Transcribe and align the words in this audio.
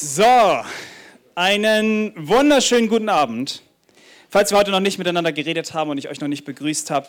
So, 0.00 0.62
einen 1.34 2.12
wunderschönen 2.14 2.88
guten 2.88 3.08
Abend. 3.08 3.64
Falls 4.30 4.52
wir 4.52 4.58
heute 4.58 4.70
noch 4.70 4.78
nicht 4.78 4.96
miteinander 4.96 5.32
geredet 5.32 5.74
haben 5.74 5.90
und 5.90 5.98
ich 5.98 6.08
euch 6.08 6.20
noch 6.20 6.28
nicht 6.28 6.44
begrüßt 6.44 6.92
habe. 6.92 7.08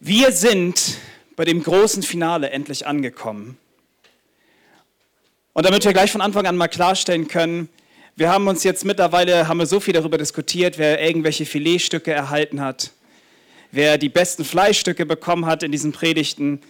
Wir 0.00 0.32
sind 0.32 0.96
bei 1.36 1.44
dem 1.44 1.62
großen 1.62 2.02
Finale 2.02 2.48
endlich 2.48 2.86
angekommen. 2.86 3.58
Und 5.52 5.66
damit 5.66 5.84
wir 5.84 5.92
gleich 5.92 6.10
von 6.10 6.22
Anfang 6.22 6.46
an 6.46 6.56
mal 6.56 6.68
klarstellen 6.68 7.28
können, 7.28 7.68
wir 8.14 8.30
haben 8.30 8.48
uns 8.48 8.64
jetzt 8.64 8.86
mittlerweile, 8.86 9.46
haben 9.46 9.58
wir 9.58 9.66
so 9.66 9.78
viel 9.78 9.92
darüber 9.92 10.16
diskutiert, 10.16 10.78
wer 10.78 11.02
irgendwelche 11.02 11.44
Filetstücke 11.44 12.10
erhalten 12.10 12.62
hat, 12.62 12.92
wer 13.70 13.98
die 13.98 14.08
besten 14.08 14.46
Fleischstücke 14.46 15.04
bekommen 15.04 15.44
hat 15.44 15.62
in 15.62 15.72
diesen 15.72 15.92
Predigten. 15.92 16.62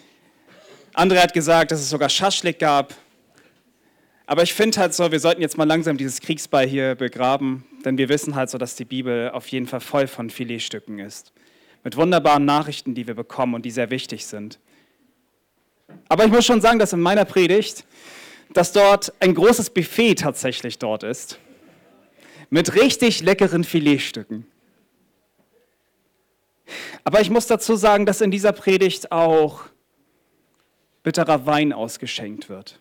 Andre 0.95 1.23
hat 1.23 1.33
gesagt, 1.33 1.71
dass 1.71 1.79
es 1.79 1.91
sogar 1.91 2.09
Schaschlik 2.09 2.59
gab. 2.59 2.93
Aber 4.27 4.43
ich 4.43 4.55
finde 4.55 4.81
halt 4.81 4.93
so, 4.93 5.13
wir 5.13 5.21
sollten 5.21 5.41
jetzt 5.41 5.57
mal 5.57 5.65
langsam 5.65 5.97
dieses 5.97 6.21
Kriegsball 6.21 6.67
hier 6.67 6.97
begraben, 6.97 7.65
denn 7.85 7.97
wir 7.97 8.09
wissen 8.09 8.35
halt 8.35 8.51
so, 8.51 8.59
dass 8.59 8.75
die 8.75 8.85
Bibel 8.85 9.31
auf 9.31 9.47
jeden 9.49 9.69
Fall 9.69 9.81
voll 9.81 10.09
von 10.09 10.31
Filetstücken 10.31 10.99
ist. 10.99 11.33
Mit 11.85 11.97
wunderbaren 11.97 12.45
Nachrichten, 12.45 12.95
die 12.95 13.07
wir 13.07 13.15
bekommen 13.15 13.55
und 13.55 13.65
die 13.65 13.71
sehr 13.71 13.91
wichtig 13.91 14.27
sind. 14.27 14.59
Aber 16.09 16.25
ich 16.25 16.33
muss 16.33 16.45
schon 16.45 16.61
sagen, 16.61 16.81
dass 16.81 16.93
in 16.93 17.01
meiner 17.01 17.25
Predigt, 17.25 17.85
dass 18.53 18.73
dort 18.73 19.13
ein 19.21 19.35
großes 19.35 19.71
Buffet 19.71 20.17
tatsächlich 20.17 20.81
dort 20.81 21.05
ist. 21.05 21.39
Mit 22.51 22.75
richtig 22.75 23.23
leckeren 23.23 23.63
Filetstücken. 23.63 24.45
Aber 27.05 27.21
ich 27.21 27.31
muss 27.31 27.47
dazu 27.47 27.77
sagen, 27.77 28.07
dass 28.07 28.21
in 28.21 28.33
dieser 28.33 28.53
Predigt 28.53 29.13
auch 29.13 29.63
bitterer 31.05 31.47
Wein 31.47 31.73
ausgeschenkt 31.73 32.49
wird. 32.49 32.81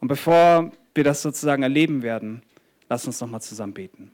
Und 0.00 0.08
bevor 0.08 0.72
wir 0.94 1.04
das 1.04 1.22
sozusagen 1.22 1.62
erleben 1.62 2.02
werden, 2.02 2.42
lass 2.88 3.06
uns 3.06 3.20
nochmal 3.20 3.42
zusammen 3.42 3.74
beten. 3.74 4.10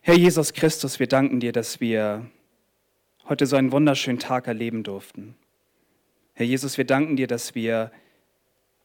Herr 0.00 0.16
Jesus 0.16 0.52
Christus, 0.52 1.00
wir 1.00 1.06
danken 1.06 1.40
dir, 1.40 1.52
dass 1.52 1.80
wir 1.80 2.26
heute 3.26 3.46
so 3.46 3.56
einen 3.56 3.72
wunderschönen 3.72 4.18
Tag 4.18 4.46
erleben 4.46 4.82
durften. 4.82 5.34
Herr 6.34 6.44
Jesus, 6.44 6.76
wir 6.76 6.84
danken 6.84 7.16
dir, 7.16 7.26
dass 7.26 7.54
wir 7.54 7.90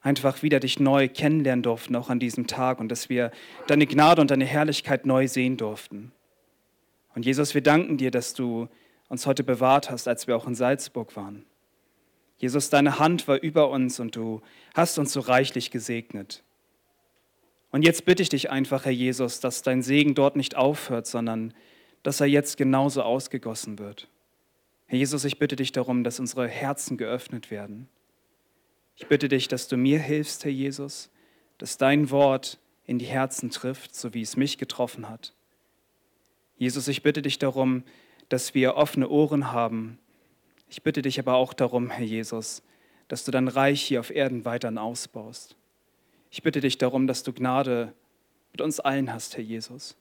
einfach 0.01 0.43
wieder 0.43 0.61
dich 0.61 0.79
neu 0.79 1.09
kennenlernen 1.09 1.63
durften, 1.63 1.95
auch 1.97 2.09
an 2.09 2.19
diesem 2.19 2.47
Tag, 2.47 2.79
und 2.79 2.89
dass 2.89 3.09
wir 3.09 3.31
deine 3.67 3.85
Gnade 3.85 4.21
und 4.21 4.31
deine 4.31 4.45
Herrlichkeit 4.45 5.05
neu 5.05 5.27
sehen 5.27 5.57
durften. 5.57 6.13
Und 7.15 7.25
Jesus, 7.25 7.53
wir 7.53 7.61
danken 7.61 7.97
dir, 7.97 8.11
dass 8.11 8.33
du 8.33 8.69
uns 9.09 9.25
heute 9.25 9.43
bewahrt 9.43 9.89
hast, 9.89 10.07
als 10.07 10.27
wir 10.27 10.37
auch 10.37 10.47
in 10.47 10.55
Salzburg 10.55 11.15
waren. 11.17 11.45
Jesus, 12.39 12.69
deine 12.69 12.99
Hand 12.99 13.27
war 13.27 13.37
über 13.37 13.69
uns 13.69 13.99
und 13.99 14.15
du 14.15 14.41
hast 14.73 14.97
uns 14.97 15.11
so 15.13 15.19
reichlich 15.19 15.71
gesegnet. 15.71 16.41
Und 17.71 17.83
jetzt 17.83 18.05
bitte 18.05 18.23
ich 18.23 18.29
dich 18.29 18.49
einfach, 18.49 18.85
Herr 18.85 18.93
Jesus, 18.93 19.41
dass 19.41 19.61
dein 19.61 19.83
Segen 19.83 20.15
dort 20.15 20.35
nicht 20.35 20.55
aufhört, 20.55 21.05
sondern 21.05 21.53
dass 22.01 22.21
er 22.21 22.27
jetzt 22.27 22.57
genauso 22.57 23.03
ausgegossen 23.03 23.77
wird. 23.77 24.07
Herr 24.87 24.97
Jesus, 24.97 25.25
ich 25.25 25.37
bitte 25.37 25.57
dich 25.57 25.73
darum, 25.73 26.03
dass 26.03 26.19
unsere 26.19 26.47
Herzen 26.47 26.97
geöffnet 26.97 27.51
werden. 27.51 27.89
Ich 28.95 29.07
bitte 29.07 29.27
dich, 29.27 29.49
dass 29.49 29.67
du 29.67 29.75
mir 29.75 29.99
hilfst, 29.99 30.45
Herr 30.45 30.51
Jesus, 30.51 31.11
dass 31.57 31.77
dein 31.77 32.09
Wort 32.09 32.57
in 32.85 32.99
die 32.99 33.05
Herzen 33.05 33.51
trifft, 33.51 33.93
so 33.93 34.13
wie 34.13 34.21
es 34.21 34.37
mich 34.37 34.57
getroffen 34.57 35.09
hat. 35.09 35.33
Jesus, 36.57 36.87
ich 36.87 37.03
bitte 37.03 37.21
dich 37.21 37.37
darum, 37.37 37.83
dass 38.29 38.53
wir 38.53 38.75
offene 38.75 39.09
Ohren 39.09 39.51
haben, 39.51 39.99
ich 40.69 40.83
bitte 40.83 41.01
dich 41.01 41.19
aber 41.19 41.35
auch 41.35 41.53
darum, 41.53 41.89
Herr 41.89 42.05
Jesus, 42.05 42.61
dass 43.07 43.23
du 43.23 43.31
dein 43.31 43.47
Reich 43.47 43.81
hier 43.81 43.99
auf 43.99 44.11
Erden 44.11 44.45
weiterhin 44.45 44.77
ausbaust. 44.77 45.55
Ich 46.29 46.43
bitte 46.43 46.61
dich 46.61 46.77
darum, 46.77 47.07
dass 47.07 47.23
du 47.23 47.33
Gnade 47.33 47.93
mit 48.51 48.61
uns 48.61 48.79
allen 48.79 49.11
hast, 49.11 49.35
Herr 49.35 49.43
Jesus. 49.43 49.97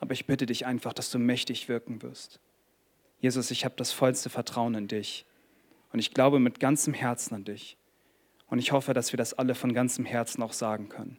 Aber 0.00 0.12
ich 0.12 0.26
bitte 0.26 0.46
dich 0.46 0.66
einfach, 0.66 0.94
dass 0.94 1.10
du 1.10 1.18
mächtig 1.18 1.68
wirken 1.68 2.02
wirst. 2.02 2.40
Jesus, 3.20 3.50
ich 3.50 3.64
habe 3.64 3.74
das 3.76 3.92
vollste 3.92 4.30
Vertrauen 4.30 4.74
in 4.74 4.88
dich. 4.88 5.26
Und 5.92 5.98
ich 5.98 6.12
glaube 6.12 6.40
mit 6.40 6.58
ganzem 6.58 6.94
Herzen 6.94 7.34
an 7.34 7.44
dich. 7.44 7.76
Und 8.48 8.58
ich 8.58 8.72
hoffe, 8.72 8.94
dass 8.94 9.12
wir 9.12 9.16
das 9.16 9.34
alle 9.34 9.54
von 9.54 9.72
ganzem 9.74 10.04
Herzen 10.04 10.42
auch 10.42 10.52
sagen 10.52 10.88
können. 10.88 11.18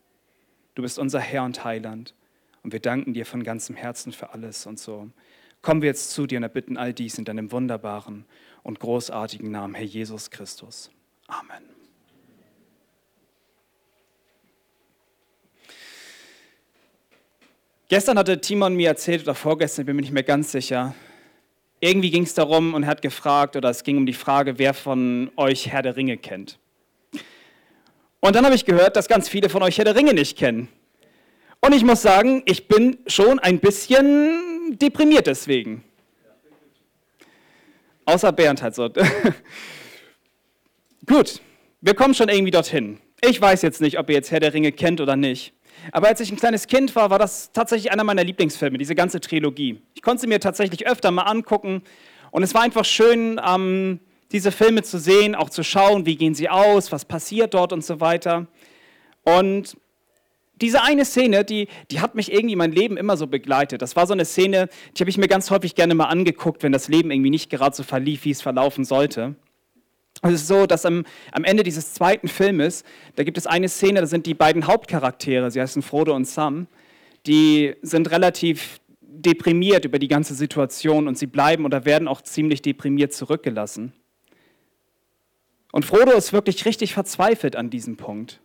Du 0.74 0.82
bist 0.82 1.00
unser 1.00 1.20
Herr 1.20 1.44
und 1.44 1.64
Heiland. 1.64 2.16
Und 2.64 2.74
wir 2.74 2.80
danken 2.80 3.14
dir 3.14 3.26
von 3.26 3.44
ganzem 3.44 3.76
Herzen 3.76 4.12
für 4.12 4.32
alles 4.32 4.66
und 4.66 4.80
so 4.80 5.12
kommen 5.66 5.82
wir 5.82 5.88
jetzt 5.88 6.12
zu 6.12 6.28
dir 6.28 6.38
und 6.38 6.44
erbitten 6.44 6.78
all 6.78 6.94
dies 6.94 7.18
in 7.18 7.26
deinem 7.26 7.52
wunderbaren 7.52 8.26
und 8.62 8.80
großartigen 8.80 9.50
Namen, 9.50 9.74
Herr 9.74 9.84
Jesus 9.84 10.30
Christus. 10.30 10.92
Amen. 11.26 11.64
Gestern 17.88 18.20
hatte 18.20 18.40
Timon 18.40 18.76
mir 18.76 18.90
erzählt, 18.90 19.24
oder 19.24 19.34
vorgestern, 19.34 19.88
bin 19.88 19.96
mir 19.96 20.04
nicht 20.04 20.14
mehr 20.14 20.22
ganz 20.22 20.52
sicher, 20.52 20.94
irgendwie 21.80 22.12
ging 22.12 22.24
es 22.24 22.36
darum 22.36 22.76
und 22.76 22.84
er 22.84 22.90
hat 22.90 23.02
gefragt, 23.02 23.56
oder 23.56 23.72
es 23.72 23.84
ging 23.84 23.98
um 23.98 24.06
die 24.06 24.14
Frage, 24.14 24.60
wer 24.60 24.76
von 24.76 25.32
euch 25.36 25.72
Herr 25.72 25.82
der 25.82 25.96
Ringe 25.96 26.18
kennt. 26.18 26.60
Und 28.20 28.36
dann 28.36 28.46
habe 28.46 28.54
ich 28.54 28.66
gehört, 28.66 28.96
dass 28.96 29.08
ganz 29.08 29.30
viele 29.30 29.50
von 29.50 29.64
euch 29.64 29.80
Herr 29.80 29.86
der 29.86 29.96
Ringe 29.96 30.14
nicht 30.14 30.38
kennen. 30.38 30.68
Und 31.60 31.74
ich 31.74 31.84
muss 31.84 32.04
sagen, 32.04 32.44
ich 32.46 32.68
bin 32.68 33.00
schon 33.08 33.40
ein 33.40 33.60
bisschen 33.60 34.55
deprimiert 34.74 35.28
deswegen. 35.28 35.84
Außer 38.06 38.32
Bernd 38.32 38.62
halt 38.62 38.76
so. 38.76 38.90
Gut, 41.06 41.42
wir 41.82 41.94
kommen 41.94 42.14
schon 42.14 42.30
irgendwie 42.30 42.52
dorthin. 42.52 43.00
Ich 43.22 43.42
weiß 43.42 43.62
jetzt 43.62 43.82
nicht, 43.82 43.98
ob 43.98 44.10
ihr 44.10 44.16
jetzt 44.16 44.32
Herr 44.32 44.40
der 44.40 44.54
Ringe 44.54 44.72
kennt 44.72 45.02
oder 45.02 45.16
nicht. 45.16 45.54
Aber 45.92 46.08
als 46.08 46.20
ich 46.20 46.32
ein 46.32 46.38
kleines 46.38 46.68
Kind 46.68 46.96
war, 46.96 47.10
war 47.10 47.20
das 47.20 47.52
tatsächlich 47.52 47.92
einer 47.92 48.04
meiner 48.04 48.24
Lieblingsfilme, 48.24 48.78
diese 48.78 48.96
ganze 48.96 49.20
Trilogie. 49.20 49.82
Ich 49.94 50.02
konnte 50.02 50.22
sie 50.22 50.28
mir 50.28 50.40
tatsächlich 50.40 50.88
öfter 50.88 51.12
mal 51.12 51.24
angucken. 51.24 51.84
Und 52.32 52.44
es 52.44 52.54
war 52.54 52.62
einfach 52.62 52.86
schön, 52.86 53.40
ähm, 53.46 54.00
diese 54.32 54.52
Filme 54.52 54.84
zu 54.84 55.00
sehen, 55.00 55.36
auch 55.36 55.50
zu 55.50 55.64
schauen, 55.64 56.06
wie 56.06 56.16
gehen 56.16 56.36
sie 56.36 56.50
aus, 56.50 56.92
was 56.92 57.06
passiert 57.06 57.54
dort 57.54 57.72
und 57.72 57.84
so 57.84 58.00
weiter. 58.00 58.48
Und 59.24 59.78
diese 60.62 60.84
eine 60.84 61.06
Szene, 61.06 61.44
die, 61.44 61.68
die 61.92 62.00
hat 62.00 62.16
mich 62.16 62.32
irgendwie 62.32 62.56
mein 62.56 62.72
Leben 62.72 62.98
immer 62.98 63.18
so 63.18 63.28
begleitet. 63.28 63.82
Das 63.82 63.96
war 63.96 64.08
so 64.08 64.14
eine 64.14 64.26
Szene, 64.26 64.70
die 64.96 65.02
habe 65.02 65.10
ich 65.10 65.18
mir 65.18 65.28
ganz 65.28 65.52
häufig 65.52 65.76
gerne 65.76 65.96
mal 65.96 66.06
angeguckt, 66.06 66.64
wenn 66.64 66.72
das 66.72 66.88
Leben 66.88 67.12
irgendwie 67.12 67.30
nicht 67.30 67.50
gerade 67.50 67.76
so 67.76 67.84
verlief, 67.84 68.26
wie 68.26 68.32
es 68.32 68.42
verlaufen 68.42 68.86
sollte. 68.86 69.36
Es 70.22 70.34
ist 70.34 70.48
so, 70.48 70.66
dass 70.66 70.86
am, 70.86 71.06
am 71.34 71.44
Ende 71.44 71.64
dieses 71.64 71.94
zweiten 71.94 72.28
Filmes, 72.28 72.84
da 73.16 73.24
gibt 73.24 73.38
es 73.38 73.48
eine 73.48 73.68
Szene, 73.68 74.00
da 74.00 74.08
sind 74.08 74.26
die 74.26 74.34
beiden 74.34 74.66
Hauptcharaktere, 74.66 75.52
sie 75.52 75.60
heißen 75.60 75.82
Frodo 75.82 76.16
und 76.16 76.26
Sam, 76.26 76.68
die 77.28 77.76
sind 77.82 78.10
relativ 78.12 78.80
deprimiert 79.02 79.86
über 79.86 80.00
die 80.00 80.08
ganze 80.08 80.36
Situation 80.36 81.08
und 81.08 81.18
sie 81.18 81.28
bleiben 81.28 81.66
oder 81.66 81.86
werden 81.86 82.08
auch 82.08 82.22
ziemlich 82.22 82.62
deprimiert 82.62 83.14
zurückgelassen. 83.14 83.94
Und 85.72 85.84
Frodo 85.84 86.12
ist 86.14 86.32
wirklich 86.32 86.66
richtig 86.66 86.94
verzweifelt 86.94 87.56
an 87.56 87.70
diesem 87.70 87.98
Punkt. 87.98 88.40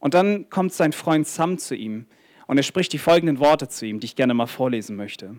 Und 0.00 0.14
dann 0.14 0.50
kommt 0.50 0.72
sein 0.72 0.92
Freund 0.92 1.28
Sam 1.28 1.58
zu 1.58 1.76
ihm 1.76 2.06
und 2.48 2.56
er 2.56 2.64
spricht 2.64 2.92
die 2.92 2.98
folgenden 2.98 3.38
Worte 3.38 3.68
zu 3.68 3.86
ihm, 3.86 4.00
die 4.00 4.06
ich 4.06 4.16
gerne 4.16 4.34
mal 4.34 4.46
vorlesen 4.46 4.96
möchte. 4.96 5.36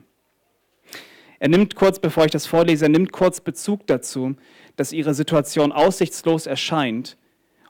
Er 1.39 1.49
nimmt 1.49 1.75
kurz, 1.75 1.99
bevor 1.99 2.25
ich 2.25 2.31
das 2.31 2.45
vorlese, 2.45 2.85
er 2.85 2.89
nimmt 2.89 3.11
kurz 3.11 3.41
Bezug 3.41 3.87
dazu, 3.87 4.35
dass 4.75 4.93
ihre 4.93 5.15
Situation 5.15 5.71
aussichtslos 5.71 6.45
erscheint 6.45 7.17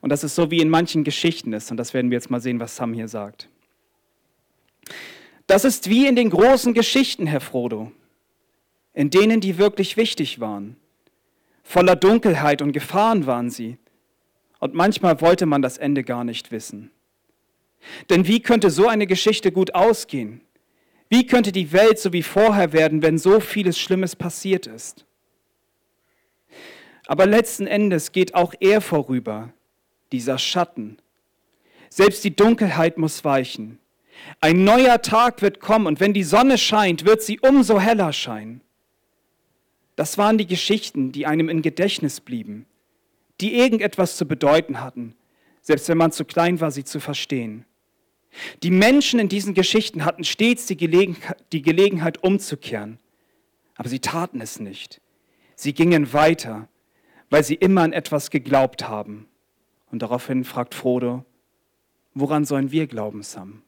und 0.01 0.09
dass 0.09 0.23
es 0.23 0.35
so 0.35 0.51
wie 0.51 0.59
in 0.59 0.69
manchen 0.69 1.05
Geschichten 1.05 1.53
ist. 1.53 1.71
Und 1.71 1.77
das 1.77 1.93
werden 1.93 2.11
wir 2.11 2.17
jetzt 2.17 2.29
mal 2.29 2.41
sehen, 2.41 2.59
was 2.59 2.75
Sam 2.75 2.93
hier 2.93 3.07
sagt. 3.07 3.47
Das 5.47 5.63
ist 5.63 5.89
wie 5.89 6.05
in 6.05 6.15
den 6.15 6.29
großen 6.29 6.73
Geschichten, 6.73 7.27
Herr 7.27 7.41
Frodo, 7.41 7.91
in 8.93 9.09
denen 9.09 9.39
die 9.39 9.57
wirklich 9.57 9.95
wichtig 9.95 10.39
waren. 10.39 10.75
Voller 11.63 11.95
Dunkelheit 11.95 12.61
und 12.61 12.73
Gefahren 12.73 13.25
waren 13.25 13.49
sie. 13.49 13.77
Und 14.61 14.75
manchmal 14.75 15.19
wollte 15.21 15.47
man 15.47 15.63
das 15.63 15.79
Ende 15.79 16.03
gar 16.03 16.23
nicht 16.23 16.51
wissen. 16.51 16.91
Denn 18.11 18.27
wie 18.27 18.41
könnte 18.41 18.69
so 18.69 18.87
eine 18.87 19.07
Geschichte 19.07 19.51
gut 19.51 19.73
ausgehen? 19.73 20.41
Wie 21.09 21.25
könnte 21.25 21.51
die 21.51 21.73
Welt 21.73 21.97
so 21.97 22.13
wie 22.13 22.21
vorher 22.21 22.71
werden, 22.71 23.01
wenn 23.01 23.17
so 23.17 23.39
vieles 23.39 23.79
Schlimmes 23.79 24.15
passiert 24.15 24.67
ist? 24.67 25.03
Aber 27.07 27.25
letzten 27.25 27.65
Endes 27.65 28.11
geht 28.11 28.35
auch 28.35 28.53
er 28.59 28.81
vorüber, 28.81 29.51
dieser 30.11 30.37
Schatten. 30.37 30.97
Selbst 31.89 32.23
die 32.23 32.35
Dunkelheit 32.35 32.99
muss 32.99 33.25
weichen. 33.25 33.79
Ein 34.41 34.63
neuer 34.63 35.01
Tag 35.01 35.41
wird 35.41 35.59
kommen 35.59 35.87
und 35.87 35.99
wenn 35.99 36.13
die 36.13 36.23
Sonne 36.23 36.59
scheint, 36.59 37.03
wird 37.03 37.23
sie 37.23 37.39
umso 37.39 37.79
heller 37.79 38.13
scheinen. 38.13 38.61
Das 39.95 40.19
waren 40.19 40.37
die 40.37 40.47
Geschichten, 40.47 41.11
die 41.11 41.25
einem 41.25 41.49
in 41.49 41.63
Gedächtnis 41.63 42.21
blieben 42.21 42.67
die 43.41 43.55
irgendetwas 43.55 44.17
zu 44.17 44.25
bedeuten 44.27 44.81
hatten, 44.81 45.15
selbst 45.61 45.89
wenn 45.89 45.97
man 45.97 46.11
zu 46.11 46.25
klein 46.25 46.59
war, 46.61 46.71
sie 46.71 46.83
zu 46.83 46.99
verstehen. 46.99 47.65
Die 48.63 48.71
Menschen 48.71 49.19
in 49.19 49.29
diesen 49.29 49.53
Geschichten 49.53 50.05
hatten 50.05 50.23
stets 50.23 50.65
die, 50.65 50.77
Gelegen 50.77 51.17
die 51.51 51.61
Gelegenheit 51.61 52.23
umzukehren, 52.23 52.99
aber 53.75 53.89
sie 53.89 53.99
taten 53.99 54.39
es 54.41 54.59
nicht. 54.59 55.01
Sie 55.55 55.73
gingen 55.73 56.13
weiter, 56.13 56.69
weil 57.29 57.43
sie 57.43 57.55
immer 57.55 57.81
an 57.81 57.93
etwas 57.93 58.29
geglaubt 58.29 58.87
haben. 58.87 59.27
Und 59.91 60.01
daraufhin 60.01 60.45
fragt 60.45 60.73
Frodo, 60.73 61.25
woran 62.13 62.45
sollen 62.45 62.71
wir 62.71 62.87
glauben, 62.87 63.23
Sam? 63.23 63.63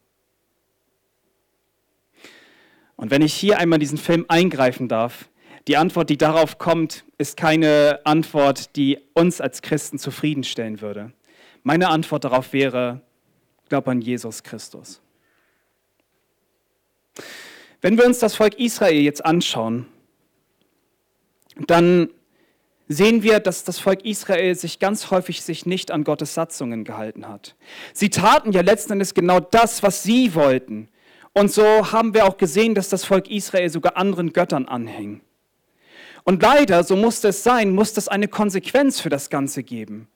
Und 2.96 3.12
wenn 3.12 3.22
ich 3.22 3.34
hier 3.34 3.58
einmal 3.58 3.80
diesen 3.80 3.98
Film 3.98 4.26
eingreifen 4.30 4.88
darf, 4.88 5.30
die 5.68 5.78
Antwort, 5.78 6.10
die 6.10 6.18
darauf 6.18 6.58
kommt, 6.58 7.06
ist 7.18 7.38
keine 7.38 8.00
Antwort, 8.04 8.76
die 8.76 9.00
uns 9.14 9.40
als 9.40 9.62
Christen 9.62 9.98
zufriedenstellen 9.98 10.82
würde. 10.82 11.14
Meine 11.64 11.90
Antwort 11.90 12.26
darauf 12.26 12.52
wäre, 12.52 13.02
glaub 13.70 13.88
an 13.88 14.02
Jesus 14.02 14.44
Christus. 14.44 15.02
Wenn 17.82 17.98
wir 17.98 18.06
uns 18.06 18.20
das 18.20 18.36
Volk 18.36 18.60
Israel 18.60 19.02
jetzt 19.02 19.26
anschauen, 19.26 19.88
dann 21.68 22.10
sehen 22.88 23.24
wir, 23.24 23.40
dass 23.40 23.64
das 23.64 23.80
Volk 23.80 24.06
Israel 24.06 24.56
sich 24.56 24.80
ganz 24.80 25.12
häufig 25.12 25.42
sich 25.42 25.66
nicht 25.66 25.92
an 25.92 26.04
Gottes 26.04 26.34
Satzungen 26.34 26.84
gehalten 26.84 27.28
hat. 27.28 27.56
Sie 27.94 28.10
taten 28.10 28.52
ja 28.52 28.62
letzten 28.62 28.94
Endes 28.94 29.14
genau 29.14 29.40
das, 29.40 29.84
was 29.84 30.04
sie 30.04 30.36
wollten. 30.36 30.90
Und 31.34 31.52
so 31.52 31.92
haben 31.92 32.14
wir 32.14 32.26
auch 32.26 32.38
gesehen, 32.38 32.76
dass 32.76 32.90
das 32.90 33.06
Volk 33.06 33.30
Israel 33.30 33.70
sogar 33.70 33.98
anderen 33.98 34.34
Göttern 34.34 34.68
anhing. 34.68 35.22
Und 36.24 36.42
leider, 36.42 36.84
so 36.84 36.96
musste 36.96 37.30
es 37.30 37.44
sein, 37.44 37.72
musste 37.72 38.00
es 38.00 38.08
eine 38.08 38.28
Konsequenz 38.28 39.00
für 39.00 39.10
das 39.10 39.30
Ganze 39.30 39.64
geben. 39.64 40.08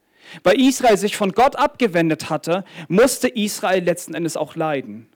Weil 0.44 0.60
Israel 0.60 0.98
sich 0.98 1.18
von 1.18 1.32
Gott 1.32 1.56
abgewendet 1.56 2.30
hatte, 2.30 2.64
musste 2.88 3.28
Israel 3.28 3.84
letzten 3.84 4.14
Endes 4.14 4.38
auch 4.38 4.56
leiden. 4.56 5.10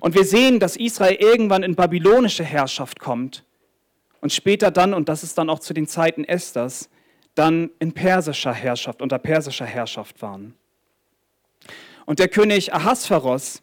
Und 0.00 0.14
wir 0.14 0.24
sehen, 0.24 0.60
dass 0.60 0.76
Israel 0.76 1.16
irgendwann 1.16 1.62
in 1.62 1.74
babylonische 1.74 2.44
Herrschaft 2.44 3.00
kommt 3.00 3.44
und 4.20 4.32
später 4.32 4.70
dann, 4.70 4.94
und 4.94 5.08
das 5.08 5.24
ist 5.24 5.36
dann 5.36 5.50
auch 5.50 5.58
zu 5.58 5.74
den 5.74 5.88
Zeiten 5.88 6.24
Esthers, 6.24 6.88
dann 7.34 7.70
in 7.80 7.92
persischer 7.92 8.52
Herrschaft, 8.52 9.02
unter 9.02 9.18
persischer 9.18 9.66
Herrschaft 9.66 10.22
waren. 10.22 10.54
Und 12.06 12.18
der 12.18 12.28
König 12.28 12.72
Ahasveros, 12.72 13.62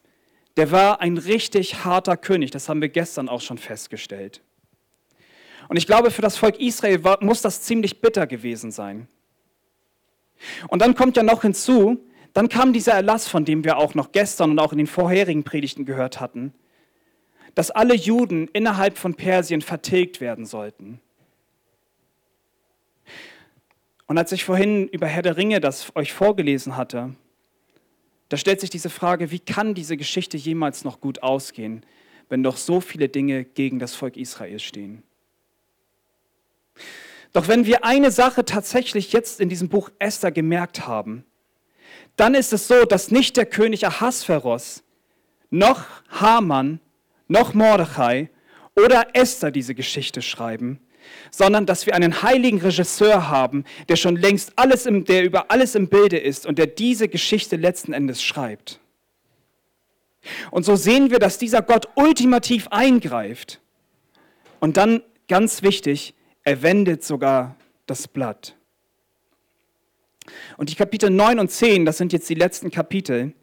der 0.57 0.71
war 0.71 0.99
ein 0.99 1.17
richtig 1.17 1.85
harter 1.85 2.17
König, 2.17 2.51
das 2.51 2.67
haben 2.67 2.81
wir 2.81 2.89
gestern 2.89 3.29
auch 3.29 3.41
schon 3.41 3.57
festgestellt. 3.57 4.41
Und 5.69 5.77
ich 5.77 5.85
glaube, 5.85 6.09
für 6.09 6.23
das 6.23 6.35
Volk 6.35 6.59
Israel 6.59 7.03
war, 7.03 7.23
muss 7.23 7.41
das 7.43 7.61
ziemlich 7.61 8.01
bitter 8.01 8.25
gewesen 8.27 8.71
sein. 8.71 9.07
Und 10.67 10.81
dann 10.81 10.95
kommt 10.95 11.15
ja 11.15 11.23
noch 11.23 11.43
hinzu, 11.43 12.03
dann 12.33 12.49
kam 12.49 12.73
dieser 12.73 12.93
Erlass, 12.93 13.27
von 13.27 13.45
dem 13.45 13.63
wir 13.63 13.77
auch 13.77 13.93
noch 13.93 14.11
gestern 14.11 14.51
und 14.51 14.59
auch 14.59 14.71
in 14.71 14.79
den 14.79 14.87
vorherigen 14.87 15.43
Predigten 15.43 15.85
gehört 15.85 16.19
hatten, 16.19 16.53
dass 17.53 17.69
alle 17.69 17.93
Juden 17.93 18.47
innerhalb 18.51 18.97
von 18.97 19.13
Persien 19.13 19.61
vertilgt 19.61 20.21
werden 20.21 20.45
sollten. 20.45 20.99
Und 24.07 24.17
als 24.17 24.31
ich 24.31 24.45
vorhin 24.45 24.87
über 24.87 25.05
Herr 25.05 25.21
der 25.21 25.37
Ringe 25.37 25.59
das 25.59 25.95
euch 25.95 26.13
vorgelesen 26.13 26.77
hatte, 26.77 27.13
da 28.29 28.37
stellt 28.37 28.59
sich 28.59 28.71
diese 28.71 28.89
Frage, 28.89 29.29
wie 29.29 29.39
kann 29.39 29.75
diese 29.75 29.97
Geschichte 29.97 30.35
jemals 30.35 30.83
noch 30.83 30.99
gut 30.99 31.21
ausgehen, 31.21 31.85
wenn 32.27 32.41
doch 32.41 32.57
so 32.57 32.81
viele 32.81 33.07
Dinge 33.07 33.43
gegen 33.43 33.77
das 33.77 33.93
Volk 33.93 34.17
Israel 34.17 34.57
stehen? 34.57 35.03
Doch 37.33 37.47
wenn 37.47 37.65
wir 37.65 37.85
eine 37.85 38.11
Sache 38.11 38.45
tatsächlich 38.45 39.13
jetzt 39.13 39.39
in 39.39 39.49
diesem 39.49 39.69
Buch 39.69 39.89
Esther 39.99 40.31
gemerkt 40.31 40.87
haben, 40.87 41.25
dann 42.15 42.33
ist 42.35 42.51
es 42.53 42.67
so, 42.67 42.85
dass 42.85 43.11
nicht 43.11 43.37
der 43.37 43.45
König 43.45 43.85
Ahasveros, 43.85 44.83
noch 45.51 45.85
Haman, 46.09 46.79
noch 47.27 47.53
Mordechai 47.53 48.29
oder 48.75 49.07
Esther 49.13 49.51
diese 49.51 49.75
Geschichte 49.75 50.21
schreiben, 50.21 50.79
sondern 51.31 51.65
dass 51.65 51.85
wir 51.85 51.95
einen 51.95 52.21
heiligen 52.21 52.59
Regisseur 52.59 53.29
haben, 53.29 53.63
der 53.87 53.95
schon 53.95 54.15
längst 54.15 54.53
alles 54.57 54.85
im, 54.85 55.05
der 55.05 55.23
über 55.23 55.49
alles 55.49 55.75
im 55.75 55.87
Bilde 55.87 56.17
ist 56.17 56.45
und 56.45 56.57
der 56.57 56.67
diese 56.67 57.07
Geschichte 57.07 57.55
letzten 57.55 57.93
Endes 57.93 58.21
schreibt. 58.21 58.79
Und 60.51 60.65
so 60.65 60.75
sehen 60.75 61.11
wir, 61.11 61.19
dass 61.19 61.37
dieser 61.37 61.61
Gott 61.61 61.87
ultimativ 61.95 62.67
eingreift. 62.69 63.61
Und 64.59 64.77
dann, 64.77 65.01
ganz 65.27 65.61
wichtig, 65.61 66.13
er 66.43 66.61
wendet 66.61 67.03
sogar 67.03 67.55
das 67.85 68.07
Blatt. 68.07 68.55
Und 70.57 70.69
die 70.69 70.75
Kapitel 70.75 71.09
9 71.09 71.39
und 71.39 71.51
10, 71.51 71.85
das 71.85 71.97
sind 71.97 72.13
jetzt 72.13 72.29
die 72.29 72.35
letzten 72.35 72.71
Kapitel, 72.71 73.33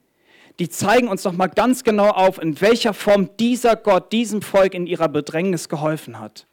die 0.59 0.69
zeigen 0.69 1.09
uns 1.09 1.25
nochmal 1.25 1.51
ganz 1.51 1.85
genau 1.85 2.09
auf, 2.09 2.41
in 2.41 2.61
welcher 2.61 2.95
Form 2.95 3.37
dieser 3.39 3.77
Gott 3.77 4.13
diesem 4.13 4.41
Volk 4.43 4.75
in 4.75 4.87
ihrer 4.87 5.09
Bedrängnis 5.09 5.69
geholfen 5.69 6.19
hat 6.19 6.47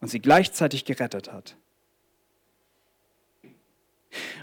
und 0.00 0.08
sie 0.08 0.20
gleichzeitig 0.20 0.84
gerettet 0.84 1.32
hat. 1.32 1.56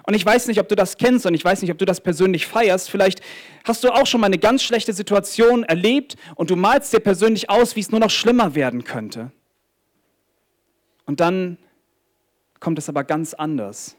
Und 0.05 0.15
ich 0.15 0.25
weiß 0.25 0.47
nicht, 0.47 0.59
ob 0.59 0.67
du 0.67 0.75
das 0.75 0.97
kennst 0.97 1.25
und 1.25 1.33
ich 1.33 1.45
weiß 1.45 1.61
nicht, 1.61 1.71
ob 1.71 1.77
du 1.77 1.85
das 1.85 2.01
persönlich 2.01 2.47
feierst. 2.47 2.89
Vielleicht 2.89 3.21
hast 3.63 3.83
du 3.83 3.89
auch 3.89 4.07
schon 4.07 4.21
mal 4.21 4.27
eine 4.27 4.39
ganz 4.39 4.63
schlechte 4.63 4.93
Situation 4.93 5.63
erlebt 5.63 6.15
und 6.35 6.49
du 6.49 6.55
malst 6.55 6.93
dir 6.93 6.99
persönlich 6.99 7.49
aus, 7.49 7.75
wie 7.75 7.81
es 7.81 7.91
nur 7.91 7.99
noch 7.99 8.09
schlimmer 8.09 8.55
werden 8.55 8.83
könnte. 8.83 9.31
Und 11.11 11.19
dann 11.19 11.57
kommt 12.61 12.79
es 12.79 12.87
aber 12.87 13.03
ganz 13.03 13.33
anders. 13.33 13.97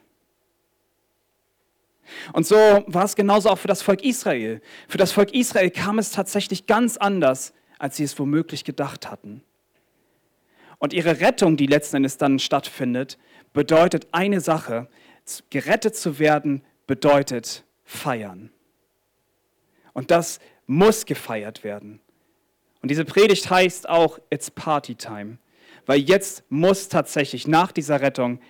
Und 2.32 2.46
so 2.46 2.56
war 2.56 3.04
es 3.04 3.16
genauso 3.16 3.50
auch 3.50 3.58
für 3.58 3.68
das 3.68 3.82
Volk 3.82 4.02
Israel. 4.02 4.62
Für 4.88 4.96
das 4.96 5.12
Volk 5.12 5.34
Israel 5.34 5.70
kam 5.70 5.98
es 5.98 6.10
tatsächlich 6.10 6.66
ganz 6.66 6.96
anders, 6.96 7.52
als 7.78 7.98
sie 7.98 8.04
es 8.04 8.18
womöglich 8.18 8.64
gedacht 8.64 9.10
hatten. 9.10 9.42
Und 10.78 10.94
ihre 10.94 11.20
Rettung, 11.20 11.58
die 11.58 11.66
letzten 11.66 11.96
Endes 11.96 12.16
dann 12.16 12.38
stattfindet, 12.38 13.18
bedeutet 13.52 14.08
eine 14.12 14.40
Sache. 14.40 14.88
Gerettet 15.50 15.94
zu 15.94 16.18
werden 16.18 16.64
bedeutet 16.86 17.62
feiern. 17.84 18.50
Und 19.92 20.10
das 20.10 20.40
muss 20.66 21.04
gefeiert 21.04 21.62
werden. 21.62 22.00
Und 22.80 22.90
diese 22.90 23.04
Predigt 23.04 23.50
heißt 23.50 23.86
auch, 23.86 24.18
it's 24.30 24.50
Party 24.50 24.94
Time. 24.94 25.36
Weil 25.86 26.00
jetzt 26.00 26.44
muss 26.48 26.88
tatsächlich 26.88 27.46
nach 27.48 27.72
dieser 27.72 28.00
Rettung 28.00 28.40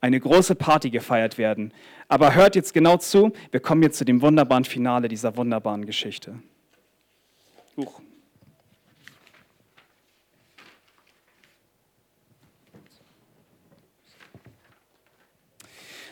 eine 0.00 0.20
große 0.20 0.54
Party 0.54 0.90
gefeiert 0.90 1.38
werden. 1.38 1.72
Aber 2.08 2.34
hört 2.34 2.54
jetzt 2.54 2.74
genau 2.74 2.96
zu, 2.98 3.32
wir 3.50 3.60
kommen 3.60 3.82
jetzt 3.82 3.98
zu 3.98 4.04
dem 4.04 4.20
wunderbaren 4.22 4.64
Finale 4.64 5.08
dieser 5.08 5.36
wunderbaren 5.36 5.86
Geschichte. 5.86 6.38
Huch. 7.76 8.00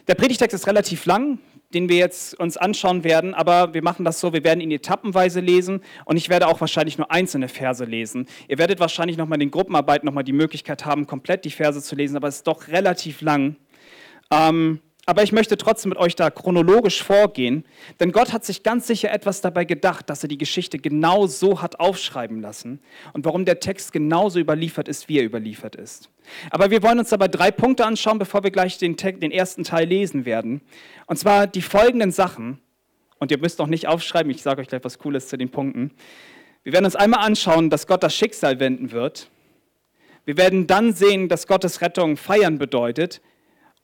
Der 0.07 0.15
Predigtext 0.15 0.55
ist 0.55 0.67
relativ 0.67 1.07
lang, 1.07 1.39
den 1.75 1.89
wir 1.89 1.97
jetzt 1.97 2.39
uns 2.39 2.57
anschauen 2.57 3.05
werden, 3.05 3.35
aber 3.35 3.75
wir 3.75 3.83
machen 3.83 4.05
das 4.05 4.21
so, 4.21 4.33
wir 4.33 4.45
werden 4.45 4.61
ihn 4.61 4.71
etappenweise 4.71 5.41
lesen 5.41 5.81
und 6.05 6.17
ich 6.17 6.29
werde 6.29 6.47
auch 6.47 6.61
wahrscheinlich 6.61 6.97
nur 6.97 7.11
einzelne 7.11 7.49
Verse 7.49 7.85
lesen. 7.85 8.27
Ihr 8.49 8.59
werdet 8.59 8.81
wahrscheinlich 8.81 9.17
nochmal 9.17 9.37
in 9.37 9.49
den 9.49 9.51
Gruppenarbeiten 9.51 10.07
nochmal 10.07 10.25
die 10.25 10.33
Möglichkeit 10.33 10.87
haben, 10.87 11.07
komplett 11.07 11.45
die 11.45 11.51
Verse 11.51 11.83
zu 11.83 11.97
lesen, 11.97 12.17
aber 12.17 12.29
es 12.29 12.37
ist 12.37 12.47
doch 12.47 12.69
relativ 12.69 13.21
lang. 13.21 13.57
Ähm, 14.31 14.81
aber 15.07 15.23
ich 15.23 15.33
möchte 15.33 15.57
trotzdem 15.57 15.91
mit 15.91 15.99
euch 15.99 16.17
da 16.17 16.31
chronologisch 16.31 17.03
vorgehen, 17.03 17.65
denn 18.01 18.13
Gott 18.13 18.33
hat 18.33 18.45
sich 18.45 18.63
ganz 18.63 18.87
sicher 18.87 19.13
etwas 19.13 19.41
dabei 19.41 19.65
gedacht, 19.65 20.09
dass 20.09 20.23
er 20.23 20.29
die 20.29 20.39
Geschichte 20.39 20.79
genau 20.79 21.27
so 21.27 21.61
hat 21.61 21.79
aufschreiben 21.79 22.41
lassen 22.41 22.81
und 23.13 23.25
warum 23.25 23.45
der 23.45 23.61
Text 23.61 23.93
genauso 23.93 24.39
überliefert 24.39 24.89
ist, 24.89 25.09
wie 25.09 25.19
er 25.19 25.25
überliefert 25.25 25.77
ist. 25.77 26.11
Aber 26.51 26.71
wir 26.71 26.83
wollen 26.83 26.99
uns 26.99 27.11
dabei 27.11 27.29
drei 27.29 27.51
Punkte 27.51 27.85
anschauen, 27.85 28.19
bevor 28.19 28.43
wir 28.45 28.51
gleich 28.51 28.79
den, 28.79 28.97
den 28.97 29.31
ersten 29.31 29.65
Teil 29.65 29.87
lesen 29.87 30.25
werden. 30.25 30.63
Und 31.07 31.19
zwar 31.19 31.47
die 31.47 31.63
folgenden 31.63 32.11
Sachen, 32.11 32.61
und 33.19 33.31
ihr 33.31 33.39
müsst 33.39 33.59
noch 33.59 33.67
nicht 33.67 33.87
aufschreiben, 33.87 34.31
ich 34.31 34.43
sage 34.43 34.63
euch 34.63 34.69
gleich 34.69 34.85
was 34.85 34.99
Cooles 34.99 35.29
zu 35.29 35.37
den 35.37 35.51
Punkten. 35.51 35.93
Wir 36.63 36.73
werden 36.73 36.87
uns 36.87 36.97
einmal 36.97 37.21
anschauen, 37.21 37.69
dass 37.69 37.87
Gott 37.87 38.03
das 38.03 38.15
Schicksal 38.15 38.59
wenden 38.59 38.91
wird. 38.91 39.29
Wir 40.25 40.39
werden 40.39 40.67
dann 40.67 40.95
sehen, 40.95 41.29
dass 41.29 41.47
Gottes 41.47 41.83
Rettung 41.83 42.17
feiern 42.17 42.57
bedeutet, 42.57 43.21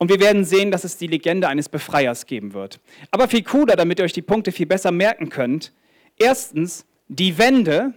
und 0.00 0.08
wir 0.08 0.18
werden 0.18 0.46
sehen, 0.46 0.70
dass 0.70 0.84
es 0.84 0.96
die 0.96 1.08
Legende 1.08 1.46
eines 1.46 1.68
Befreiers 1.68 2.24
geben 2.24 2.54
wird. 2.54 2.80
Aber 3.10 3.28
viel 3.28 3.42
cooler, 3.42 3.76
damit 3.76 3.98
ihr 3.98 4.06
euch 4.06 4.14
die 4.14 4.22
Punkte 4.22 4.50
viel 4.50 4.64
besser 4.64 4.92
merken 4.92 5.28
könnt. 5.28 5.74
Erstens, 6.16 6.86
die 7.08 7.36
Wende, 7.36 7.92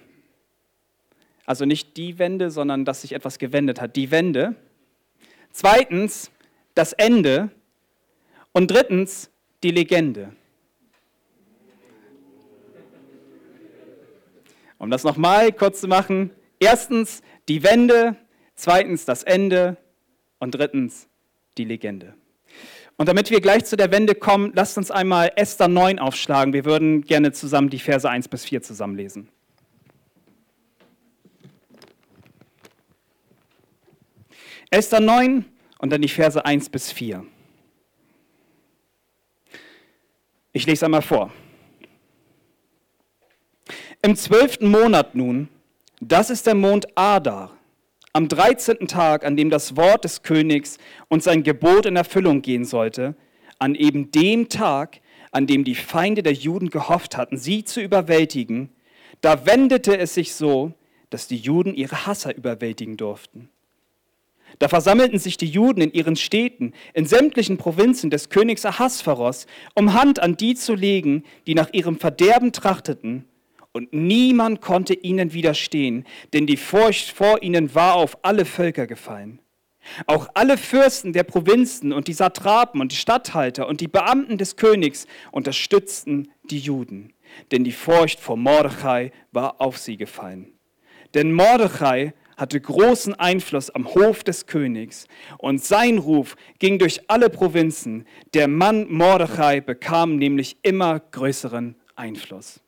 also 1.46 1.64
nicht 1.64 1.96
die 1.96 2.20
Wende, 2.20 2.52
sondern 2.52 2.84
dass 2.84 3.04
sich 3.04 3.14
etwas 3.14 3.40
gewendet 3.40 3.80
hat, 3.80 3.96
die 3.96 4.12
Wende. 4.12 4.58
Zweitens, 5.54 6.30
das 6.76 6.92
Ende. 6.92 7.52
Und 8.52 8.70
drittens, 8.70 9.32
die 9.64 9.72
Legende. 9.72 10.34
Um 14.78 14.92
das 14.92 15.06
nochmal 15.06 15.54
kurz 15.54 15.80
zu 15.80 15.88
machen. 15.88 16.32
Erstens, 16.60 17.22
die 17.48 17.64
Wende. 17.64 18.18
Zweitens, 18.56 19.06
das 19.06 19.24
Ende. 19.24 19.78
Und 20.40 20.56
drittens, 20.56 21.08
die 21.58 21.66
Legende. 21.66 22.16
Und 22.98 23.10
damit 23.10 23.32
wir 23.32 23.42
gleich 23.42 23.66
zu 23.66 23.76
der 23.76 23.92
Wende 23.92 24.16
kommen, 24.16 24.52
lasst 24.56 24.78
uns 24.78 24.92
einmal 24.92 25.32
Esther 25.36 25.68
9 25.68 26.00
aufschlagen. 26.00 26.54
Wir 26.54 26.66
würden 26.66 27.02
gerne 27.02 27.32
zusammen 27.32 27.70
die 27.70 27.80
Verse 27.80 28.08
1 28.08 28.28
bis 28.28 28.46
4 28.46 28.62
zusammenlesen. 28.62 29.30
Esther 34.70 35.00
9 35.00 35.46
und 35.80 35.90
dann 35.92 36.02
die 36.02 36.08
Verse 36.08 36.44
1 36.44 36.70
bis 36.70 36.92
4. 36.92 37.26
Ich 40.52 40.66
lese 40.66 40.86
einmal 40.86 41.02
vor. 41.02 41.32
Im 44.02 44.16
zwölften 44.16 44.68
Monat 44.68 45.16
nun, 45.16 45.50
das 46.00 46.30
ist 46.30 46.46
der 46.46 46.56
Mond 46.56 46.88
Adar, 46.96 47.58
am 48.14 48.28
13. 48.28 48.88
Tag, 48.88 49.26
an 49.26 49.36
dem 49.36 49.50
das 49.50 49.76
Wort 49.76 50.04
des 50.04 50.22
Königs 50.22 50.78
und 51.08 51.24
sein 51.24 51.42
Gebot 51.42 51.88
in 51.88 51.96
Erfüllung 51.96 52.44
gehen 52.44 52.64
sollte, 52.64 53.16
an 53.58 53.74
eben 53.74 54.12
dem 54.12 54.50
Tag, 54.50 55.02
an 55.32 55.48
dem 55.48 55.64
die 55.64 55.74
Feinde 55.74 56.22
der 56.22 56.34
Juden 56.34 56.70
gehofft 56.70 57.18
hatten, 57.18 57.38
sie 57.38 57.64
zu 57.64 57.82
überwältigen, 57.82 58.70
da 59.22 59.48
wendete 59.48 59.98
es 59.98 60.14
sich 60.14 60.36
so, 60.36 60.74
dass 61.10 61.28
die 61.28 61.38
Juden 61.38 61.74
ihre 61.74 62.06
Hasser 62.06 62.36
überwältigen 62.36 62.98
durften. 62.98 63.50
Da 64.60 64.68
versammelten 64.68 65.18
sich 65.18 65.38
die 65.38 65.48
Juden 65.48 65.82
in 65.82 65.92
ihren 65.92 66.16
Städten, 66.16 66.74
in 66.94 67.08
sämtlichen 67.08 67.58
Provinzen 67.58 68.12
des 68.12 68.30
Königs 68.30 68.66
Ahasveros, 68.66 69.48
um 69.74 69.94
Hand 69.94 70.20
an 70.20 70.38
die 70.38 70.54
zu 70.54 70.76
legen, 70.76 71.24
die 71.48 71.56
nach 71.56 71.74
ihrem 71.74 71.98
Verderben 71.98 72.52
trachteten, 72.52 73.26
und 73.74 73.92
niemand 73.92 74.62
konnte 74.62 74.94
ihnen 74.94 75.34
widerstehen, 75.34 76.06
denn 76.32 76.48
die 76.48 76.58
Furcht 76.58 77.12
vor 77.12 77.42
ihnen 77.44 77.76
war 77.76 77.96
auf 77.96 78.18
alle 78.22 78.46
Völker 78.46 78.88
gefallen. 78.88 79.40
Auch 80.08 80.30
alle 80.34 80.58
Fürsten 80.58 81.12
der 81.12 81.24
Provinzen 81.24 81.92
und 81.92 82.08
die 82.08 82.14
Satrapen 82.14 82.80
und 82.80 82.92
die 82.92 82.98
Statthalter 82.98 83.68
und 83.68 83.82
die 83.82 83.90
Beamten 83.90 84.38
des 84.38 84.56
Königs 84.56 85.08
unterstützten 85.32 86.30
die 86.50 86.60
Juden, 86.60 87.14
denn 87.52 87.66
die 87.66 87.74
Furcht 87.74 88.20
vor 88.20 88.38
Mordechai 88.38 89.12
war 89.32 89.60
auf 89.60 89.78
sie 89.78 89.98
gefallen. 89.98 90.54
Denn 91.14 91.34
Mordechai 91.34 92.14
hatte 92.38 92.60
großen 92.60 93.14
Einfluss 93.16 93.70
am 93.70 93.94
Hof 93.94 94.24
des 94.24 94.48
Königs 94.48 95.08
und 95.38 95.64
sein 95.64 95.98
Ruf 95.98 96.36
ging 96.60 96.80
durch 96.80 97.02
alle 97.10 97.30
Provinzen. 97.30 98.08
Der 98.34 98.48
Mann 98.48 98.92
Mordechai 98.92 99.62
bekam 99.62 100.16
nämlich 100.16 100.58
immer 100.64 101.00
größeren 101.00 101.76
Einfluss. 101.96 102.63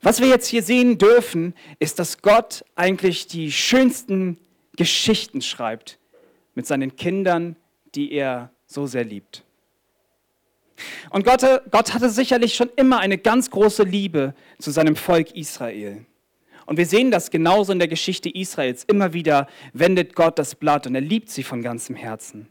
Was 0.00 0.20
wir 0.20 0.28
jetzt 0.28 0.46
hier 0.46 0.62
sehen 0.62 0.98
dürfen, 0.98 1.54
ist, 1.78 1.98
dass 1.98 2.22
Gott 2.22 2.64
eigentlich 2.76 3.26
die 3.26 3.50
schönsten 3.50 4.38
Geschichten 4.76 5.42
schreibt 5.42 5.98
mit 6.54 6.66
seinen 6.66 6.96
Kindern, 6.96 7.56
die 7.94 8.12
er 8.12 8.50
so 8.66 8.86
sehr 8.86 9.04
liebt. 9.04 9.44
Und 11.10 11.24
Gott, 11.24 11.42
Gott 11.70 11.94
hatte 11.94 12.10
sicherlich 12.10 12.54
schon 12.54 12.70
immer 12.76 13.00
eine 13.00 13.18
ganz 13.18 13.50
große 13.50 13.82
Liebe 13.82 14.34
zu 14.60 14.70
seinem 14.70 14.94
Volk 14.94 15.34
Israel. 15.34 16.06
Und 16.66 16.76
wir 16.76 16.86
sehen 16.86 17.10
das 17.10 17.30
genauso 17.30 17.72
in 17.72 17.78
der 17.78 17.88
Geschichte 17.88 18.28
Israels. 18.28 18.84
Immer 18.84 19.14
wieder 19.14 19.48
wendet 19.72 20.14
Gott 20.14 20.38
das 20.38 20.54
Blatt 20.54 20.86
und 20.86 20.94
er 20.94 21.00
liebt 21.00 21.30
sie 21.30 21.42
von 21.42 21.62
ganzem 21.62 21.96
Herzen. 21.96 22.48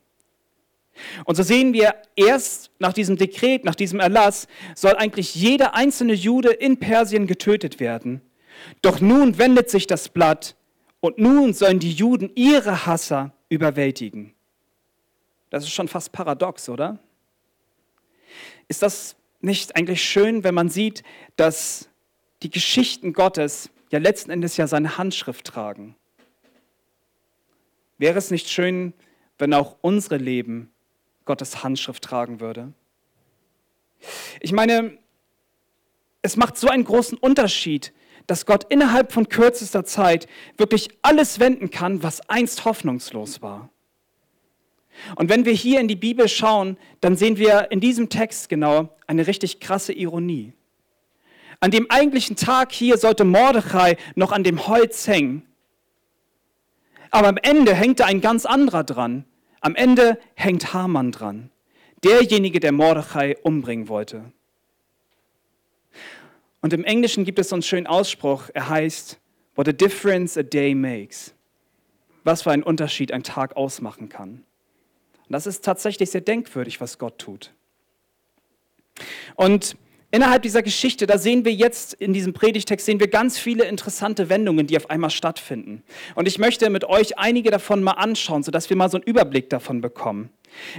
Und 1.26 1.36
so 1.36 1.44
sehen 1.44 1.74
wir, 1.74 1.96
erst 2.16 2.72
nach 2.80 2.94
diesem 2.94 3.18
Dekret, 3.18 3.64
nach 3.66 3.76
diesem 3.76 4.00
Erlass, 4.00 4.48
soll 4.76 4.96
eigentlich 4.96 5.36
jeder 5.36 5.76
einzelne 5.76 6.14
Jude 6.14 6.50
in 6.50 6.78
Persien 6.78 7.28
getötet 7.28 7.80
werden. 7.80 8.22
Doch 8.82 9.02
nun 9.02 9.38
wendet 9.38 9.70
sich 9.70 9.88
das 9.88 10.10
Blatt 10.10 10.56
und 11.00 11.18
nun 11.18 11.54
sollen 11.54 11.80
die 11.80 11.92
Juden 11.92 12.32
ihre 12.36 12.86
Hasser 12.86 13.34
überwältigen. 13.50 14.34
Das 15.50 15.64
ist 15.64 15.72
schon 15.72 15.88
fast 15.88 16.12
paradox, 16.12 16.68
oder? 16.70 17.00
Ist 18.68 18.82
das 18.82 19.16
nicht 19.40 19.76
eigentlich 19.76 20.04
schön, 20.04 20.44
wenn 20.44 20.56
man 20.56 20.70
sieht, 20.70 21.04
dass 21.36 21.90
die 22.44 22.50
Geschichten 22.50 23.14
Gottes 23.14 23.70
ja 23.92 24.00
letzten 24.00 24.32
Endes 24.32 24.58
ja 24.58 24.68
seine 24.68 24.98
Handschrift 24.98 25.46
tragen? 25.46 25.96
Wäre 27.98 28.18
es 28.18 28.32
nicht 28.32 28.50
schön, 28.50 28.94
wenn 29.38 29.54
auch 29.54 29.78
unsere 29.82 30.18
Leben 30.18 30.72
Gottes 31.28 31.64
Handschrift 31.64 32.04
tragen 32.04 32.40
würde. 32.40 32.74
Ich 34.42 34.52
meine, 34.52 34.98
es 36.24 36.36
macht 36.36 36.58
so 36.58 36.68
einen 36.68 36.84
großen 36.84 37.18
Unterschied, 37.18 37.94
dass 38.26 38.46
Gott 38.46 38.66
innerhalb 38.70 39.12
von 39.12 39.30
kürzester 39.30 39.86
Zeit 39.86 40.28
wirklich 40.58 40.90
alles 41.02 41.40
wenden 41.40 41.70
kann, 41.70 42.04
was 42.04 42.28
einst 42.30 42.66
hoffnungslos 42.66 43.42
war. 43.42 43.70
Und 45.16 45.30
wenn 45.30 45.46
wir 45.46 45.54
hier 45.54 45.80
in 45.80 45.88
die 45.88 45.96
Bibel 45.96 46.28
schauen, 46.28 46.78
dann 47.02 47.16
sehen 47.16 47.38
wir 47.38 47.72
in 47.72 47.80
diesem 47.80 48.10
Text 48.10 48.50
genau 48.50 48.90
eine 49.06 49.28
richtig 49.28 49.60
krasse 49.60 49.94
Ironie. 49.94 50.54
An 51.60 51.72
dem 51.72 51.90
eigentlichen 51.90 52.36
Tag 52.36 52.72
hier 52.72 52.98
sollte 52.98 53.24
Mordechai 53.24 53.98
noch 54.16 54.32
an 54.32 54.44
dem 54.44 54.68
Holz 54.68 55.08
hängen. 55.08 55.44
Aber 57.10 57.30
am 57.30 57.38
Ende 57.38 57.74
hängt 57.74 58.00
da 58.00 58.06
ein 58.06 58.22
ganz 58.22 58.46
anderer 58.46 58.84
dran, 58.84 59.26
am 59.62 59.76
Ende 59.76 60.20
hängt 60.36 60.74
Haman 60.74 61.12
dran, 61.12 61.52
derjenige, 62.04 62.60
der 62.60 62.72
Mordechai 62.72 63.38
umbringen 63.44 63.88
wollte. 63.88 64.32
Und 66.62 66.74
im 66.74 66.84
Englischen 66.84 67.26
gibt 67.26 67.40
es 67.40 67.50
so 67.50 67.56
einen 67.56 67.64
schönen 67.64 67.88
Ausspruch, 67.88 68.50
er 68.54 68.70
heißt, 68.70 69.20
What 69.56 69.68
a 69.68 69.72
difference 69.72 70.38
a 70.38 70.44
day 70.44 70.76
makes. 70.76 71.34
Was 72.24 72.44
für 72.44 72.52
einen 72.52 72.62
Unterschied 72.62 73.12
ein 73.12 73.24
Tag 73.24 73.58
ausmachen 73.58 74.08
kann. 74.08 74.44
Und 75.28 75.34
das 75.34 75.48
ist 75.48 75.66
tatsächlich 75.66 76.12
sehr 76.12 76.22
denkwürdig, 76.22 76.80
was 76.80 77.00
Gott 77.00 77.18
tut. 77.18 77.54
Und 79.36 79.76
Innerhalb 80.18 80.42
dieser 80.42 80.64
Geschichte, 80.64 81.06
da 81.06 81.20
sehen 81.20 81.46
wir 81.46 81.54
jetzt 81.54 81.94
in 81.94 82.12
diesem 82.12 82.34
Predigtext, 82.34 82.88
sehen 82.88 83.00
wir 83.00 83.08
ganz 83.08 83.38
viele 83.38 83.66
interessante 83.66 84.30
Wendungen, 84.30 84.66
die 84.66 84.76
auf 84.76 84.90
einmal 84.90 85.12
stattfinden. 85.12 85.84
Und 86.16 86.28
ich 86.28 86.40
möchte 86.40 86.72
mit 86.72 86.86
euch 86.86 87.20
einige 87.20 87.52
davon 87.52 87.84
mal 87.84 87.92
anschauen, 87.92 88.42
sodass 88.42 88.68
wir 88.72 88.76
mal 88.76 88.90
so 88.90 88.98
einen 88.98 89.04
Überblick 89.04 89.52
davon 89.52 89.80
bekommen. 89.80 90.32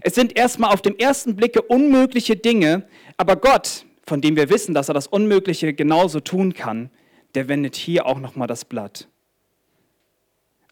Es 0.03 0.17
sind 0.17 0.37
erstmal 0.37 0.75
auf 0.75 0.83
dem 0.83 0.97
ersten 0.97 1.37
Blicke 1.37 1.63
unmögliche 1.63 2.35
Dinge, 2.35 2.89
aber 3.17 3.37
Gott, 3.37 3.85
von 4.05 4.21
dem 4.21 4.35
wir 4.35 4.51
wissen, 4.51 4.75
dass 4.75 4.89
er 4.89 4.95
das 4.95 5.07
Unmögliche 5.07 5.73
genauso 5.73 6.19
tun 6.19 6.53
kann, 6.53 6.91
der 7.37 7.47
wendet 7.47 7.77
hier 7.77 8.07
auch 8.07 8.19
nochmal 8.19 8.49
das 8.49 8.65
Blatt. 8.65 9.07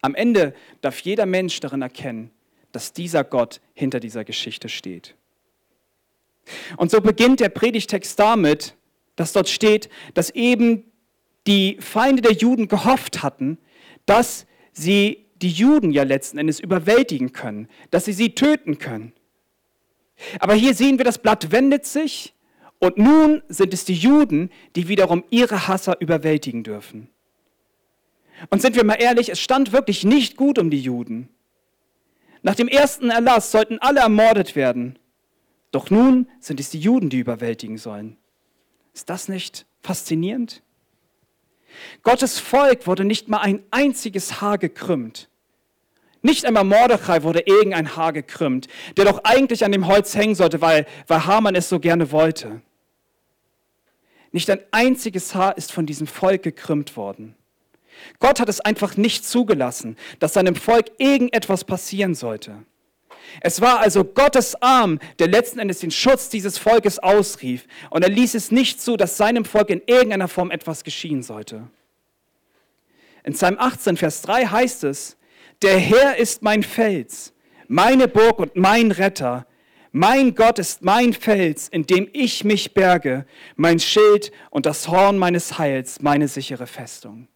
Am 0.01 0.13
Ende 0.13 0.53
darf 0.81 0.99
jeder 0.99 1.25
Mensch 1.25 1.61
darin 1.61 1.83
erkennen, 1.83 2.31
dass 2.73 2.91
dieser 2.91 3.23
Gott 3.23 3.61
hinter 3.73 4.01
dieser 4.01 4.25
Geschichte 4.25 4.67
steht. 4.67 5.15
Und 6.77 6.91
so 6.91 7.01
beginnt 7.01 7.39
der 7.39 7.49
Predigtext 7.49 8.17
damit, 8.19 8.75
dass 9.15 9.33
dort 9.33 9.49
steht, 9.49 9.89
dass 10.13 10.29
eben 10.31 10.83
die 11.47 11.77
Feinde 11.79 12.21
der 12.21 12.33
Juden 12.33 12.67
gehofft 12.67 13.23
hatten, 13.23 13.57
dass 14.05 14.45
sie 14.73 15.25
die 15.41 15.49
Juden 15.49 15.91
ja 15.91 16.03
letzten 16.03 16.37
Endes 16.37 16.59
überwältigen 16.59 17.31
können, 17.31 17.67
dass 17.91 18.05
sie 18.05 18.13
sie 18.13 18.35
töten 18.35 18.77
können. 18.77 19.13
Aber 20.39 20.55
hier 20.55 20.73
sehen 20.73 20.97
wir, 20.97 21.05
das 21.05 21.19
Blatt 21.19 21.51
wendet 21.51 21.85
sich 21.85 22.33
und 22.79 22.97
nun 22.97 23.43
sind 23.47 23.73
es 23.73 23.85
die 23.85 23.93
Juden, 23.93 24.49
die 24.75 24.87
wiederum 24.87 25.23
ihre 25.29 25.67
Hasser 25.67 25.99
überwältigen 25.99 26.63
dürfen. 26.63 27.09
Und 28.49 28.61
sind 28.61 28.75
wir 28.75 28.83
mal 28.83 28.95
ehrlich, 28.95 29.29
es 29.29 29.39
stand 29.39 29.71
wirklich 29.71 30.03
nicht 30.03 30.37
gut 30.37 30.59
um 30.59 30.69
die 30.69 30.81
Juden. 30.81 31.29
Nach 32.43 32.55
dem 32.55 32.67
ersten 32.67 33.09
Erlass 33.09 33.51
sollten 33.51 33.79
alle 33.79 34.01
ermordet 34.01 34.55
werden. 34.55 34.99
Doch 35.71 35.89
nun 35.89 36.29
sind 36.39 36.59
es 36.59 36.69
die 36.69 36.79
Juden, 36.79 37.09
die 37.09 37.19
überwältigen 37.19 37.77
sollen. 37.77 38.17
Ist 38.93 39.09
das 39.09 39.27
nicht 39.27 39.65
faszinierend? 39.81 40.63
Gottes 42.03 42.39
Volk 42.39 42.87
wurde 42.87 43.03
nicht 43.03 43.27
mal 43.27 43.39
ein 43.39 43.63
einziges 43.71 44.41
Haar 44.41 44.57
gekrümmt. 44.57 45.29
Nicht 46.21 46.45
einmal 46.45 46.63
Mordechai 46.63 47.23
wurde 47.23 47.41
irgendein 47.45 47.95
Haar 47.95 48.11
gekrümmt, 48.13 48.67
der 48.95 49.05
doch 49.05 49.23
eigentlich 49.23 49.63
an 49.63 49.71
dem 49.71 49.87
Holz 49.87 50.15
hängen 50.15 50.35
sollte, 50.35 50.61
weil, 50.61 50.85
weil 51.05 51.25
Haman 51.25 51.55
es 51.55 51.69
so 51.69 51.79
gerne 51.79 52.11
wollte. 52.11 52.61
Nicht 54.31 54.49
ein 54.49 54.59
einziges 54.71 55.35
Haar 55.35 55.57
ist 55.57 55.71
von 55.71 55.85
diesem 55.85 56.07
Volk 56.07 56.43
gekrümmt 56.43 56.97
worden. 56.97 57.35
Gott 58.19 58.39
hat 58.39 58.49
es 58.49 58.59
einfach 58.61 58.97
nicht 58.97 59.25
zugelassen, 59.25 59.97
dass 60.19 60.33
seinem 60.33 60.55
Volk 60.55 60.91
irgendetwas 60.97 61.63
passieren 61.63 62.15
sollte. 62.15 62.63
Es 63.41 63.61
war 63.61 63.79
also 63.79 64.03
Gottes 64.03 64.61
Arm, 64.61 64.99
der 65.19 65.27
letzten 65.27 65.59
Endes 65.59 65.79
den 65.79 65.91
Schutz 65.91 66.29
dieses 66.29 66.57
Volkes 66.57 66.99
ausrief. 66.99 67.67
Und 67.89 68.03
er 68.03 68.09
ließ 68.09 68.35
es 68.35 68.51
nicht 68.51 68.81
zu, 68.81 68.97
dass 68.97 69.17
seinem 69.17 69.45
Volk 69.45 69.69
in 69.69 69.81
irgendeiner 69.85 70.27
Form 70.27 70.51
etwas 70.51 70.83
geschehen 70.83 71.23
sollte. 71.23 71.67
In 73.23 73.33
Psalm 73.33 73.57
18, 73.59 73.97
Vers 73.97 74.21
3 74.21 74.45
heißt 74.45 74.83
es, 74.85 75.17
der 75.61 75.77
Herr 75.77 76.17
ist 76.17 76.43
mein 76.43 76.63
Fels, 76.63 77.33
meine 77.67 78.07
Burg 78.07 78.39
und 78.39 78.55
mein 78.55 78.91
Retter. 78.91 79.45
Mein 79.91 80.35
Gott 80.35 80.59
ist 80.59 80.83
mein 80.83 81.13
Fels, 81.13 81.67
in 81.69 81.85
dem 81.87 82.07
ich 82.13 82.43
mich 82.43 82.73
berge, 82.73 83.25
mein 83.55 83.79
Schild 83.79 84.31
und 84.51 84.65
das 84.65 84.87
Horn 84.87 85.17
meines 85.17 85.57
Heils, 85.57 86.01
meine 86.01 86.27
sichere 86.27 86.67
Festung. 86.67 87.27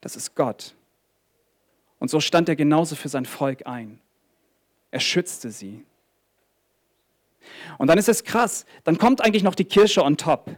Das 0.00 0.16
ist 0.16 0.34
Gott. 0.34 0.74
Und 2.00 2.10
so 2.10 2.18
stand 2.18 2.48
er 2.48 2.56
genauso 2.56 2.96
für 2.96 3.08
sein 3.08 3.26
Volk 3.26 3.66
ein. 3.66 4.00
Er 4.90 5.00
schützte 5.00 5.52
sie. 5.52 5.84
Und 7.78 7.86
dann 7.86 7.98
ist 7.98 8.08
es 8.08 8.24
krass, 8.24 8.66
dann 8.84 8.98
kommt 8.98 9.20
eigentlich 9.20 9.42
noch 9.42 9.54
die 9.54 9.64
Kirsche 9.64 10.02
on 10.02 10.16
top. 10.16 10.56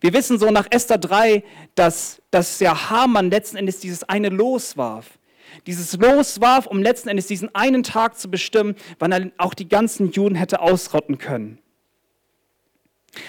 Wir 0.00 0.12
wissen 0.12 0.38
so 0.38 0.50
nach 0.50 0.66
Esther 0.70 0.98
3, 0.98 1.42
dass, 1.74 2.20
dass 2.30 2.60
ja 2.60 2.90
Haman 2.90 3.30
letzten 3.30 3.56
Endes 3.56 3.80
dieses 3.80 4.04
eine 4.04 4.28
Los 4.28 4.76
warf. 4.76 5.18
Dieses 5.66 5.94
Los 5.94 6.40
warf, 6.40 6.66
um 6.66 6.82
letzten 6.82 7.08
Endes 7.08 7.26
diesen 7.26 7.54
einen 7.54 7.82
Tag 7.82 8.18
zu 8.18 8.30
bestimmen, 8.30 8.74
wann 8.98 9.12
er 9.12 9.30
auch 9.38 9.54
die 9.54 9.68
ganzen 9.68 10.10
Juden 10.10 10.34
hätte 10.34 10.60
ausrotten 10.60 11.18
können. 11.18 11.58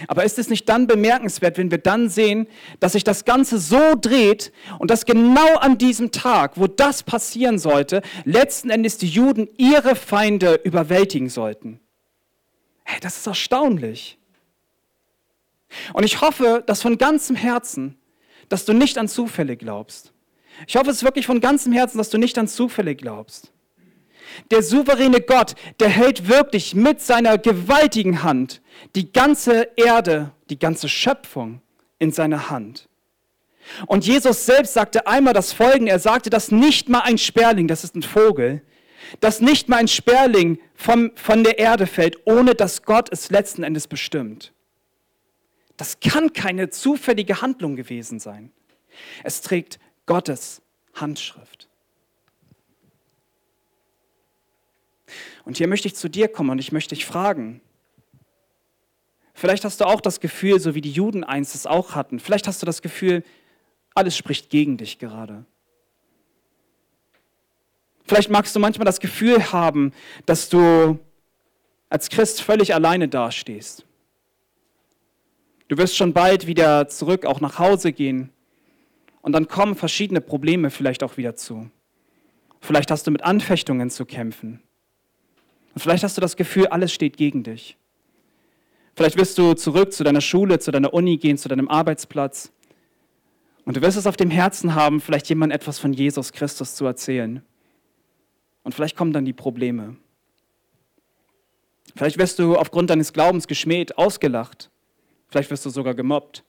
Aber 0.08 0.24
ist 0.24 0.40
es 0.40 0.50
nicht 0.50 0.68
dann 0.70 0.88
bemerkenswert, 0.88 1.58
wenn 1.58 1.72
wir 1.72 1.78
dann 1.78 2.10
sehen, 2.10 2.48
dass 2.80 2.94
sich 2.94 3.04
das 3.04 3.26
Ganze 3.26 3.60
so 3.60 3.96
dreht 4.00 4.52
und 4.80 4.92
dass 4.92 5.06
genau 5.06 5.56
an 5.58 5.78
diesem 5.78 6.12
Tag, 6.12 6.54
wo 6.56 6.68
das 6.68 7.04
passieren 7.04 7.60
sollte, 7.60 8.02
letzten 8.26 8.70
Endes 8.70 8.98
die 8.98 9.08
Juden 9.08 9.48
ihre 9.58 9.96
Feinde 9.96 10.60
überwältigen 10.64 11.30
sollten? 11.30 11.80
Hey, 12.84 13.00
das 13.02 13.18
ist 13.18 13.28
erstaunlich. 13.28 14.18
Und 15.94 16.04
ich 16.04 16.22
hoffe, 16.22 16.64
dass 16.66 16.82
von 16.82 16.98
ganzem 16.98 17.36
Herzen, 17.36 17.98
dass 18.50 18.66
du 18.66 18.74
nicht 18.74 18.98
an 18.98 19.08
Zufälle 19.08 19.58
glaubst. 19.58 20.14
Ich 20.66 20.76
hoffe 20.76 20.90
es 20.90 21.04
wirklich 21.04 21.26
von 21.26 21.42
ganzem 21.42 21.74
Herzen, 21.74 21.98
dass 21.98 22.10
du 22.10 22.18
nicht 22.18 22.38
an 22.38 22.48
Zufälle 22.48 22.96
glaubst. 22.96 23.52
Der 24.52 24.64
souveräne 24.64 25.22
Gott, 25.22 25.56
der 25.80 25.90
hält 25.90 26.28
wirklich 26.28 26.76
mit 26.76 27.02
seiner 27.02 27.38
gewaltigen 27.38 28.24
Hand 28.24 28.62
die 28.96 29.12
ganze 29.12 29.70
Erde, 29.76 30.32
die 30.50 30.60
ganze 30.60 30.90
Schöpfung 30.90 31.62
in 32.00 32.12
seiner 32.12 32.50
Hand. 32.50 32.88
Und 33.86 34.06
Jesus 34.06 34.46
selbst 34.46 34.74
sagte 34.74 35.08
einmal 35.08 35.34
das 35.34 35.52
Folgende, 35.54 35.92
er 35.92 36.00
sagte, 36.00 36.30
dass 36.30 36.52
nicht 36.52 36.90
mal 36.90 37.02
ein 37.02 37.18
Sperling, 37.18 37.68
das 37.68 37.84
ist 37.84 37.96
ein 37.96 38.04
Vogel, 38.04 38.62
dass 39.20 39.42
nicht 39.42 39.70
mal 39.70 39.78
ein 39.78 39.88
Sperling 39.88 40.60
vom, 40.76 41.12
von 41.16 41.44
der 41.44 41.60
Erde 41.60 41.88
fällt, 41.88 42.26
ohne 42.26 42.56
dass 42.56 42.84
Gott 42.84 43.10
es 43.12 43.30
letzten 43.30 43.64
Endes 43.64 43.88
bestimmt. 43.88 44.54
Das 45.76 46.00
kann 46.00 46.34
keine 46.34 46.70
zufällige 46.70 47.42
Handlung 47.42 47.76
gewesen 47.76 48.20
sein. 48.20 48.52
Es 49.24 49.42
trägt 49.42 49.80
Gottes 50.06 50.62
Handschrift. 50.94 51.68
Und 55.46 55.58
hier 55.58 55.68
möchte 55.68 55.88
ich 55.88 55.96
zu 55.96 56.10
dir 56.10 56.28
kommen 56.28 56.50
und 56.50 56.60
ich 56.60 56.72
möchte 56.72 56.96
dich 56.96 57.06
fragen. 57.06 57.62
Vielleicht 59.38 59.66
hast 59.66 59.80
du 59.80 59.86
auch 59.86 60.02
das 60.02 60.20
Gefühl, 60.20 60.60
so 60.60 60.74
wie 60.74 60.82
die 60.82 60.92
Juden 60.92 61.24
einst 61.24 61.54
es 61.54 61.68
auch 61.68 61.94
hatten, 61.94 62.20
vielleicht 62.20 62.48
hast 62.48 62.60
du 62.64 62.66
das 62.66 62.82
Gefühl, 62.82 63.24
alles 63.94 64.18
spricht 64.18 64.50
gegen 64.50 64.78
dich 64.78 64.98
gerade. 64.98 65.46
Vielleicht 68.06 68.32
magst 68.32 68.56
du 68.56 68.60
manchmal 68.60 68.86
das 68.86 69.00
Gefühl 69.00 69.52
haben, 69.52 69.94
dass 70.26 70.50
du 70.50 70.98
als 71.88 72.10
Christ 72.10 72.42
völlig 72.42 72.74
alleine 72.74 73.08
dastehst. 73.08 73.86
Du 75.68 75.78
wirst 75.78 75.96
schon 75.96 76.14
bald 76.14 76.48
wieder 76.48 76.88
zurück, 76.88 77.24
auch 77.28 77.40
nach 77.40 77.60
Hause 77.60 77.94
gehen. 77.94 78.32
Und 79.22 79.34
dann 79.34 79.48
kommen 79.48 79.76
verschiedene 79.76 80.20
Probleme 80.20 80.72
vielleicht 80.72 81.04
auch 81.04 81.18
wieder 81.18 81.36
zu. 81.36 81.70
Vielleicht 82.60 82.90
hast 82.90 83.06
du 83.06 83.12
mit 83.12 83.22
Anfechtungen 83.22 83.92
zu 83.92 84.04
kämpfen. 84.08 84.64
Und 85.76 85.82
vielleicht 85.82 86.04
hast 86.04 86.18
du 86.18 86.22
das 86.22 86.38
Gefühl, 86.38 86.66
alles 86.68 86.92
steht 86.92 87.18
gegen 87.18 87.44
dich. 87.44 87.78
Vielleicht 88.98 89.16
wirst 89.16 89.38
du 89.38 89.54
zurück 89.54 89.94
zu 89.94 90.04
deiner 90.04 90.22
Schule, 90.22 90.58
zu 90.58 90.72
deiner 90.72 90.92
Uni 90.92 91.18
gehen, 91.18 91.38
zu 91.38 91.48
deinem 91.48 91.70
Arbeitsplatz. 91.70 92.52
Und 93.64 93.78
du 93.78 93.82
wirst 93.84 93.96
es 93.96 94.08
auf 94.08 94.18
dem 94.18 94.32
Herzen 94.32 94.74
haben, 94.74 95.02
vielleicht 95.02 95.30
jemand 95.30 95.54
etwas 95.54 95.78
von 95.78 95.94
Jesus 95.94 96.34
Christus 96.34 96.74
zu 96.74 96.84
erzählen. 96.84 97.44
Und 98.64 98.74
vielleicht 98.74 98.98
kommen 98.98 99.14
dann 99.14 99.24
die 99.24 99.34
Probleme. 99.34 99.98
Vielleicht 101.96 102.18
wirst 102.18 102.40
du 102.40 102.56
aufgrund 102.56 102.90
deines 102.90 103.14
Glaubens 103.14 103.46
geschmäht, 103.46 104.00
ausgelacht. 104.00 104.72
Vielleicht 105.28 105.52
wirst 105.52 105.64
du 105.68 105.70
sogar 105.70 105.94
gemobbt. 105.94 106.44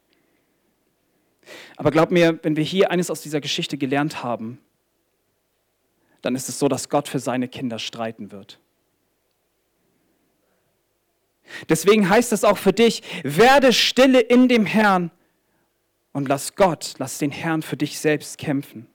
Aber 1.77 1.91
glaub 1.91 2.11
mir, 2.11 2.39
wenn 2.43 2.57
wir 2.57 2.65
hier 2.65 2.91
eines 2.91 3.11
aus 3.11 3.21
dieser 3.21 3.43
Geschichte 3.43 3.77
gelernt 3.77 4.23
haben, 4.23 4.59
dann 6.23 6.35
ist 6.35 6.49
es 6.49 6.59
so, 6.59 6.69
dass 6.69 6.89
Gott 6.89 7.09
für 7.09 7.19
seine 7.19 7.49
Kinder 7.49 7.79
streiten 7.79 8.33
wird. 8.33 8.59
Deswegen 11.69 12.09
heißt 12.09 12.33
es 12.33 12.45
auch 12.45 12.59
für 12.59 12.73
dich, 12.73 13.03
werde 13.23 13.73
stille 13.73 14.21
in 14.21 14.49
dem 14.49 14.67
Herrn 14.67 15.11
und 16.13 16.29
lass 16.29 16.55
Gott, 16.55 16.95
lass 16.99 17.19
den 17.19 17.31
Herrn 17.31 17.63
für 17.63 17.77
dich 17.77 17.99
selbst 17.99 18.39
kämpfen. 18.39 18.89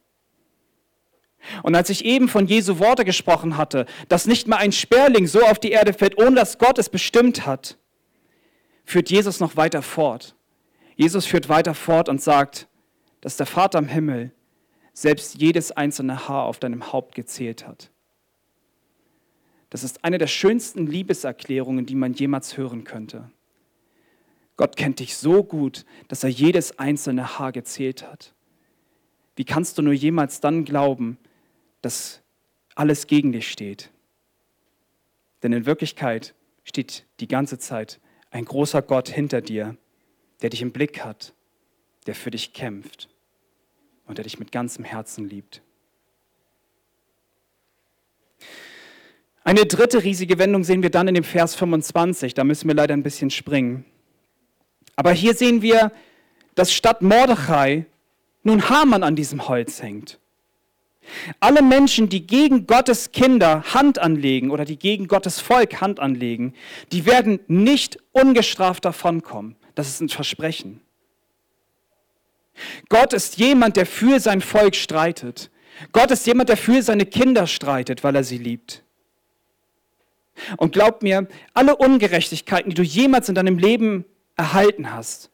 Und 1.62 1.74
als 1.74 1.90
ich 1.90 2.04
eben 2.04 2.28
von 2.28 2.46
Jesu 2.46 2.78
Worte 2.78 3.04
gesprochen 3.04 3.56
hatte, 3.56 3.86
dass 4.08 4.26
nicht 4.26 4.46
mal 4.48 4.56
ein 4.56 4.72
Sperling 4.72 5.26
so 5.26 5.42
auf 5.42 5.58
die 5.58 5.72
Erde 5.72 5.92
fällt, 5.92 6.18
ohne 6.18 6.36
dass 6.36 6.58
Gott 6.58 6.78
es 6.78 6.88
bestimmt 6.88 7.46
hat, 7.46 7.76
führt 8.84 9.10
Jesus 9.10 9.40
noch 9.40 9.56
weiter 9.56 9.82
fort. 9.82 10.36
Jesus 10.96 11.26
führt 11.26 11.48
weiter 11.48 11.74
fort 11.74 12.08
und 12.08 12.22
sagt, 12.22 12.68
dass 13.20 13.36
der 13.36 13.46
Vater 13.46 13.78
im 13.78 13.88
Himmel 13.88 14.32
selbst 14.92 15.40
jedes 15.40 15.72
einzelne 15.72 16.28
Haar 16.28 16.44
auf 16.44 16.60
deinem 16.60 16.92
Haupt 16.92 17.14
gezählt 17.14 17.66
hat. 17.66 17.90
Das 19.74 19.82
ist 19.82 20.04
eine 20.04 20.18
der 20.18 20.28
schönsten 20.28 20.86
Liebeserklärungen, 20.86 21.84
die 21.84 21.96
man 21.96 22.12
jemals 22.12 22.56
hören 22.56 22.84
könnte. 22.84 23.28
Gott 24.56 24.76
kennt 24.76 25.00
dich 25.00 25.16
so 25.16 25.42
gut, 25.42 25.84
dass 26.06 26.22
er 26.22 26.30
jedes 26.30 26.78
einzelne 26.78 27.40
Haar 27.40 27.50
gezählt 27.50 28.08
hat. 28.08 28.36
Wie 29.34 29.44
kannst 29.44 29.76
du 29.76 29.82
nur 29.82 29.92
jemals 29.92 30.38
dann 30.38 30.64
glauben, 30.64 31.18
dass 31.82 32.22
alles 32.76 33.08
gegen 33.08 33.32
dich 33.32 33.50
steht? 33.50 33.90
Denn 35.42 35.52
in 35.52 35.66
Wirklichkeit 35.66 36.36
steht 36.62 37.04
die 37.18 37.26
ganze 37.26 37.58
Zeit 37.58 37.98
ein 38.30 38.44
großer 38.44 38.80
Gott 38.80 39.08
hinter 39.08 39.40
dir, 39.40 39.76
der 40.40 40.50
dich 40.50 40.62
im 40.62 40.70
Blick 40.70 41.04
hat, 41.04 41.34
der 42.06 42.14
für 42.14 42.30
dich 42.30 42.52
kämpft 42.52 43.08
und 44.06 44.18
der 44.18 44.22
dich 44.22 44.38
mit 44.38 44.52
ganzem 44.52 44.84
Herzen 44.84 45.28
liebt. 45.28 45.62
Eine 49.46 49.66
dritte 49.66 50.02
riesige 50.02 50.38
Wendung 50.38 50.64
sehen 50.64 50.82
wir 50.82 50.90
dann 50.90 51.06
in 51.06 51.14
dem 51.14 51.24
Vers 51.24 51.54
25. 51.54 52.32
Da 52.32 52.44
müssen 52.44 52.66
wir 52.66 52.74
leider 52.74 52.94
ein 52.94 53.02
bisschen 53.02 53.30
springen. 53.30 53.84
Aber 54.96 55.12
hier 55.12 55.34
sehen 55.34 55.60
wir, 55.60 55.92
dass 56.54 56.72
statt 56.72 57.02
Mordechai 57.02 57.84
nun 58.42 58.68
Haman 58.70 59.02
an 59.02 59.16
diesem 59.16 59.46
Holz 59.46 59.82
hängt. 59.82 60.18
Alle 61.40 61.60
Menschen, 61.60 62.08
die 62.08 62.26
gegen 62.26 62.66
Gottes 62.66 63.12
Kinder 63.12 63.62
Hand 63.74 63.98
anlegen 63.98 64.50
oder 64.50 64.64
die 64.64 64.78
gegen 64.78 65.08
Gottes 65.08 65.40
Volk 65.40 65.82
Hand 65.82 66.00
anlegen, 66.00 66.54
die 66.92 67.04
werden 67.04 67.40
nicht 67.46 67.98
ungestraft 68.12 68.86
davonkommen. 68.86 69.56
Das 69.74 69.88
ist 69.88 70.00
ein 70.00 70.08
Versprechen. 70.08 70.80
Gott 72.88 73.12
ist 73.12 73.36
jemand, 73.36 73.76
der 73.76 73.84
für 73.84 74.20
sein 74.20 74.40
Volk 74.40 74.76
streitet. 74.76 75.50
Gott 75.92 76.10
ist 76.10 76.26
jemand, 76.26 76.48
der 76.48 76.56
für 76.56 76.80
seine 76.82 77.04
Kinder 77.04 77.46
streitet, 77.46 78.04
weil 78.04 78.14
er 78.16 78.24
sie 78.24 78.38
liebt. 78.38 78.83
Und 80.56 80.72
glaub 80.72 81.02
mir, 81.02 81.28
alle 81.52 81.76
Ungerechtigkeiten, 81.76 82.70
die 82.70 82.74
du 82.74 82.82
jemals 82.82 83.28
in 83.28 83.34
deinem 83.34 83.58
Leben 83.58 84.04
erhalten 84.36 84.92
hast, 84.92 85.30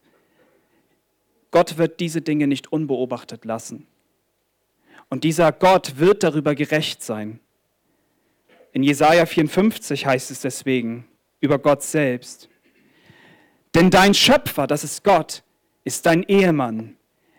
Gott 1.49 1.77
wird 1.77 1.99
diese 1.99 2.21
Dinge 2.21 2.47
nicht 2.47 2.71
unbeobachtet 2.71 3.45
lassen. 3.45 3.87
Und 5.09 5.25
dieser 5.25 5.51
Gott 5.51 5.97
wird 5.97 6.23
darüber 6.23 6.55
gerecht 6.55 7.03
sein. 7.03 7.39
In 8.71 8.83
Jesaja 8.83 9.25
54 9.25 10.05
heißt 10.05 10.31
es 10.31 10.41
deswegen 10.41 11.05
über 11.41 11.59
Gott 11.59 11.83
selbst. 11.83 12.47
Denn 13.75 13.89
dein 13.89 14.13
Schöpfer, 14.13 14.67
das 14.67 14.85
ist 14.85 15.03
Gott, 15.03 15.43
ist 15.83 16.05
dein 16.05 16.23
Ehemann. 16.23 16.95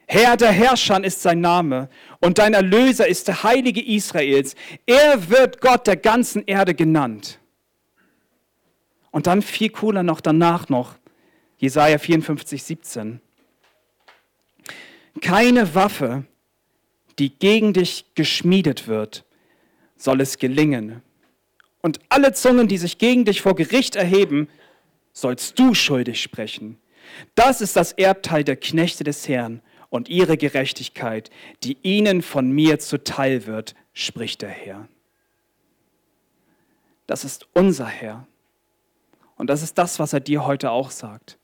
Herr 0.07 0.37
der 0.37 0.53
Herrscher 0.53 1.03
ist 1.03 1.23
sein 1.23 1.41
Name 1.41 1.89
und 2.21 2.39
dein 2.39 2.53
Erlöser 2.53 3.07
ist 3.07 3.29
der 3.29 3.45
Heilige 3.45 3.83
Israels. 3.83 4.55
Er 4.85 5.31
wird 5.31 5.63
Gott 5.63 5.87
der 5.87 5.97
ganzen 5.97 6.45
Erde 6.45 6.75
genannt. 6.75 7.39
Und 9.13 9.29
dann 9.29 9.43
viel 9.43 9.71
cooler 9.71 10.03
noch 10.03 10.21
danach 10.21 10.69
noch, 10.69 10.97
Jesaja 11.59 11.99
54, 11.99 12.61
17. 12.61 13.21
Keine 15.21 15.77
Waffe, 15.77 16.25
die 17.19 17.31
gegen 17.31 17.73
dich 17.73 18.07
geschmiedet 18.17 18.89
wird, 18.89 19.25
soll 19.97 20.21
es 20.21 20.39
gelingen. 20.39 21.03
Und 21.83 22.01
alle 22.09 22.33
Zungen, 22.33 22.67
die 22.67 22.79
sich 22.79 22.99
gegen 22.99 23.25
dich 23.25 23.43
vor 23.43 23.55
Gericht 23.55 23.95
erheben, 23.95 24.49
sollst 25.13 25.59
du 25.59 25.75
schuldig 25.75 26.21
sprechen. 26.21 26.79
Das 27.35 27.61
ist 27.61 27.77
das 27.77 27.93
Erbteil 27.93 28.45
der 28.45 28.57
Knechte 28.57 29.05
des 29.05 29.29
Herrn 29.29 29.61
und 29.91 30.09
ihre 30.09 30.39
Gerechtigkeit, 30.39 31.31
die 31.63 31.77
ihnen 31.83 32.23
von 32.23 32.51
mir 32.51 32.79
zuteil 32.79 33.47
wird, 33.47 33.75
spricht 33.93 34.41
der 34.43 34.49
Herr. 34.49 34.89
Das 37.07 37.25
ist 37.25 37.47
unser 37.53 37.87
Herr. 37.87 38.27
Und 39.43 39.49
das 39.49 39.65
ist 39.65 39.77
das, 39.77 39.99
was 39.99 40.13
er 40.13 40.21
dir 40.21 40.47
heute 40.47 40.71
auch 40.71 40.93
sagt. 40.93 41.37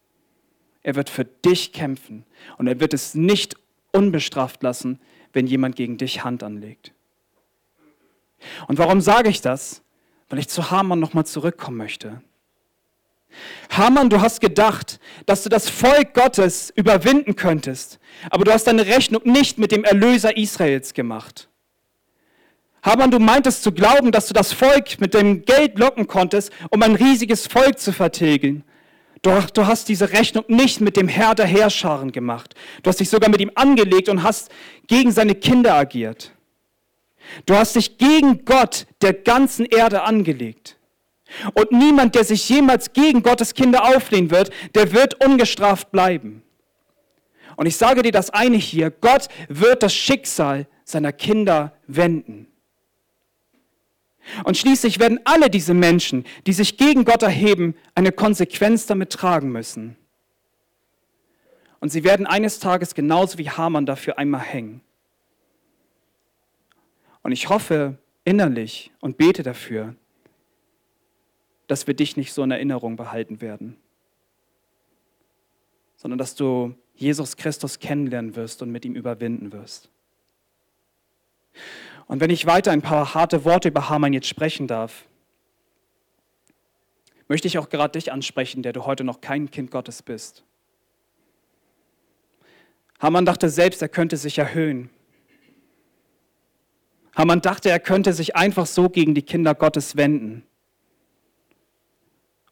Er 0.85 0.95
wird 0.95 1.11
für 1.11 1.25
dich 1.25 1.73
kämpfen 1.73 2.25
und 2.57 2.69
er 2.69 2.79
wird 2.79 2.95
es 2.95 3.17
nicht 3.17 3.57
unbestraft 3.91 4.63
lassen, 4.63 5.01
wenn 5.33 5.49
jemand 5.49 5.75
gegen 5.75 5.99
dich 5.99 6.23
Hand 6.23 6.45
anlegt. 6.45 6.93
Und 8.69 8.79
warum 8.79 9.01
sage 9.01 9.29
ich 9.31 9.41
das? 9.41 9.83
Weil 10.29 10.39
ich 10.39 10.47
zu 10.47 10.71
Hamann 10.71 11.01
nochmal 11.01 11.27
zurückkommen 11.27 11.77
möchte. 11.77 12.23
Hamann, 13.71 14.11
du 14.11 14.21
hast 14.21 14.41
gedacht, 14.41 15.01
dass 15.27 15.43
du 15.43 15.49
das 15.49 15.69
Volk 15.69 16.15
Gottes 16.15 16.71
überwinden 16.71 17.35
könntest, 17.35 17.99
aber 18.31 18.45
du 18.45 18.53
hast 18.53 18.69
deine 18.69 18.87
Rechnung 18.87 19.23
nicht 19.25 19.59
mit 19.59 19.73
dem 19.73 19.83
Erlöser 19.83 20.37
Israels 20.37 20.95
gemacht. 20.95 21.49
Hamann, 22.83 23.11
du 23.11 23.19
meintest 23.19 23.63
zu 23.63 23.73
glauben, 23.73 24.13
dass 24.13 24.29
du 24.29 24.35
das 24.35 24.53
Volk 24.53 25.01
mit 25.01 25.15
dem 25.15 25.45
Geld 25.45 25.79
locken 25.79 26.07
konntest, 26.07 26.53
um 26.71 26.83
ein 26.83 26.95
riesiges 26.95 27.47
Volk 27.47 27.79
zu 27.79 27.93
vertilgen. 27.93 28.65
Doch 29.23 29.51
du 29.51 29.67
hast 29.67 29.89
diese 29.89 30.13
Rechnung 30.13 30.45
nicht 30.49 30.81
mit 30.81 30.97
dem 30.97 31.09
Herr 31.09 31.35
der 31.35 31.47
Heerscharen 31.47 32.13
gemacht. 32.13 32.55
Du 32.83 32.89
hast 32.89 33.01
dich 33.01 33.11
sogar 33.11 33.31
mit 33.31 33.41
ihm 33.41 33.51
angelegt 33.55 34.09
und 34.09 34.23
hast 34.23 34.51
gegen 34.87 35.11
seine 35.11 35.35
Kinder 35.35 35.75
agiert. 35.75 36.33
Du 37.47 37.55
hast 37.55 37.75
dich 37.77 37.99
gegen 37.99 38.45
Gott 38.45 38.87
der 39.03 39.13
ganzen 39.13 39.67
Erde 39.67 40.03
angelegt. 40.03 40.77
Und 41.55 41.73
niemand, 41.73 42.15
der 42.15 42.25
sich 42.25 42.49
jemals 42.49 42.93
gegen 42.93 43.23
Gottes 43.23 43.55
Kinder 43.55 43.85
auflehnen 43.85 44.31
wird, 44.31 44.51
der 44.75 44.93
wird 44.93 45.23
ungestraft 45.23 45.91
bleiben. 45.91 46.43
Und 47.57 47.67
ich 47.67 47.77
sage 47.77 48.03
dir 48.03 48.13
das 48.13 48.31
eine 48.31 48.57
hier, 48.57 48.91
Gott 48.91 49.29
wird 49.49 49.83
das 49.83 49.93
Schicksal 49.93 50.67
seiner 50.85 51.13
Kinder 51.13 51.75
wenden. 51.87 52.47
Und 54.45 54.57
schließlich 54.57 54.99
werden 54.99 55.21
alle 55.25 55.51
diese 55.51 55.75
Menschen, 55.75 56.25
die 56.47 56.53
sich 56.53 56.77
gegen 56.77 57.05
Gott 57.05 57.23
erheben, 57.23 57.75
eine 57.95 58.13
Konsequenz 58.13 58.87
damit 58.87 59.11
tragen 59.11 59.51
müssen. 59.51 59.97
Und 61.81 61.91
sie 61.91 62.05
werden 62.05 62.27
eines 62.27 62.59
Tages 62.59 62.95
genauso 62.95 63.39
wie 63.39 63.51
Hamann 63.51 63.87
dafür 63.87 64.19
einmal 64.19 64.41
hängen. 64.41 64.81
Und 67.23 67.33
ich 67.33 67.49
hoffe 67.49 67.99
innerlich 68.25 68.91
und 69.01 69.17
bete 69.17 69.43
dafür, 69.43 69.95
dass 71.67 71.87
wir 71.87 71.95
dich 71.95 72.17
nicht 72.17 72.33
so 72.33 72.43
in 72.43 72.51
Erinnerung 72.51 72.97
behalten 72.97 73.41
werden, 73.41 73.77
sondern 75.97 76.19
dass 76.19 76.35
du 76.35 76.75
Jesus 76.95 77.37
Christus 77.37 77.79
kennenlernen 77.79 78.35
wirst 78.35 78.63
und 78.63 78.71
mit 78.71 78.85
ihm 78.85 78.95
überwinden 78.95 79.53
wirst. 79.53 79.91
Und 82.09 82.21
wenn 82.21 82.31
ich 82.31 82.47
weiter 82.47 82.73
ein 82.73 82.83
paar 82.83 83.15
harte 83.15 83.45
Worte 83.45 83.69
über 83.69 83.89
Hamann 83.91 84.15
jetzt 84.15 84.27
sprechen 84.27 84.67
darf, 84.67 85.05
möchte 87.29 87.47
ich 87.47 87.59
auch 87.59 87.69
gerade 87.69 87.93
dich 87.93 88.11
ansprechen, 88.11 88.63
der 88.63 88.73
du 88.73 88.87
heute 88.87 89.05
noch 89.05 89.21
kein 89.21 89.51
Kind 89.51 89.71
Gottes 89.71 90.03
bist. 90.03 90.43
Hamann 92.99 93.27
dachte 93.27 93.51
selbst, 93.51 93.83
er 93.83 93.91
könnte 93.91 94.17
sich 94.17 94.39
erhöhen. 94.39 94.89
Hamann 97.15 97.43
dachte, 97.43 97.69
er 97.69 97.79
könnte 97.79 98.15
sich 98.15 98.35
einfach 98.35 98.67
so 98.67 98.89
gegen 98.89 99.15
die 99.15 99.23
Kinder 99.23 99.55
Gottes 99.55 99.97
wenden. 99.97 100.45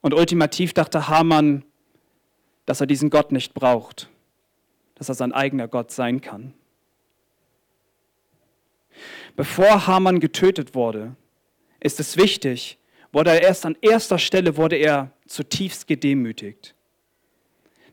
Und 0.03 0.12
ultimativ 0.12 0.75
dachte 0.75 1.09
Hamann, 1.09 1.64
dass 2.66 2.81
er 2.81 2.87
diesen 2.87 3.09
Gott 3.09 3.33
nicht 3.33 3.55
braucht, 3.55 4.11
dass 4.97 5.09
er 5.09 5.14
sein 5.14 5.33
eigener 5.33 5.66
Gott 5.66 5.90
sein 5.92 6.21
kann. 6.21 6.53
Bevor 9.37 9.87
Haman 9.87 10.21
getötet 10.21 10.75
wurde, 10.75 11.14
ist 11.81 12.01
es 12.01 12.16
wichtig, 12.16 12.79
wurde 13.12 13.31
er 13.31 13.42
erst 13.42 13.66
an 13.66 13.77
erster 13.81 14.19
Stelle 14.19 14.57
wurde 14.57 14.77
er 14.77 15.12
zutiefst 15.27 15.87
gedemütigt. 15.87 16.75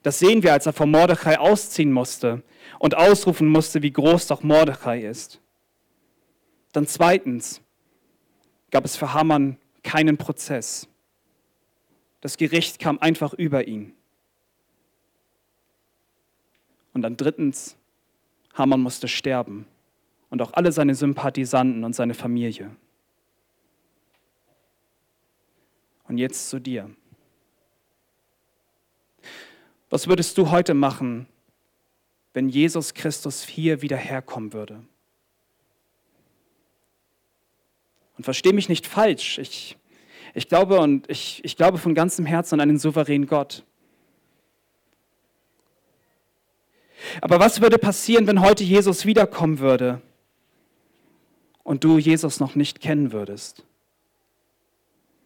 Das 0.02 0.19
sehen 0.19 0.43
wir, 0.43 0.54
als 0.54 0.65
er 0.65 0.73
vor 0.73 0.86
Mordechai 0.86 1.39
ausziehen 1.39 1.91
musste 1.91 2.43
und 2.80 2.95
ausrufen 2.95 3.47
musste, 3.47 3.82
wie 3.82 3.91
groß 3.91 4.28
doch 4.28 4.43
Mordechai 4.43 5.02
ist. 5.02 5.39
Dann 6.73 6.88
zweitens 6.88 7.62
gab 8.71 8.84
es 8.84 8.95
für 8.95 9.13
Haman 9.13 9.58
keinen 9.84 10.17
Prozess. 10.17 10.88
Das 12.19 12.38
Gericht 12.38 12.80
kam 12.80 12.99
einfach 12.99 13.34
über 13.34 13.67
ihn. 13.67 13.93
Und 16.93 17.02
dann 17.02 17.17
drittens, 17.17 17.76
Haman 18.54 18.82
musste 18.82 19.08
sterben 19.08 19.67
und 20.34 20.41
auch 20.41 20.54
alle 20.54 20.72
seine 20.72 20.96
Sympathisanten 20.96 21.84
und 21.84 21.93
seine 21.93 22.15
Familie. 22.15 22.76
Und 26.08 26.17
jetzt 26.17 26.50
zu 26.50 26.58
dir. 26.58 26.89
Was 29.91 30.08
würdest 30.08 30.39
du 30.39 30.50
heute 30.50 30.74
machen, 30.74 31.28
wenn 32.34 32.50
Jesus 32.50 32.96
Christus 32.96 33.43
hier 33.43 33.84
wieder 33.84 33.96
herkommen 33.96 34.54
würde? 34.54 34.84
Und 38.17 38.24
verstehe 38.24 38.54
mich 38.54 38.69
nicht 38.69 38.88
falsch, 38.88 39.38
ich, 39.38 39.78
ich 40.34 40.48
glaube 40.50 40.80
und 40.80 41.08
ich, 41.12 41.46
ich 41.46 41.58
glaube 41.58 41.78
von 41.78 41.93
ganzem 41.93 42.26
Herzen 42.26 42.56
an 42.56 42.62
einen 42.62 42.80
souveränen 42.80 43.28
Gott. 43.28 43.63
Aber 47.22 47.39
was 47.39 47.62
würde 47.62 47.78
passieren, 47.78 48.26
wenn 48.26 48.41
heute 48.41 48.63
Jesus 48.63 49.06
wiederkommen 49.06 49.60
würde? 49.60 50.02
Und 51.63 51.84
du 51.84 51.97
Jesus 51.97 52.39
noch 52.39 52.56
nicht 52.56 52.80
kennen 52.80 53.12
würdest? 53.12 53.65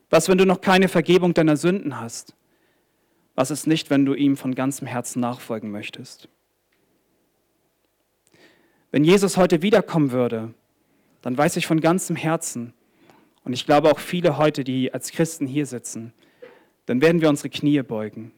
Was, 0.09 0.29
wenn 0.29 0.37
du 0.37 0.45
noch 0.45 0.61
keine 0.61 0.87
Vergebung 0.87 1.33
deiner 1.33 1.57
Sünden 1.57 1.99
hast? 1.99 2.35
Was 3.35 3.51
ist 3.51 3.67
nicht, 3.67 3.89
wenn 3.89 4.05
du 4.05 4.13
ihm 4.13 4.37
von 4.37 4.55
ganzem 4.55 4.87
Herzen 4.87 5.19
nachfolgen 5.19 5.69
möchtest? 5.69 6.29
Wenn 8.91 9.03
Jesus 9.03 9.37
heute 9.37 9.61
wiederkommen 9.61 10.11
würde, 10.11 10.53
dann 11.21 11.37
weiß 11.37 11.57
ich 11.57 11.67
von 11.67 11.81
ganzem 11.81 12.15
Herzen, 12.15 12.73
und 13.43 13.53
ich 13.53 13.65
glaube 13.65 13.91
auch 13.91 13.99
viele 13.99 14.37
heute, 14.37 14.63
die 14.63 14.93
als 14.93 15.11
Christen 15.11 15.47
hier 15.47 15.65
sitzen, 15.65 16.13
dann 16.85 17.01
werden 17.01 17.21
wir 17.21 17.29
unsere 17.29 17.49
Knie 17.49 17.81
beugen. 17.81 18.31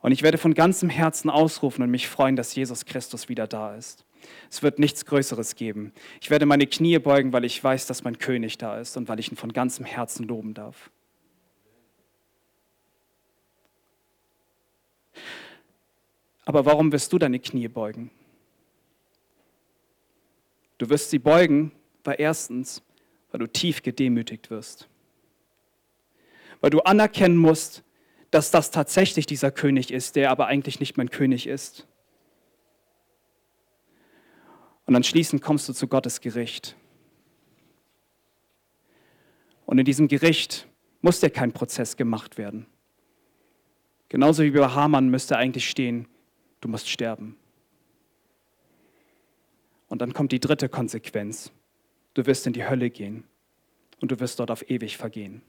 Und 0.00 0.12
ich 0.12 0.22
werde 0.22 0.38
von 0.38 0.54
ganzem 0.54 0.90
Herzen 0.90 1.30
ausrufen 1.30 1.82
und 1.82 1.90
mich 1.90 2.08
freuen, 2.08 2.36
dass 2.36 2.54
Jesus 2.54 2.84
Christus 2.84 3.28
wieder 3.28 3.46
da 3.46 3.74
ist. 3.74 4.04
Es 4.50 4.62
wird 4.62 4.78
nichts 4.78 5.04
Größeres 5.04 5.56
geben. 5.56 5.92
Ich 6.20 6.30
werde 6.30 6.46
meine 6.46 6.66
Knie 6.66 6.98
beugen, 6.98 7.32
weil 7.32 7.44
ich 7.44 7.62
weiß, 7.62 7.86
dass 7.86 8.04
mein 8.04 8.18
König 8.18 8.58
da 8.58 8.78
ist 8.78 8.96
und 8.96 9.08
weil 9.08 9.20
ich 9.20 9.30
ihn 9.30 9.36
von 9.36 9.52
ganzem 9.52 9.84
Herzen 9.84 10.26
loben 10.26 10.54
darf. 10.54 10.90
Aber 16.44 16.66
warum 16.66 16.92
wirst 16.92 17.12
du 17.12 17.18
deine 17.18 17.38
Knie 17.38 17.68
beugen? 17.68 18.10
Du 20.78 20.88
wirst 20.90 21.10
sie 21.10 21.18
beugen, 21.18 21.72
weil 22.02 22.16
erstens, 22.18 22.82
weil 23.30 23.40
du 23.40 23.46
tief 23.46 23.82
gedemütigt 23.82 24.50
wirst. 24.50 24.88
Weil 26.60 26.70
du 26.70 26.80
anerkennen 26.80 27.36
musst, 27.36 27.82
dass 28.30 28.50
das 28.50 28.70
tatsächlich 28.70 29.26
dieser 29.26 29.52
König 29.52 29.92
ist, 29.92 30.16
der 30.16 30.30
aber 30.30 30.46
eigentlich 30.46 30.80
nicht 30.80 30.96
mein 30.96 31.10
König 31.10 31.46
ist. 31.46 31.86
Und 34.86 34.96
anschließend 34.96 35.42
kommst 35.42 35.68
du 35.68 35.72
zu 35.72 35.88
Gottes 35.88 36.20
Gericht. 36.20 36.76
Und 39.66 39.78
in 39.78 39.84
diesem 39.84 40.08
Gericht 40.08 40.68
muss 41.00 41.20
dir 41.20 41.30
kein 41.30 41.52
Prozess 41.52 41.96
gemacht 41.96 42.38
werden. 42.38 42.66
Genauso 44.08 44.42
wie 44.42 44.50
bei 44.50 44.68
Hamann 44.68 45.08
müsste 45.08 45.36
eigentlich 45.36 45.68
stehen, 45.68 46.06
du 46.60 46.68
musst 46.68 46.88
sterben. 46.88 47.36
Und 49.88 50.02
dann 50.02 50.12
kommt 50.12 50.32
die 50.32 50.40
dritte 50.40 50.68
Konsequenz. 50.68 51.50
Du 52.14 52.26
wirst 52.26 52.46
in 52.46 52.52
die 52.52 52.68
Hölle 52.68 52.90
gehen 52.90 53.24
und 54.00 54.10
du 54.10 54.20
wirst 54.20 54.38
dort 54.38 54.50
auf 54.50 54.68
ewig 54.70 54.96
vergehen. 54.96 55.42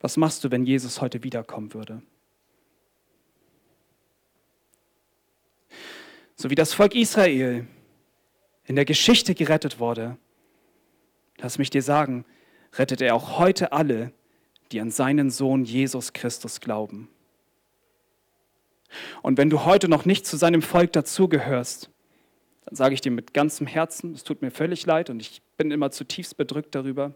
Was 0.00 0.16
machst 0.16 0.44
du, 0.44 0.50
wenn 0.50 0.64
Jesus 0.64 1.00
heute 1.00 1.22
wiederkommen 1.22 1.74
würde? 1.74 2.02
So 6.36 6.50
wie 6.50 6.54
das 6.54 6.74
Volk 6.74 6.94
Israel 6.94 7.66
in 8.64 8.76
der 8.76 8.84
Geschichte 8.84 9.34
gerettet 9.34 9.80
wurde, 9.80 10.16
lass 11.38 11.58
mich 11.58 11.70
dir 11.70 11.82
sagen, 11.82 12.24
rettet 12.74 13.00
er 13.00 13.14
auch 13.14 13.38
heute 13.38 13.72
alle, 13.72 14.12
die 14.72 14.80
an 14.80 14.90
seinen 14.90 15.30
Sohn 15.30 15.64
Jesus 15.64 16.12
Christus 16.12 16.60
glauben. 16.60 17.08
Und 19.22 19.38
wenn 19.38 19.50
du 19.50 19.64
heute 19.64 19.88
noch 19.88 20.04
nicht 20.04 20.26
zu 20.26 20.36
seinem 20.36 20.62
Volk 20.62 20.92
dazugehörst, 20.92 21.90
dann 22.66 22.74
sage 22.74 22.94
ich 22.94 23.00
dir 23.00 23.12
mit 23.12 23.32
ganzem 23.32 23.66
Herzen, 23.66 24.12
es 24.12 24.24
tut 24.24 24.42
mir 24.42 24.50
völlig 24.50 24.84
leid 24.86 25.08
und 25.08 25.20
ich 25.20 25.40
bin 25.56 25.70
immer 25.70 25.90
zutiefst 25.90 26.36
bedrückt 26.36 26.74
darüber, 26.74 27.14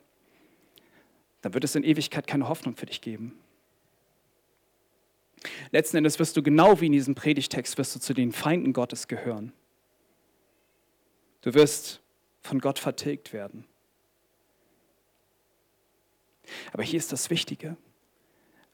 dann 1.43 1.55
wird 1.55 1.65
es 1.65 1.75
in 1.75 1.85
Ewigkeit 1.85 2.27
keine 2.27 2.49
Hoffnung 2.49 2.77
für 2.77 2.87
dich 2.87 3.01
geben. 3.01 3.39
Letzten 5.71 5.99
Endes 5.99 6.19
wirst 6.19 6.37
du 6.37 6.43
genau 6.43 6.81
wie 6.81 6.87
in 6.87 6.93
diesem 6.93 7.15
Predigtext, 7.15 7.79
wirst 7.79 7.95
du 7.95 8.01
zu 8.01 8.15
den 8.15 8.33
Feinden 8.33 8.73
Gottes 8.73 9.09
gehören. 9.09 9.53
Du 11.43 11.55
wirst 11.55 12.01
von 12.43 12.59
Gott 12.59 12.79
vertilgt 12.79 13.33
werden. 13.33 13.65
Aber 16.73 16.83
hier 16.83 16.99
ist 16.99 17.13
das 17.13 17.31
Wichtige. 17.31 17.77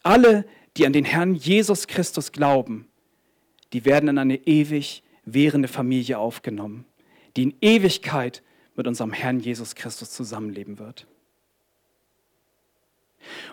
Alle, 0.03 0.45
die 0.77 0.87
an 0.87 0.93
den 0.93 1.05
Herrn 1.05 1.35
Jesus 1.35 1.87
Christus 1.87 2.33
glauben, 2.33 2.89
die 3.73 3.85
werden 3.85 4.09
in 4.09 4.19
eine 4.19 4.37
ewig 4.47 5.03
währende 5.25 5.69
Familie 5.69 6.19
aufgenommen, 6.19 6.85
die 7.37 7.43
in 7.45 7.55
Ewigkeit 7.61 8.43
mit 8.77 8.87
unserem 8.87 9.13
Herrn 9.13 9.41
Jesus 9.41 9.75
Christus 9.75 10.13
zusammenleben 10.13 10.79
wird. 10.79 11.07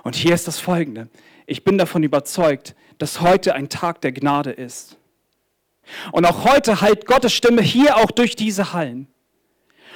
Und 0.03 0.15
hier 0.15 0.35
ist 0.35 0.47
das 0.47 0.59
Folgende. 0.59 1.09
Ich 1.45 1.63
bin 1.63 1.77
davon 1.77 2.03
überzeugt, 2.03 2.75
dass 2.97 3.21
heute 3.21 3.53
ein 3.53 3.69
Tag 3.69 4.01
der 4.01 4.11
Gnade 4.11 4.51
ist. 4.51 4.97
Und 6.11 6.25
auch 6.25 6.45
heute 6.45 6.81
halt 6.81 7.05
Gottes 7.05 7.33
Stimme 7.33 7.61
hier 7.61 7.97
auch 7.97 8.11
durch 8.11 8.35
diese 8.35 8.73
Hallen. 8.73 9.07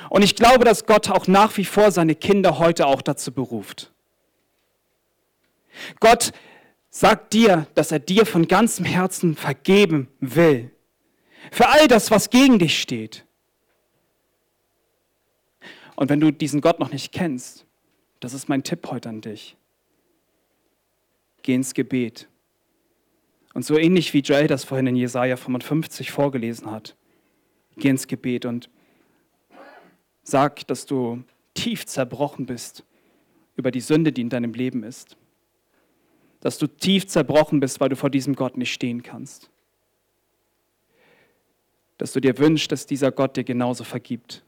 Und 0.09 0.21
ich 0.21 0.35
glaube, 0.35 0.65
dass 0.65 0.85
Gott 0.85 1.09
auch 1.09 1.27
nach 1.27 1.55
wie 1.57 1.65
vor 1.65 1.91
seine 1.91 2.15
Kinder 2.15 2.59
heute 2.59 2.87
auch 2.87 3.01
dazu 3.01 3.31
beruft. 3.31 3.91
Gott 5.99 6.31
sagt 6.89 7.33
dir, 7.33 7.67
dass 7.75 7.91
er 7.91 7.99
dir 7.99 8.25
von 8.25 8.47
ganzem 8.47 8.85
Herzen 8.85 9.35
vergeben 9.35 10.07
will. 10.19 10.71
Für 11.51 11.69
all 11.69 11.87
das, 11.87 12.11
was 12.11 12.29
gegen 12.29 12.59
dich 12.59 12.79
steht. 12.81 13.25
Und 15.95 16.09
wenn 16.09 16.19
du 16.19 16.31
diesen 16.31 16.61
Gott 16.61 16.79
noch 16.79 16.91
nicht 16.91 17.11
kennst, 17.11 17.65
das 18.19 18.33
ist 18.33 18.49
mein 18.49 18.63
Tipp 18.63 18.87
heute 18.89 19.09
an 19.09 19.21
dich. 19.21 19.55
Geh 21.47 21.55
ins 21.55 21.73
Gebet. 21.73 22.27
Und 23.53 23.63
so 23.63 23.77
ähnlich 23.77 24.13
wie 24.13 24.19
Joel 24.19 24.47
das 24.47 24.65
vorhin 24.65 24.87
in 24.87 24.97
Jesaja 24.97 25.37
55 25.37 26.11
vorgelesen 26.11 26.69
hat, 26.69 26.97
geh 27.77 27.87
ins 27.87 28.07
Gebet 28.07 28.43
und 28.43 28.69
sag, 30.23 30.67
dass 30.67 30.85
du 30.85 31.23
tief 31.53 31.85
zerbrochen 31.85 32.47
bist 32.47 32.83
über 33.55 33.71
die 33.71 33.79
Sünde, 33.79 34.11
die 34.11 34.19
in 34.19 34.29
deinem 34.29 34.51
Leben 34.51 34.83
ist. 34.83 35.15
Dass 36.41 36.57
du 36.57 36.67
tief 36.67 37.07
zerbrochen 37.07 37.61
bist, 37.61 37.79
weil 37.79 37.87
du 37.87 37.95
vor 37.95 38.09
diesem 38.09 38.35
Gott 38.35 38.57
nicht 38.57 38.73
stehen 38.73 39.01
kannst. 39.01 39.49
Dass 41.97 42.11
du 42.11 42.19
dir 42.19 42.37
wünschst, 42.39 42.73
dass 42.73 42.87
dieser 42.87 43.13
Gott 43.13 43.37
dir 43.37 43.45
genauso 43.45 43.85
vergibt. 43.85 44.43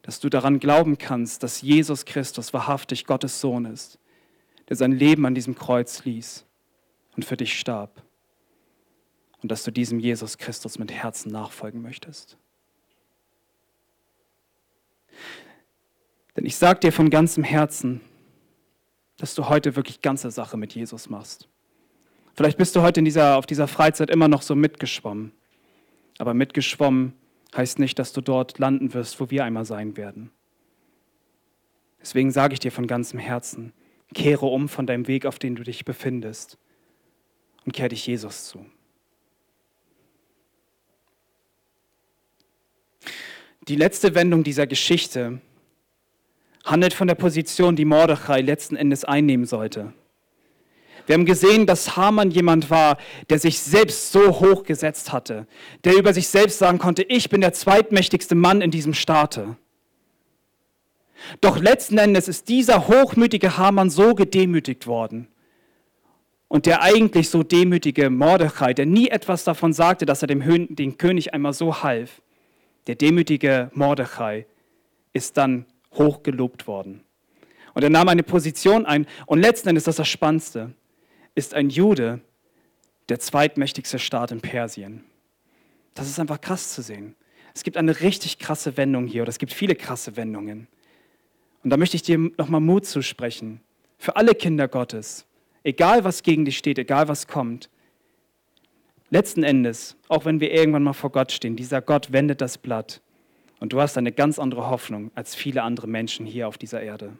Dass 0.00 0.18
du 0.18 0.30
daran 0.30 0.60
glauben 0.60 0.96
kannst, 0.96 1.42
dass 1.42 1.60
Jesus 1.60 2.06
Christus 2.06 2.54
wahrhaftig 2.54 3.04
Gottes 3.04 3.38
Sohn 3.38 3.66
ist, 3.66 3.98
der 4.68 4.76
sein 4.76 4.92
Leben 4.92 5.26
an 5.26 5.34
diesem 5.34 5.54
Kreuz 5.54 6.04
ließ 6.04 6.44
und 7.16 7.24
für 7.24 7.36
dich 7.36 7.58
starb. 7.58 8.02
Und 9.42 9.52
dass 9.52 9.64
du 9.64 9.70
diesem 9.70 10.00
Jesus 10.00 10.38
Christus 10.38 10.78
mit 10.78 10.92
Herzen 10.92 11.30
nachfolgen 11.30 11.82
möchtest. 11.82 12.36
Denn 16.36 16.44
ich 16.44 16.56
sage 16.56 16.80
dir 16.80 16.92
von 16.92 17.10
ganzem 17.10 17.44
Herzen, 17.44 18.00
dass 19.18 19.34
du 19.34 19.48
heute 19.48 19.76
wirklich 19.76 20.02
ganze 20.02 20.30
Sache 20.30 20.56
mit 20.56 20.74
Jesus 20.74 21.08
machst. 21.08 21.48
Vielleicht 22.34 22.58
bist 22.58 22.76
du 22.76 22.82
heute 22.82 23.00
in 23.00 23.06
dieser, 23.06 23.36
auf 23.36 23.46
dieser 23.46 23.66
Freizeit 23.66 24.10
immer 24.10 24.28
noch 24.28 24.42
so 24.42 24.54
mitgeschwommen. 24.54 25.32
Aber 26.18 26.34
mitgeschwommen 26.34 27.14
heißt 27.56 27.78
nicht, 27.78 27.98
dass 27.98 28.12
du 28.12 28.20
dort 28.20 28.58
landen 28.58 28.92
wirst, 28.92 29.18
wo 29.20 29.30
wir 29.30 29.44
einmal 29.44 29.64
sein 29.64 29.96
werden. 29.96 30.30
Deswegen 32.00 32.30
sage 32.30 32.52
ich 32.52 32.60
dir 32.60 32.72
von 32.72 32.86
ganzem 32.86 33.18
Herzen, 33.18 33.72
kehre 34.14 34.46
um 34.46 34.68
von 34.68 34.86
deinem 34.86 35.08
Weg, 35.08 35.26
auf 35.26 35.38
den 35.38 35.54
du 35.54 35.62
dich 35.62 35.84
befindest 35.84 36.58
und 37.64 37.72
kehre 37.72 37.88
dich 37.88 38.06
Jesus 38.06 38.46
zu. 38.46 38.64
Die 43.68 43.76
letzte 43.76 44.14
Wendung 44.14 44.44
dieser 44.44 44.66
Geschichte 44.66 45.40
handelt 46.64 46.94
von 46.94 47.08
der 47.08 47.16
Position, 47.16 47.74
die 47.74 47.84
Mordechai 47.84 48.40
letzten 48.40 48.76
Endes 48.76 49.04
einnehmen 49.04 49.44
sollte. 49.44 49.92
Wir 51.06 51.14
haben 51.14 51.24
gesehen, 51.24 51.66
dass 51.66 51.96
Haman 51.96 52.30
jemand 52.30 52.68
war, 52.70 52.98
der 53.30 53.38
sich 53.38 53.60
selbst 53.60 54.10
so 54.10 54.40
hoch 54.40 54.64
gesetzt 54.64 55.12
hatte, 55.12 55.46
der 55.84 55.96
über 55.96 56.12
sich 56.12 56.28
selbst 56.28 56.58
sagen 56.58 56.78
konnte, 56.78 57.02
ich 57.02 57.28
bin 57.28 57.40
der 57.40 57.52
zweitmächtigste 57.52 58.34
Mann 58.34 58.60
in 58.60 58.72
diesem 58.72 58.94
Staate. 58.94 59.56
Doch 61.40 61.58
letzten 61.58 61.98
Endes 61.98 62.28
ist 62.28 62.48
dieser 62.48 62.88
hochmütige 62.88 63.56
Haman 63.56 63.90
so 63.90 64.14
gedemütigt 64.14 64.86
worden. 64.86 65.28
Und 66.48 66.66
der 66.66 66.82
eigentlich 66.82 67.28
so 67.28 67.42
demütige 67.42 68.08
Mordechai, 68.10 68.72
der 68.72 68.86
nie 68.86 69.08
etwas 69.08 69.44
davon 69.44 69.72
sagte, 69.72 70.06
dass 70.06 70.22
er 70.22 70.28
dem, 70.28 70.74
dem 70.74 70.96
König 70.96 71.34
einmal 71.34 71.52
so 71.52 71.82
half, 71.82 72.22
der 72.86 72.94
demütige 72.94 73.70
Mordechai 73.74 74.46
ist 75.12 75.36
dann 75.36 75.66
hochgelobt 75.94 76.66
worden. 76.66 77.02
Und 77.74 77.82
er 77.82 77.90
nahm 77.90 78.08
eine 78.08 78.22
Position 78.22 78.86
ein. 78.86 79.06
Und 79.26 79.40
letzten 79.40 79.70
Endes, 79.70 79.84
das 79.84 79.94
ist 79.94 79.98
das 79.98 80.08
Spannendste, 80.08 80.72
ist 81.34 81.52
ein 81.52 81.68
Jude 81.68 82.20
der 83.08 83.18
zweitmächtigste 83.18 83.98
Staat 83.98 84.30
in 84.30 84.40
Persien. 84.40 85.04
Das 85.94 86.08
ist 86.08 86.18
einfach 86.18 86.40
krass 86.40 86.72
zu 86.72 86.82
sehen. 86.82 87.16
Es 87.54 87.62
gibt 87.62 87.76
eine 87.76 88.00
richtig 88.00 88.38
krasse 88.38 88.76
Wendung 88.76 89.06
hier, 89.06 89.22
oder 89.22 89.30
es 89.30 89.38
gibt 89.38 89.52
viele 89.52 89.74
krasse 89.74 90.16
Wendungen. 90.16 90.68
Und 91.66 91.70
da 91.70 91.78
möchte 91.78 91.96
ich 91.96 92.02
dir 92.02 92.16
nochmal 92.16 92.60
Mut 92.60 92.86
zusprechen. 92.86 93.60
Für 93.98 94.14
alle 94.14 94.36
Kinder 94.36 94.68
Gottes. 94.68 95.26
Egal 95.64 96.04
was 96.04 96.22
gegen 96.22 96.44
dich 96.44 96.56
steht, 96.58 96.78
egal 96.78 97.08
was 97.08 97.26
kommt. 97.26 97.70
Letzten 99.10 99.42
Endes, 99.42 99.96
auch 100.06 100.24
wenn 100.24 100.38
wir 100.38 100.52
irgendwann 100.52 100.84
mal 100.84 100.92
vor 100.92 101.10
Gott 101.10 101.32
stehen, 101.32 101.56
dieser 101.56 101.82
Gott 101.82 102.12
wendet 102.12 102.40
das 102.40 102.56
Blatt 102.56 103.00
und 103.58 103.72
du 103.72 103.80
hast 103.80 103.98
eine 103.98 104.12
ganz 104.12 104.38
andere 104.38 104.70
Hoffnung 104.70 105.10
als 105.16 105.34
viele 105.34 105.64
andere 105.64 105.88
Menschen 105.88 106.24
hier 106.24 106.46
auf 106.46 106.56
dieser 106.56 106.82
Erde. 106.82 107.14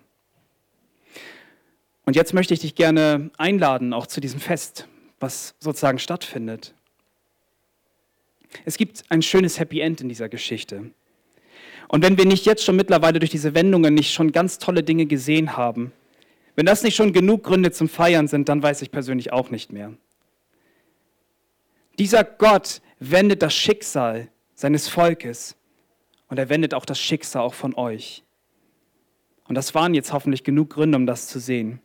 Und 2.05 2.15
jetzt 2.15 2.33
möchte 2.33 2.55
ich 2.55 2.61
dich 2.61 2.77
gerne 2.77 3.33
einladen, 3.39 3.93
auch 3.93 4.07
zu 4.07 4.21
diesem 4.21 4.39
Fest, 4.39 4.87
was 5.19 5.57
sozusagen 5.59 5.99
stattfindet. 5.99 6.73
Es 8.65 8.77
gibt 8.77 9.03
ein 9.09 9.23
schönes 9.23 9.59
Happy 9.59 9.81
End 9.81 10.01
in 10.03 10.09
dieser 10.09 10.29
Geschichte. 10.29 10.93
Und 11.89 12.03
wenn 12.03 12.19
wir 12.19 12.27
nicht 12.27 12.47
jetzt 12.47 12.65
schon 12.65 12.77
mittlerweile 12.77 13.19
durch 13.19 13.31
diese 13.31 13.55
Wendungen 13.55 13.95
nicht 13.95 14.13
schon 14.13 14.33
ganz 14.33 14.59
tolle 14.59 14.83
Dinge 14.83 15.07
gesehen 15.07 15.57
haben, 15.57 15.93
wenn 16.57 16.67
das 16.67 16.83
nicht 16.83 16.97
schon 16.97 17.13
genug 17.13 17.45
Gründe 17.45 17.71
zum 17.71 17.89
Feiern 17.89 18.29
sind, 18.29 18.49
dann 18.49 18.63
weiß 18.63 18.83
ich 18.83 18.91
persönlich 18.91 19.33
auch 19.33 19.51
nicht 19.51 19.73
mehr. 19.73 19.93
Dieser 21.99 22.25
Gott 22.25 22.81
wendet 22.99 23.43
das 23.43 23.55
Schicksal 23.55 24.29
seines 24.55 24.89
Volkes 24.89 25.57
und 26.29 26.39
er 26.39 26.49
wendet 26.49 26.75
auch 26.75 26.85
das 26.85 26.99
Schicksal 26.99 27.43
auch 27.43 27.55
von 27.55 27.75
euch. 27.75 28.25
Und 29.49 29.55
das 29.55 29.75
waren 29.75 29.95
jetzt 29.95 30.13
hoffentlich 30.13 30.45
genug 30.45 30.71
Gründe, 30.71 30.97
um 30.97 31.07
das 31.07 31.29
zu 31.29 31.39
sehen. 31.39 31.81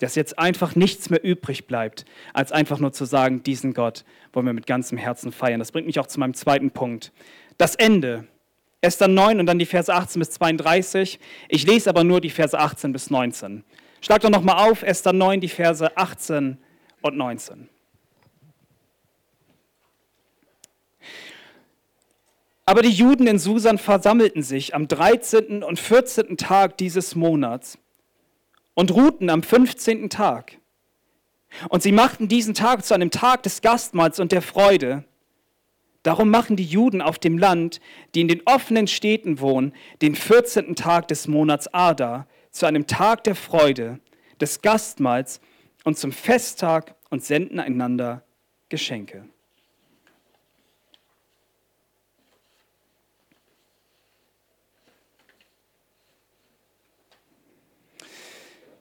Dass 0.00 0.14
jetzt 0.14 0.38
einfach 0.38 0.74
nichts 0.74 1.10
mehr 1.10 1.22
übrig 1.22 1.66
bleibt, 1.66 2.04
als 2.32 2.52
einfach 2.52 2.78
nur 2.78 2.92
zu 2.92 3.04
sagen, 3.04 3.42
diesen 3.42 3.74
Gott 3.74 4.04
wollen 4.32 4.46
wir 4.46 4.52
mit 4.52 4.66
ganzem 4.66 4.96
Herzen 4.96 5.32
feiern. 5.32 5.58
Das 5.58 5.72
bringt 5.72 5.86
mich 5.86 5.98
auch 5.98 6.06
zu 6.06 6.20
meinem 6.20 6.34
zweiten 6.34 6.70
Punkt. 6.70 7.12
Das 7.56 7.74
Ende. 7.74 8.26
Dann 8.80 9.14
9 9.14 9.40
und 9.40 9.46
dann 9.46 9.58
die 9.58 9.66
Verse 9.66 9.92
18 9.92 10.20
bis 10.20 10.30
32. 10.30 11.18
Ich 11.48 11.66
lese 11.66 11.90
aber 11.90 12.04
nur 12.04 12.20
die 12.20 12.30
Verse 12.30 12.58
18 12.58 12.92
bis 12.92 13.10
19. 13.10 13.64
Schlag 14.00 14.22
doch 14.22 14.30
nochmal 14.30 14.70
auf, 14.70 14.82
Esther 14.82 15.12
9, 15.12 15.40
die 15.40 15.48
Verse 15.48 15.96
18 15.96 16.58
und 17.02 17.16
19. 17.16 17.68
Aber 22.68 22.82
die 22.82 22.90
Juden 22.90 23.26
in 23.26 23.38
Susan 23.38 23.78
versammelten 23.78 24.42
sich 24.42 24.74
am 24.74 24.86
13. 24.86 25.62
und 25.62 25.80
14. 25.80 26.36
Tag 26.36 26.76
dieses 26.76 27.14
Monats 27.14 27.78
und 28.74 28.92
ruhten 28.92 29.30
am 29.30 29.42
15. 29.42 30.10
Tag. 30.10 30.58
Und 31.70 31.82
sie 31.82 31.92
machten 31.92 32.28
diesen 32.28 32.52
Tag 32.52 32.84
zu 32.84 32.92
einem 32.92 33.10
Tag 33.10 33.42
des 33.42 33.62
Gastmahls 33.62 34.20
und 34.20 34.32
der 34.32 34.42
Freude. 34.42 35.04
Darum 36.02 36.30
machen 36.30 36.56
die 36.56 36.64
Juden 36.64 37.02
auf 37.02 37.18
dem 37.18 37.38
Land, 37.38 37.80
die 38.14 38.20
in 38.20 38.28
den 38.28 38.42
offenen 38.44 38.86
Städten 38.86 39.40
wohnen, 39.40 39.74
den 40.00 40.14
14. 40.14 40.76
Tag 40.76 41.08
des 41.08 41.26
Monats 41.26 41.66
Ada 41.68 42.26
zu 42.50 42.66
einem 42.66 42.86
Tag 42.86 43.24
der 43.24 43.34
Freude, 43.34 44.00
des 44.40 44.62
Gastmahls 44.62 45.40
und 45.84 45.98
zum 45.98 46.12
Festtag 46.12 46.94
und 47.10 47.24
senden 47.24 47.58
einander 47.58 48.22
Geschenke. 48.68 49.24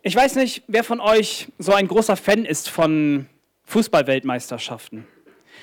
Ich 0.03 0.15
weiß 0.15 0.35
nicht, 0.35 0.63
wer 0.67 0.85
von 0.85 1.01
euch 1.01 1.49
so 1.57 1.73
ein 1.73 1.87
großer 1.87 2.15
Fan 2.15 2.45
ist 2.45 2.69
von 2.69 3.27
Fußballweltmeisterschaften. 3.65 5.05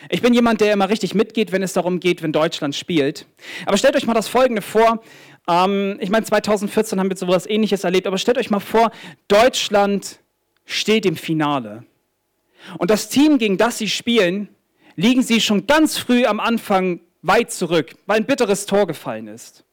Ich 0.09 0.23
bin 0.23 0.35
jemand, 0.35 0.61
der 0.61 0.73
immer 0.73 0.89
richtig 0.89 1.15
mitgeht, 1.15 1.53
wenn 1.53 1.63
es 1.63 1.73
darum 1.73 2.01
geht, 2.01 2.23
wenn 2.23 2.33
Deutschland 2.33 2.75
spielt. 2.75 3.27
Aber 3.67 3.77
stellt 3.77 3.97
euch 3.97 4.07
mal 4.07 4.15
das 4.15 4.29
Folgende 4.29 4.63
vor. 4.63 5.03
Ähm, 5.49 5.99
ich 6.01 6.11
meine, 6.11 6.25
2014 6.25 6.99
haben 7.01 7.11
wir 7.11 7.17
so 7.17 7.27
etwas 7.27 7.47
Ähnliches 7.47 7.85
erlebt, 7.85 8.07
aber 8.07 8.19
stellt 8.19 8.39
euch 8.39 8.51
mal 8.51 8.61
vor, 8.61 8.91
Deutschland 9.29 10.21
steht 10.65 11.07
im 11.07 11.17
Finale. 11.17 11.85
Und 12.79 12.91
das 12.91 13.09
Team, 13.09 13.39
gegen 13.39 13.59
das 13.59 13.79
sie 13.79 13.89
spielen, 13.89 14.49
liegen 14.97 15.23
sie 15.23 15.41
schon 15.41 15.67
ganz 15.67 15.99
früh 15.99 16.25
am 16.25 16.41
Anfang 16.41 17.01
weit 17.23 17.51
zurück, 17.51 17.95
weil 18.07 18.19
ein 18.19 18.27
bitteres 18.27 18.67
Tor 18.67 18.87
gefallen 18.87 19.29
ist. 19.29 19.65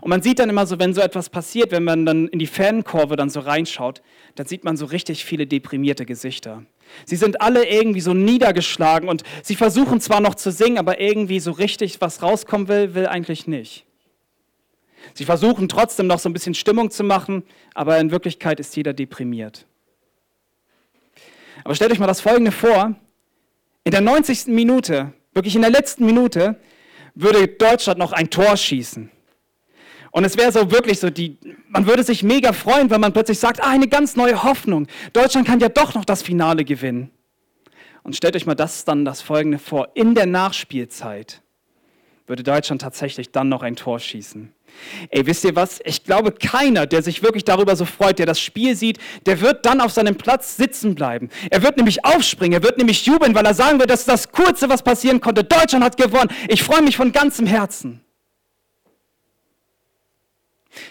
Und 0.00 0.10
man 0.10 0.22
sieht 0.22 0.38
dann 0.38 0.50
immer 0.50 0.66
so, 0.66 0.78
wenn 0.78 0.92
so 0.92 1.00
etwas 1.00 1.30
passiert, 1.30 1.72
wenn 1.72 1.84
man 1.84 2.04
dann 2.04 2.28
in 2.28 2.38
die 2.38 2.46
Fankurve 2.46 3.16
dann 3.16 3.30
so 3.30 3.40
reinschaut, 3.40 4.02
dann 4.34 4.46
sieht 4.46 4.62
man 4.62 4.76
so 4.76 4.84
richtig 4.86 5.24
viele 5.24 5.46
deprimierte 5.46 6.04
Gesichter. 6.04 6.64
Sie 7.06 7.16
sind 7.16 7.40
alle 7.40 7.68
irgendwie 7.68 8.00
so 8.00 8.14
niedergeschlagen 8.14 9.08
und 9.08 9.22
sie 9.42 9.56
versuchen 9.56 10.00
zwar 10.00 10.20
noch 10.20 10.34
zu 10.34 10.50
singen, 10.50 10.78
aber 10.78 11.00
irgendwie 11.00 11.40
so 11.40 11.52
richtig, 11.52 12.00
was 12.00 12.22
rauskommen 12.22 12.68
will, 12.68 12.94
will 12.94 13.06
eigentlich 13.06 13.46
nicht. 13.46 13.84
Sie 15.14 15.24
versuchen 15.24 15.68
trotzdem 15.68 16.06
noch 16.06 16.18
so 16.18 16.28
ein 16.28 16.32
bisschen 16.32 16.54
Stimmung 16.54 16.90
zu 16.90 17.04
machen, 17.04 17.42
aber 17.74 17.98
in 17.98 18.10
Wirklichkeit 18.10 18.60
ist 18.60 18.76
jeder 18.76 18.92
deprimiert. 18.92 19.66
Aber 21.64 21.74
stellt 21.74 21.92
euch 21.92 21.98
mal 21.98 22.06
das 22.06 22.20
Folgende 22.20 22.52
vor. 22.52 22.94
In 23.84 23.92
der 23.92 24.00
90. 24.00 24.46
Minute, 24.46 25.12
wirklich 25.32 25.54
in 25.54 25.62
der 25.62 25.70
letzten 25.70 26.06
Minute, 26.06 26.60
würde 27.14 27.48
Deutschland 27.48 27.98
noch 27.98 28.12
ein 28.12 28.30
Tor 28.30 28.56
schießen. 28.56 29.10
Und 30.12 30.24
es 30.24 30.36
wäre 30.36 30.50
so 30.50 30.70
wirklich 30.70 30.98
so, 30.98 31.10
die, 31.10 31.38
man 31.68 31.86
würde 31.86 32.02
sich 32.02 32.22
mega 32.22 32.52
freuen, 32.52 32.90
wenn 32.90 33.00
man 33.00 33.12
plötzlich 33.12 33.38
sagt, 33.38 33.62
ah, 33.62 33.70
eine 33.70 33.88
ganz 33.88 34.16
neue 34.16 34.42
Hoffnung. 34.42 34.86
Deutschland 35.12 35.46
kann 35.46 35.60
ja 35.60 35.68
doch 35.68 35.94
noch 35.94 36.04
das 36.04 36.22
Finale 36.22 36.64
gewinnen. 36.64 37.10
Und 38.02 38.16
stellt 38.16 38.34
euch 38.34 38.46
mal 38.46 38.54
das 38.54 38.84
dann 38.84 39.04
das 39.04 39.20
Folgende 39.20 39.58
vor. 39.58 39.90
In 39.94 40.14
der 40.14 40.26
Nachspielzeit 40.26 41.42
würde 42.26 42.42
Deutschland 42.42 42.80
tatsächlich 42.80 43.32
dann 43.32 43.48
noch 43.48 43.62
ein 43.62 43.76
Tor 43.76 43.98
schießen. 43.98 44.52
Ey, 45.10 45.26
wisst 45.26 45.44
ihr 45.44 45.56
was? 45.56 45.80
Ich 45.84 46.04
glaube, 46.04 46.30
keiner, 46.30 46.86
der 46.86 47.02
sich 47.02 47.24
wirklich 47.24 47.44
darüber 47.44 47.74
so 47.74 47.84
freut, 47.84 48.20
der 48.20 48.26
das 48.26 48.40
Spiel 48.40 48.76
sieht, 48.76 48.98
der 49.26 49.40
wird 49.40 49.66
dann 49.66 49.80
auf 49.80 49.90
seinem 49.90 50.14
Platz 50.14 50.56
sitzen 50.56 50.94
bleiben. 50.94 51.28
Er 51.50 51.62
wird 51.62 51.76
nämlich 51.76 52.04
aufspringen, 52.04 52.52
er 52.52 52.62
wird 52.62 52.78
nämlich 52.78 53.04
jubeln, 53.04 53.34
weil 53.34 53.44
er 53.44 53.54
sagen 53.54 53.80
wird, 53.80 53.90
das 53.90 54.00
ist 54.00 54.08
das 54.08 54.30
Kurze, 54.30 54.68
was 54.68 54.82
passieren 54.82 55.20
konnte. 55.20 55.42
Deutschland 55.42 55.84
hat 55.84 55.96
gewonnen. 55.96 56.30
Ich 56.48 56.62
freue 56.62 56.82
mich 56.82 56.96
von 56.96 57.10
ganzem 57.10 57.46
Herzen. 57.46 58.00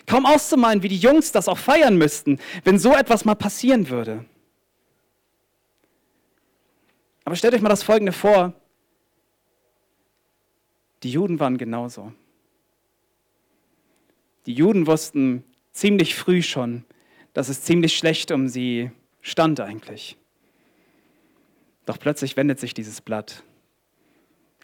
Kaum 0.05 0.25
auszumalen, 0.25 0.83
wie 0.83 0.89
die 0.89 0.97
Jungs 0.97 1.31
das 1.31 1.47
auch 1.47 1.57
feiern 1.57 1.97
müssten, 1.97 2.39
wenn 2.63 2.79
so 2.79 2.93
etwas 2.93 3.25
mal 3.25 3.35
passieren 3.35 3.89
würde. 3.89 4.25
Aber 7.25 7.35
stellt 7.35 7.53
euch 7.53 7.61
mal 7.61 7.69
das 7.69 7.83
Folgende 7.83 8.11
vor. 8.11 8.53
Die 11.03 11.11
Juden 11.11 11.39
waren 11.39 11.57
genauso. 11.57 12.11
Die 14.45 14.53
Juden 14.53 14.87
wussten 14.87 15.43
ziemlich 15.71 16.15
früh 16.15 16.41
schon, 16.41 16.83
dass 17.33 17.49
es 17.49 17.61
ziemlich 17.61 17.95
schlecht 17.95 18.31
um 18.31 18.47
sie 18.47 18.91
stand 19.21 19.59
eigentlich. 19.59 20.17
Doch 21.85 21.99
plötzlich 21.99 22.35
wendet 22.35 22.59
sich 22.59 22.73
dieses 22.73 23.01
Blatt. 23.01 23.43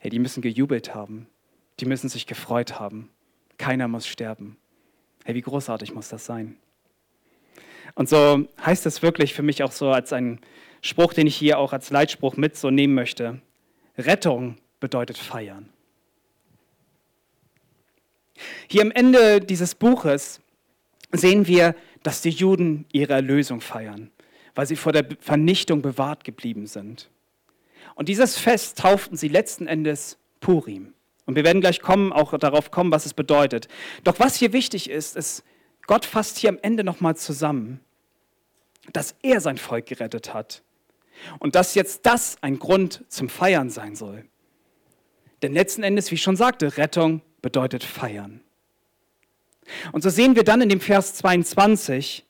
Hey, 0.02 0.10
die 0.10 0.20
müssen 0.20 0.42
gejubelt 0.42 0.94
haben. 0.94 1.28
Die 1.80 1.86
müssen 1.86 2.10
sich 2.10 2.26
gefreut 2.26 2.80
haben. 2.80 3.10
Keiner 3.58 3.88
muss 3.88 4.08
sterben. 4.08 4.58
Hey, 5.26 5.34
wie 5.34 5.42
großartig 5.42 5.94
muss 5.96 6.10
das 6.10 6.24
sein? 6.24 6.56
Und 7.96 8.08
so 8.08 8.48
heißt 8.64 8.86
es 8.86 9.02
wirklich 9.02 9.34
für 9.34 9.42
mich 9.42 9.64
auch 9.64 9.72
so 9.72 9.90
als 9.90 10.14
ein 10.14 10.40
Spruch, 10.82 11.14
den 11.14 11.26
ich 11.26 11.36
hier 11.36 11.58
auch 11.58 11.74
als 11.74 11.90
Leitspruch 11.90 12.38
mit 12.38 12.56
so 12.56 12.70
nehmen 12.70 12.94
möchte. 12.94 13.42
Rettung 13.98 14.58
bedeutet 14.80 15.18
feiern. 15.18 15.70
Hier 18.68 18.84
am 18.84 18.92
Ende 18.92 19.40
dieses 19.40 19.74
Buches 19.74 20.42
sehen 21.12 21.48
wir, 21.48 21.76
dass 22.04 22.22
die 22.22 22.30
Juden 22.30 22.86
ihre 22.92 23.14
Erlösung 23.14 23.62
feiern, 23.62 24.12
weil 24.54 24.68
sie 24.68 24.76
vor 24.76 24.92
der 24.92 25.08
Vernichtung 25.20 25.82
bewahrt 25.82 26.24
geblieben 26.24 26.68
sind. 26.68 27.10
Und 27.96 28.10
dieses 28.10 28.38
Fest 28.38 28.78
tauften 28.78 29.18
sie 29.18 29.30
letzten 29.30 29.66
Endes 29.66 30.20
Purim. 30.40 30.95
Und 31.26 31.36
wir 31.36 31.44
werden 31.44 31.62
gleich 31.62 31.82
kommen, 31.82 32.14
auch 32.14 32.38
darauf 32.38 32.72
kommen, 32.72 32.92
was 32.92 33.06
es 33.06 33.14
bedeutet. 33.14 33.68
Doch 34.04 34.20
was 34.20 34.36
hier 34.36 34.54
wichtig 34.54 34.90
ist, 34.90 35.16
ist, 35.16 35.44
Gott 35.88 36.06
fasst 36.06 36.38
hier 36.38 36.50
am 36.50 36.60
Ende 36.62 36.84
nochmal 36.84 37.16
zusammen, 37.16 37.80
dass 38.94 39.16
er 39.24 39.42
sein 39.42 39.58
Volk 39.58 39.88
gerettet 39.88 40.34
hat 40.34 40.62
und 41.40 41.56
dass 41.56 41.76
jetzt 41.76 42.06
das 42.06 42.38
ein 42.42 42.60
Grund 42.60 43.04
zum 43.10 43.30
Feiern 43.30 43.70
sein 43.70 43.96
soll. 43.96 44.26
Denn 45.42 45.54
letzten 45.54 45.84
Endes, 45.84 46.12
wie 46.12 46.16
ich 46.16 46.22
schon 46.22 46.36
sagte, 46.36 46.78
Rettung 46.78 47.22
bedeutet 47.42 47.84
feiern. 47.84 48.42
Und 49.92 50.04
so 50.04 50.10
sehen 50.10 50.36
wir 50.36 50.44
dann 50.44 50.62
in 50.62 50.70
dem 50.70 50.80
Vers 50.80 51.16
22, 51.16 52.26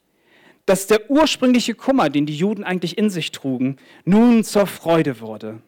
dass 0.66 0.88
der 0.88 1.10
ursprüngliche 1.12 1.76
Kummer, 1.76 2.10
den 2.10 2.26
die 2.26 2.36
Juden 2.36 2.64
eigentlich 2.64 2.98
in 2.98 3.10
sich 3.10 3.32
trugen, 3.32 3.78
nun 4.04 4.44
zur 4.44 4.68
Freude 4.68 5.20
wurde. 5.20 5.62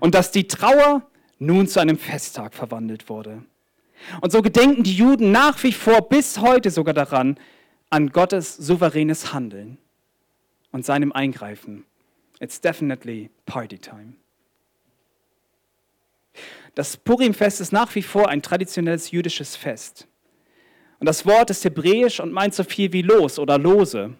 Und 0.00 0.14
dass 0.14 0.30
die 0.30 0.46
Trauer 0.46 1.02
nun 1.40 1.66
zu 1.66 1.80
einem 1.80 1.98
Festtag 1.98 2.54
verwandelt 2.54 3.08
wurde. 3.08 3.42
Und 4.20 4.30
so 4.30 4.40
gedenken 4.42 4.84
die 4.84 4.94
Juden 4.94 5.32
nach 5.32 5.62
wie 5.64 5.72
vor 5.72 6.08
bis 6.08 6.38
heute 6.38 6.70
sogar 6.70 6.94
daran, 6.94 7.38
an 7.90 8.10
Gottes 8.10 8.56
souveränes 8.56 9.32
Handeln 9.32 9.78
und 10.70 10.84
seinem 10.84 11.12
Eingreifen 11.12 11.84
It's 12.38 12.60
definitely 12.60 13.30
party 13.44 13.78
time. 13.78 14.14
Das 16.74 16.96
Purimfest 16.96 17.60
ist 17.60 17.72
nach 17.72 17.94
wie 17.94 18.02
vor 18.02 18.28
ein 18.28 18.40
traditionelles 18.40 19.10
jüdisches 19.10 19.56
Fest. 19.56 20.08
Und 21.00 21.06
das 21.06 21.26
Wort 21.26 21.50
ist 21.50 21.64
hebräisch 21.64 22.20
und 22.20 22.32
meint 22.32 22.54
so 22.54 22.64
viel 22.64 22.92
wie 22.92 23.02
los 23.02 23.38
oder 23.38 23.58
lose. 23.58 24.14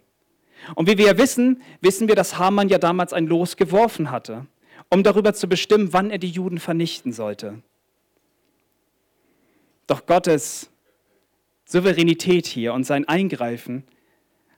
Und 0.75 0.89
wie 0.89 0.99
wir 0.99 1.07
ja 1.07 1.19
wissen, 1.19 1.63
wissen 1.81 2.09
wir, 2.09 2.15
dass 2.15 2.39
Haman 2.39 2.69
ja 2.69 2.79
damals 2.79 3.15
ein 3.15 3.27
Los 3.27 3.57
geworfen 3.57 4.11
hatte, 4.11 4.47
um 4.91 5.03
darüber 5.03 5.33
zu 5.35 5.49
bestimmen, 5.49 5.93
wann 5.93 6.11
er 6.11 6.19
die 6.19 6.29
Juden 6.29 6.59
vernichten 6.59 7.13
sollte. 7.13 7.63
Doch 9.87 10.07
Gottes 10.07 10.71
Souveränität 11.65 12.47
hier 12.47 12.75
und 12.75 12.85
sein 12.85 13.07
Eingreifen 13.09 13.85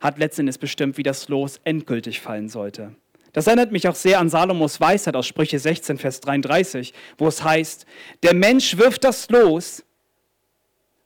hat 0.00 0.18
letztendlich 0.18 0.58
bestimmt, 0.58 0.96
wie 0.96 1.02
das 1.02 1.28
Los 1.28 1.60
endgültig 1.64 2.20
fallen 2.20 2.48
sollte. 2.48 2.96
Das 3.32 3.46
erinnert 3.46 3.72
mich 3.72 3.88
auch 3.88 3.94
sehr 3.94 4.18
an 4.18 4.28
Salomos 4.28 4.80
Weisheit 4.80 5.16
aus 5.16 5.26
Sprüche 5.26 5.58
16, 5.58 5.98
Vers 5.98 6.20
33, 6.20 6.92
wo 7.16 7.28
es 7.28 7.42
heißt, 7.42 7.86
der 8.22 8.34
Mensch 8.34 8.76
wirft 8.76 9.04
das 9.04 9.30
los, 9.30 9.84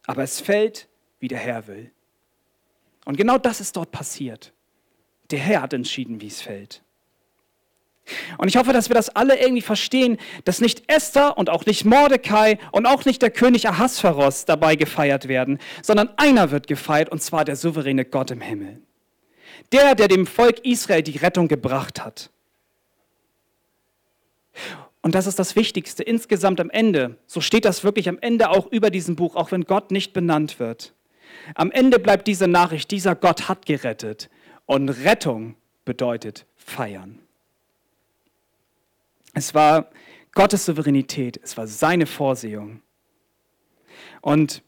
aber 0.07 0.23
es 0.23 0.41
fällt, 0.41 0.89
wie 1.21 1.29
der 1.29 1.39
Herr 1.39 1.67
will. 1.67 1.91
Und 3.05 3.17
genau 3.17 3.39
das 3.39 3.61
ist 3.61 3.77
dort 3.77 3.93
passiert. 3.93 4.53
Der 5.31 5.39
Herr 5.39 5.63
hat 5.63 5.73
entschieden, 5.73 6.21
wie 6.21 6.27
es 6.27 6.41
fällt. 6.41 6.83
Und 8.39 8.49
ich 8.49 8.57
hoffe, 8.57 8.73
dass 8.73 8.89
wir 8.89 8.95
das 8.95 9.09
alle 9.11 9.39
irgendwie 9.39 9.63
verstehen, 9.63 10.19
dass 10.45 10.61
nicht 10.61 10.91
Esther 10.91 11.37
und 11.37 11.51
auch 11.51 11.67
nicht 11.67 11.85
Mordecai 11.85 12.59
und 12.73 12.87
auch 12.87 13.05
nicht 13.05 13.23
der 13.23 13.31
König 13.31 13.69
Ahasveros 13.69 14.45
dabei 14.45 14.77
gefeiert 14.77 15.29
werden, 15.29 15.59
sondern 15.83 16.11
einer 16.17 16.51
wird 16.51 16.67
gefeiert, 16.67 17.11
und 17.11 17.23
zwar 17.23 17.45
der 17.45 17.57
souveräne 17.57 18.05
Gott 18.05 18.31
im 18.31 18.41
Himmel. 18.41 18.81
Der, 19.73 19.95
der 19.95 20.09
dem 20.09 20.27
Volk 20.27 20.65
Israel 20.65 21.03
die 21.03 21.19
Rettung 21.19 21.49
gebracht 21.49 22.05
hat. 22.05 22.31
Und 25.03 25.15
das 25.15 25.27
ist 25.27 25.39
das 25.39 25.57
Wichtigste 25.57 26.03
insgesamt 26.03 26.61
am 26.61 26.71
Ende. 26.71 27.17
So 27.27 27.41
steht 27.41 27.65
das 27.65 27.85
wirklich 27.85 28.09
am 28.09 28.19
Ende 28.21 28.51
auch 28.51 28.67
über 28.67 28.91
diesem 28.91 29.17
Buch, 29.17 29.37
auch 29.37 29.53
wenn 29.53 29.65
Gott 29.65 29.91
nicht 29.91 30.13
benannt 30.13 30.59
wird. 30.59 30.95
Am 31.55 31.71
Ende 31.71 31.99
bleibt 31.99 32.27
diese 32.27 32.49
Nachricht, 32.49 32.91
dieser 32.91 33.15
Gott 33.15 33.49
hat 33.49 33.67
gerettet. 33.67 34.31
Und 34.65 34.89
Rettung 34.89 35.55
bedeutet 35.85 36.47
feiern. 36.57 37.21
Es 39.37 39.53
war 39.53 39.91
Gottes 40.33 40.65
Souveränität, 40.65 41.39
es 41.43 41.59
war 41.59 41.67
seine 41.67 42.07
Vorsehung. 42.07 42.81
Und 44.23 44.63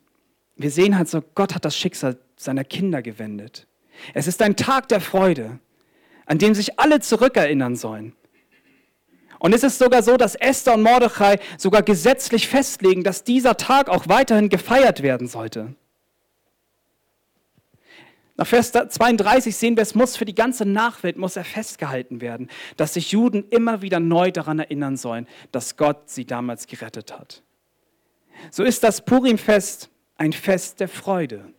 wir 0.57 0.71
sehen 0.71 0.99
halt 0.99 1.09
so, 1.09 1.23
Gott 1.35 1.55
hat 1.55 1.65
das 1.65 1.75
Schicksal 1.75 2.19
seiner 2.37 2.65
Kinder 2.65 3.01
gewendet. 3.01 3.67
Es 4.13 4.27
ist 4.27 4.43
ein 4.43 4.57
Tag 4.57 4.89
der 4.89 5.01
Freude, 5.01 5.59
an 6.27 6.37
dem 6.37 6.55
sich 6.55 6.79
alle 6.79 7.01
zurückerinnern 7.01 7.77
sollen. 7.77 8.15
Und 9.39 9.55
es 9.55 9.63
ist 9.63 9.79
sogar 9.79 10.03
so, 10.03 10.19
dass 10.19 10.35
Esther 10.35 10.75
und 10.75 10.83
Mordechai 10.83 11.39
sogar 11.57 11.83
gesetzlich 11.83 12.47
festlegen, 12.47 13.05
dass 13.05 13.25
dieser 13.25 13.57
Tag 13.57 13.89
auch 13.89 14.07
weiterhin 14.07 14.51
gefeiert 14.51 15.03
werden 15.03 15.29
sollte. 15.29 15.77
Nach 18.38 18.46
Vers 18.46 18.70
32 18.70 19.55
sehen 19.55 19.77
wir, 19.77 19.83
es 19.83 19.96
muss 19.96 20.16
für 20.16 20.24
die 20.24 20.35
ganze 20.35 20.64
Nachwelt 20.64 21.16
muss 21.16 21.35
er 21.35 21.42
festgehalten 21.42 22.20
werden, 22.20 22.48
dass 22.77 22.94
sich 22.94 23.11
Juden 23.11 23.44
immer 23.51 23.83
wieder 23.83 23.98
neu 23.98 24.31
daran 24.31 24.61
erinnern 24.61 24.96
sollen, 24.96 25.27
dass 25.51 25.77
Gott 25.77 26.09
sie 26.09 26.24
damals 26.24 26.68
gerettet 26.68 27.12
hat. 27.12 27.42
So 28.53 28.62
ist 28.62 28.85
das 28.85 29.05
Purimfest 29.05 29.91
ein 30.16 30.32
Fest 30.32 30.78
der 30.78 30.89
Freude. 30.89 31.53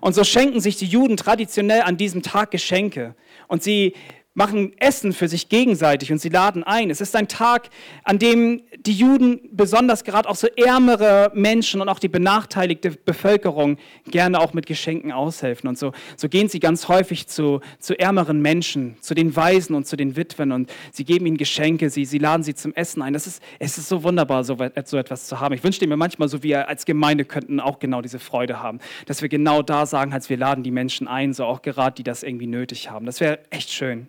Und 0.00 0.14
so 0.14 0.22
schenken 0.22 0.60
sich 0.60 0.76
die 0.76 0.86
Juden 0.86 1.16
traditionell 1.16 1.82
an 1.82 1.96
diesem 1.96 2.22
Tag 2.22 2.52
Geschenke. 2.52 3.16
Und 3.48 3.64
sie 3.64 3.94
machen 4.36 4.72
Essen 4.78 5.14
für 5.14 5.28
sich 5.28 5.48
gegenseitig 5.48 6.12
und 6.12 6.18
sie 6.18 6.28
laden 6.28 6.62
ein. 6.62 6.90
Es 6.90 7.00
ist 7.00 7.16
ein 7.16 7.26
Tag, 7.26 7.70
an 8.04 8.18
dem 8.18 8.62
die 8.78 8.92
Juden, 8.92 9.40
besonders 9.50 10.04
gerade 10.04 10.28
auch 10.28 10.36
so 10.36 10.46
ärmere 10.46 11.32
Menschen 11.34 11.80
und 11.80 11.88
auch 11.88 11.98
die 11.98 12.08
benachteiligte 12.08 12.90
Bevölkerung 12.90 13.78
gerne 14.10 14.38
auch 14.38 14.52
mit 14.52 14.66
Geschenken 14.66 15.10
aushelfen. 15.10 15.68
Und 15.68 15.78
so, 15.78 15.92
so 16.16 16.28
gehen 16.28 16.50
sie 16.50 16.60
ganz 16.60 16.86
häufig 16.86 17.28
zu, 17.28 17.60
zu 17.78 17.98
ärmeren 17.98 18.42
Menschen, 18.42 18.96
zu 19.00 19.14
den 19.14 19.34
Waisen 19.34 19.74
und 19.74 19.86
zu 19.86 19.96
den 19.96 20.16
Witwen 20.16 20.52
und 20.52 20.70
sie 20.92 21.04
geben 21.04 21.24
ihnen 21.24 21.38
Geschenke, 21.38 21.88
sie, 21.88 22.04
sie 22.04 22.18
laden 22.18 22.42
sie 22.42 22.54
zum 22.54 22.74
Essen 22.74 23.00
ein. 23.00 23.14
Das 23.14 23.26
ist, 23.26 23.42
es 23.58 23.78
ist 23.78 23.88
so 23.88 24.02
wunderbar, 24.02 24.44
so, 24.44 24.58
so 24.84 24.98
etwas 24.98 25.28
zu 25.28 25.40
haben. 25.40 25.54
Ich 25.54 25.64
wünschte 25.64 25.86
mir 25.86 25.96
manchmal, 25.96 26.28
so 26.28 26.42
wir 26.42 26.68
als 26.68 26.84
Gemeinde 26.84 27.24
könnten 27.24 27.58
auch 27.58 27.78
genau 27.78 28.02
diese 28.02 28.18
Freude 28.18 28.62
haben, 28.62 28.80
dass 29.06 29.22
wir 29.22 29.30
genau 29.30 29.62
da 29.62 29.86
sagen, 29.86 30.12
als 30.12 30.28
wir 30.28 30.36
laden 30.36 30.62
die 30.62 30.70
Menschen 30.70 31.08
ein, 31.08 31.32
so 31.32 31.46
auch 31.46 31.62
gerade, 31.62 31.94
die 31.94 32.02
das 32.02 32.22
irgendwie 32.22 32.46
nötig 32.46 32.90
haben. 32.90 33.06
Das 33.06 33.20
wäre 33.20 33.38
echt 33.50 33.70
schön. 33.70 34.08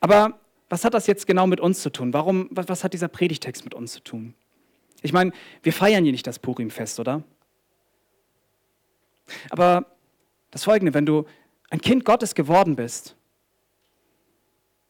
Aber 0.00 0.40
was 0.68 0.84
hat 0.84 0.94
das 0.94 1.06
jetzt 1.06 1.26
genau 1.26 1.46
mit 1.46 1.60
uns 1.60 1.82
zu 1.82 1.90
tun? 1.90 2.12
Warum, 2.12 2.48
was, 2.50 2.68
was 2.68 2.84
hat 2.84 2.92
dieser 2.92 3.08
Predigtext 3.08 3.64
mit 3.64 3.74
uns 3.74 3.92
zu 3.92 4.00
tun? 4.00 4.34
Ich 5.02 5.12
meine, 5.12 5.32
wir 5.62 5.72
feiern 5.72 6.04
hier 6.04 6.12
nicht 6.12 6.26
das 6.26 6.38
Purimfest, 6.38 7.00
oder? 7.00 7.22
Aber 9.50 9.86
das 10.50 10.64
Folgende, 10.64 10.94
wenn 10.94 11.06
du 11.06 11.26
ein 11.70 11.80
Kind 11.80 12.04
Gottes 12.04 12.34
geworden 12.34 12.76
bist, 12.76 13.16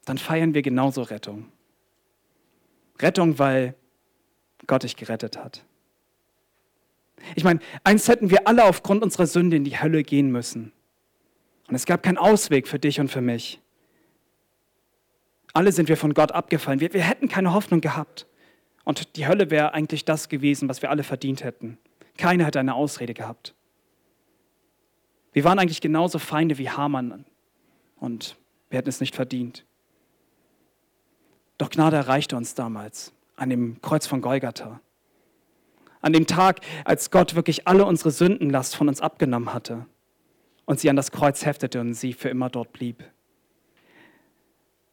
dann 0.04 0.18
feiern 0.18 0.54
wir 0.54 0.62
genauso 0.62 1.02
Rettung. 1.02 1.50
Rettung, 3.00 3.38
weil 3.38 3.74
Gott 4.66 4.82
dich 4.82 4.96
gerettet 4.96 5.38
hat. 5.38 5.64
Ich 7.34 7.44
meine, 7.44 7.60
eins 7.84 8.08
hätten 8.08 8.30
wir 8.30 8.48
alle 8.48 8.64
aufgrund 8.64 9.02
unserer 9.02 9.26
Sünde 9.26 9.56
in 9.56 9.64
die 9.64 9.80
Hölle 9.80 10.02
gehen 10.02 10.30
müssen. 10.30 10.72
Und 11.68 11.74
es 11.74 11.86
gab 11.86 12.02
keinen 12.02 12.18
Ausweg 12.18 12.66
für 12.68 12.78
dich 12.78 13.00
und 13.00 13.08
für 13.08 13.20
mich. 13.20 13.61
Alle 15.52 15.72
sind 15.72 15.88
wir 15.88 15.96
von 15.96 16.14
Gott 16.14 16.32
abgefallen. 16.32 16.80
Wir, 16.80 16.92
wir 16.92 17.02
hätten 17.02 17.28
keine 17.28 17.52
Hoffnung 17.52 17.80
gehabt. 17.80 18.26
Und 18.84 19.16
die 19.16 19.26
Hölle 19.26 19.50
wäre 19.50 19.74
eigentlich 19.74 20.04
das 20.04 20.28
gewesen, 20.28 20.68
was 20.68 20.82
wir 20.82 20.90
alle 20.90 21.04
verdient 21.04 21.44
hätten. 21.44 21.78
Keiner 22.16 22.46
hätte 22.46 22.60
eine 22.60 22.74
Ausrede 22.74 23.14
gehabt. 23.14 23.54
Wir 25.32 25.44
waren 25.44 25.58
eigentlich 25.58 25.80
genauso 25.80 26.18
Feinde 26.18 26.58
wie 26.58 26.68
Hamann 26.68 27.24
und 27.96 28.36
wir 28.68 28.78
hätten 28.78 28.88
es 28.88 29.00
nicht 29.00 29.14
verdient. 29.14 29.64
Doch 31.56 31.70
Gnade 31.70 31.96
erreichte 31.96 32.36
uns 32.36 32.54
damals 32.54 33.12
an 33.36 33.48
dem 33.48 33.80
Kreuz 33.80 34.06
von 34.06 34.20
Golgatha. 34.20 34.80
An 36.00 36.12
dem 36.12 36.26
Tag, 36.26 36.60
als 36.84 37.10
Gott 37.10 37.34
wirklich 37.34 37.68
alle 37.68 37.86
unsere 37.86 38.10
Sündenlast 38.10 38.74
von 38.74 38.88
uns 38.88 39.00
abgenommen 39.00 39.54
hatte 39.54 39.86
und 40.64 40.80
sie 40.80 40.90
an 40.90 40.96
das 40.96 41.12
Kreuz 41.12 41.46
heftete 41.46 41.80
und 41.80 41.94
sie 41.94 42.12
für 42.12 42.28
immer 42.28 42.50
dort 42.50 42.72
blieb. 42.72 43.04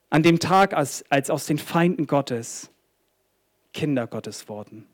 An 0.09 0.23
dem 0.23 0.39
Tag, 0.39 0.73
als, 0.73 1.03
als 1.09 1.29
aus 1.29 1.45
den 1.45 1.57
Feinden 1.57 2.07
Gottes 2.07 2.71
Kinder 3.73 4.07
Gottes 4.07 4.49
wurden. 4.49 4.87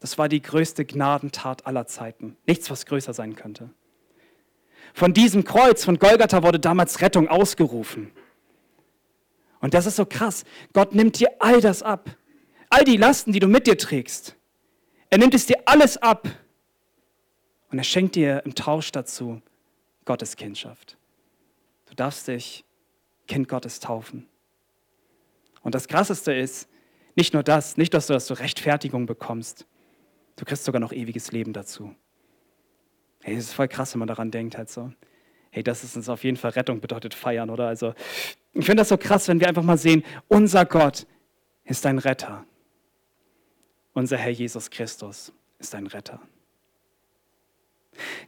Das 0.00 0.18
war 0.18 0.28
die 0.28 0.42
größte 0.42 0.84
Gnadentat 0.84 1.66
aller 1.66 1.86
Zeiten. 1.86 2.36
Nichts, 2.46 2.70
was 2.70 2.86
größer 2.86 3.14
sein 3.14 3.36
könnte. 3.36 3.70
Von 4.92 5.14
diesem 5.14 5.44
Kreuz, 5.44 5.84
von 5.84 5.98
Golgatha, 5.98 6.42
wurde 6.42 6.60
damals 6.60 7.00
Rettung 7.00 7.28
ausgerufen. 7.28 8.10
Und 9.60 9.74
das 9.74 9.86
ist 9.86 9.96
so 9.96 10.04
krass. 10.04 10.44
Gott 10.72 10.94
nimmt 10.94 11.18
dir 11.18 11.30
all 11.38 11.60
das 11.60 11.82
ab. 11.82 12.10
All 12.68 12.84
die 12.84 12.96
Lasten, 12.96 13.32
die 13.32 13.40
du 13.40 13.46
mit 13.46 13.66
dir 13.66 13.78
trägst. 13.78 14.36
Er 15.08 15.18
nimmt 15.18 15.34
es 15.34 15.46
dir 15.46 15.56
alles 15.64 15.96
ab. 15.96 16.28
Und 17.70 17.78
er 17.78 17.84
schenkt 17.84 18.14
dir 18.14 18.42
im 18.44 18.54
Tausch 18.54 18.92
dazu 18.92 19.40
Gottes 20.04 20.36
Kindschaft. 20.36 20.98
Du 21.86 21.94
darfst 21.94 22.28
dich 22.28 22.64
Kind 23.26 23.48
Gottes 23.48 23.80
taufen. 23.80 24.26
Und 25.62 25.74
das 25.74 25.88
Krasseste 25.88 26.32
ist, 26.32 26.68
nicht 27.16 27.32
nur 27.32 27.42
das, 27.42 27.76
nicht, 27.76 27.94
dass 27.94 28.06
du 28.06 28.38
Rechtfertigung 28.38 29.06
bekommst, 29.06 29.66
Du 30.36 30.44
kriegst 30.44 30.64
sogar 30.64 30.80
noch 30.80 30.92
ewiges 30.92 31.32
Leben 31.32 31.52
dazu. 31.52 31.94
Hey, 33.22 33.36
das 33.36 33.44
ist 33.44 33.54
voll 33.54 33.68
krass, 33.68 33.94
wenn 33.94 34.00
man 34.00 34.08
daran 34.08 34.30
denkt, 34.30 34.58
halt 34.58 34.68
so. 34.68 34.92
Hey, 35.50 35.62
das 35.62 35.84
ist 35.84 35.96
uns 35.96 36.08
auf 36.08 36.24
jeden 36.24 36.36
Fall 36.36 36.50
Rettung 36.52 36.80
bedeutet 36.80 37.14
feiern, 37.14 37.50
oder? 37.50 37.68
Also, 37.68 37.94
ich 38.52 38.66
finde 38.66 38.80
das 38.80 38.88
so 38.88 38.96
krass, 38.96 39.28
wenn 39.28 39.40
wir 39.40 39.48
einfach 39.48 39.62
mal 39.62 39.78
sehen, 39.78 40.04
unser 40.28 40.64
Gott 40.64 41.06
ist 41.64 41.86
ein 41.86 41.98
Retter. 41.98 42.44
Unser 43.92 44.16
Herr 44.16 44.32
Jesus 44.32 44.70
Christus 44.70 45.32
ist 45.58 45.74
ein 45.74 45.86
Retter. 45.86 46.20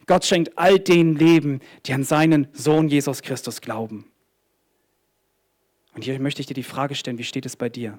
Gott 0.07 0.25
schenkt 0.25 0.57
all 0.57 0.79
den 0.79 1.17
Leben, 1.17 1.61
die 1.85 1.93
an 1.93 2.05
seinen 2.05 2.47
Sohn 2.53 2.89
Jesus 2.89 3.23
Christus 3.23 3.61
glauben. 3.61 4.07
Und 5.97 6.05
hier 6.05 6.21
möchte 6.21 6.41
ich 6.41 6.47
dir 6.47 6.55
die 6.55 6.63
Frage 6.63 6.95
stellen, 6.95 7.19
wie 7.19 7.25
steht 7.25 7.47
es 7.47 7.57
bei 7.57 7.69
dir? 7.69 7.99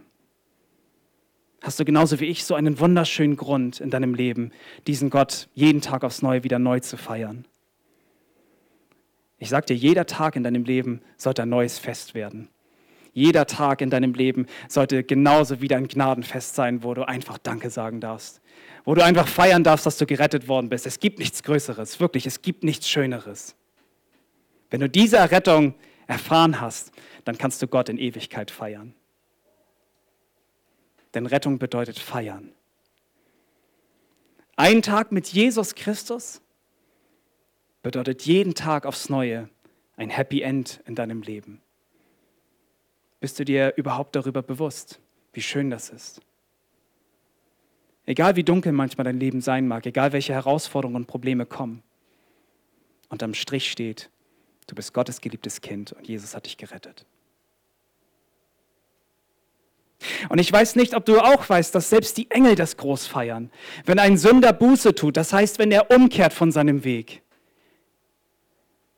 hast 1.61 1.79
du 1.79 1.85
genauso 1.85 2.19
wie 2.19 2.25
ich 2.25 2.45
so 2.45 2.55
einen 2.55 2.79
wunderschönen 2.79 3.35
Grund 3.35 3.81
in 3.81 3.89
deinem 3.89 4.13
Leben, 4.13 4.51
diesen 4.87 5.09
Gott 5.09 5.49
jeden 5.53 5.81
Tag 5.81 6.03
aufs 6.03 6.21
Neue 6.21 6.43
wieder 6.43 6.59
neu 6.59 6.79
zu 6.79 6.97
feiern. 6.97 7.45
Ich 9.39 9.49
sage 9.49 9.67
dir, 9.67 9.75
jeder 9.75 10.05
Tag 10.05 10.35
in 10.35 10.43
deinem 10.43 10.63
Leben 10.63 11.01
sollte 11.17 11.43
ein 11.43 11.49
neues 11.49 11.77
Fest 11.77 12.15
werden. 12.15 12.49
Jeder 13.13 13.47
Tag 13.47 13.81
in 13.81 13.89
deinem 13.89 14.13
Leben 14.13 14.45
sollte 14.69 15.03
genauso 15.03 15.59
wieder 15.59 15.77
ein 15.77 15.87
Gnadenfest 15.87 16.55
sein, 16.55 16.83
wo 16.83 16.93
du 16.93 17.07
einfach 17.07 17.37
Danke 17.37 17.69
sagen 17.69 17.99
darfst. 17.99 18.41
Wo 18.85 18.95
du 18.95 19.03
einfach 19.03 19.27
feiern 19.27 19.63
darfst, 19.63 19.85
dass 19.85 19.97
du 19.97 20.05
gerettet 20.05 20.47
worden 20.47 20.69
bist. 20.69 20.85
Es 20.85 20.99
gibt 20.99 21.19
nichts 21.19 21.43
Größeres, 21.43 21.99
wirklich, 21.99 22.25
es 22.27 22.41
gibt 22.41 22.63
nichts 22.63 22.87
Schöneres. 22.87 23.55
Wenn 24.69 24.81
du 24.81 24.89
diese 24.89 25.17
Errettung 25.17 25.73
erfahren 26.05 26.61
hast, 26.61 26.91
dann 27.27 27.37
kannst 27.37 27.61
du 27.61 27.67
Gott 27.67 27.89
in 27.89 27.97
Ewigkeit 27.97 28.51
feiern. 28.51 28.93
Denn 31.13 31.25
Rettung 31.25 31.59
bedeutet 31.59 31.99
feiern. 31.99 32.53
Ein 34.55 34.81
Tag 34.81 35.11
mit 35.11 35.27
Jesus 35.27 35.75
Christus 35.75 36.41
bedeutet 37.81 38.21
jeden 38.21 38.53
Tag 38.53 38.85
aufs 38.85 39.09
Neue 39.09 39.49
ein 39.97 40.09
Happy 40.09 40.41
End 40.41 40.81
in 40.85 40.95
deinem 40.95 41.21
Leben. 41.21 41.61
Bist 43.19 43.39
du 43.39 43.43
dir 43.43 43.73
überhaupt 43.75 44.15
darüber 44.15 44.41
bewusst, 44.41 45.01
wie 45.33 45.41
schön 45.41 45.69
das 45.69 45.89
ist? 45.89 46.21
Egal 48.05 48.37
wie 48.37 48.43
dunkel 48.43 48.71
manchmal 48.71 49.03
dein 49.03 49.19
Leben 49.19 49.41
sein 49.41 49.67
mag, 49.67 49.85
egal 49.85 50.13
welche 50.13 50.33
Herausforderungen 50.33 50.95
und 50.95 51.07
Probleme 51.07 51.45
kommen, 51.45 51.83
unterm 53.09 53.33
Strich 53.33 53.69
steht, 53.69 54.09
du 54.67 54.75
bist 54.75 54.93
Gottes 54.93 55.19
geliebtes 55.19 55.59
Kind 55.59 55.91
und 55.91 56.07
Jesus 56.07 56.33
hat 56.33 56.45
dich 56.45 56.55
gerettet. 56.55 57.05
Und 60.29 60.39
ich 60.39 60.51
weiß 60.51 60.75
nicht, 60.75 60.95
ob 60.95 61.05
du 61.05 61.19
auch 61.19 61.47
weißt, 61.47 61.73
dass 61.73 61.89
selbst 61.89 62.17
die 62.17 62.29
Engel 62.31 62.55
das 62.55 62.77
groß 62.77 63.07
feiern. 63.07 63.51
Wenn 63.85 63.99
ein 63.99 64.17
Sünder 64.17 64.53
Buße 64.53 64.95
tut, 64.95 65.17
das 65.17 65.33
heißt, 65.33 65.59
wenn 65.59 65.71
er 65.71 65.91
umkehrt 65.91 66.33
von 66.33 66.51
seinem 66.51 66.83
Weg. 66.83 67.21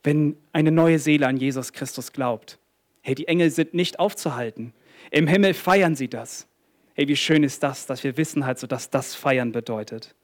Wenn 0.03 0.37
eine 0.53 0.71
neue 0.71 0.99
Seele 0.99 1.27
an 1.27 1.37
Jesus 1.37 1.73
Christus 1.73 2.13
glaubt. 2.13 2.59
Hey, 3.01 3.15
die 3.15 3.27
Engel 3.27 3.49
sind 3.49 3.73
nicht 3.73 3.99
aufzuhalten. 3.99 4.73
Im 5.11 5.27
Himmel 5.27 5.53
feiern 5.53 5.95
sie 5.95 6.07
das. 6.07 6.47
Hey, 6.93 7.07
wie 7.07 7.15
schön 7.15 7.43
ist 7.43 7.63
das, 7.63 7.85
dass 7.85 8.03
wir 8.03 8.17
wissen 8.17 8.45
halt 8.45 8.59
so, 8.59 8.67
dass 8.67 8.89
das 8.89 9.15
Feiern 9.15 9.51
bedeutet. 9.51 10.15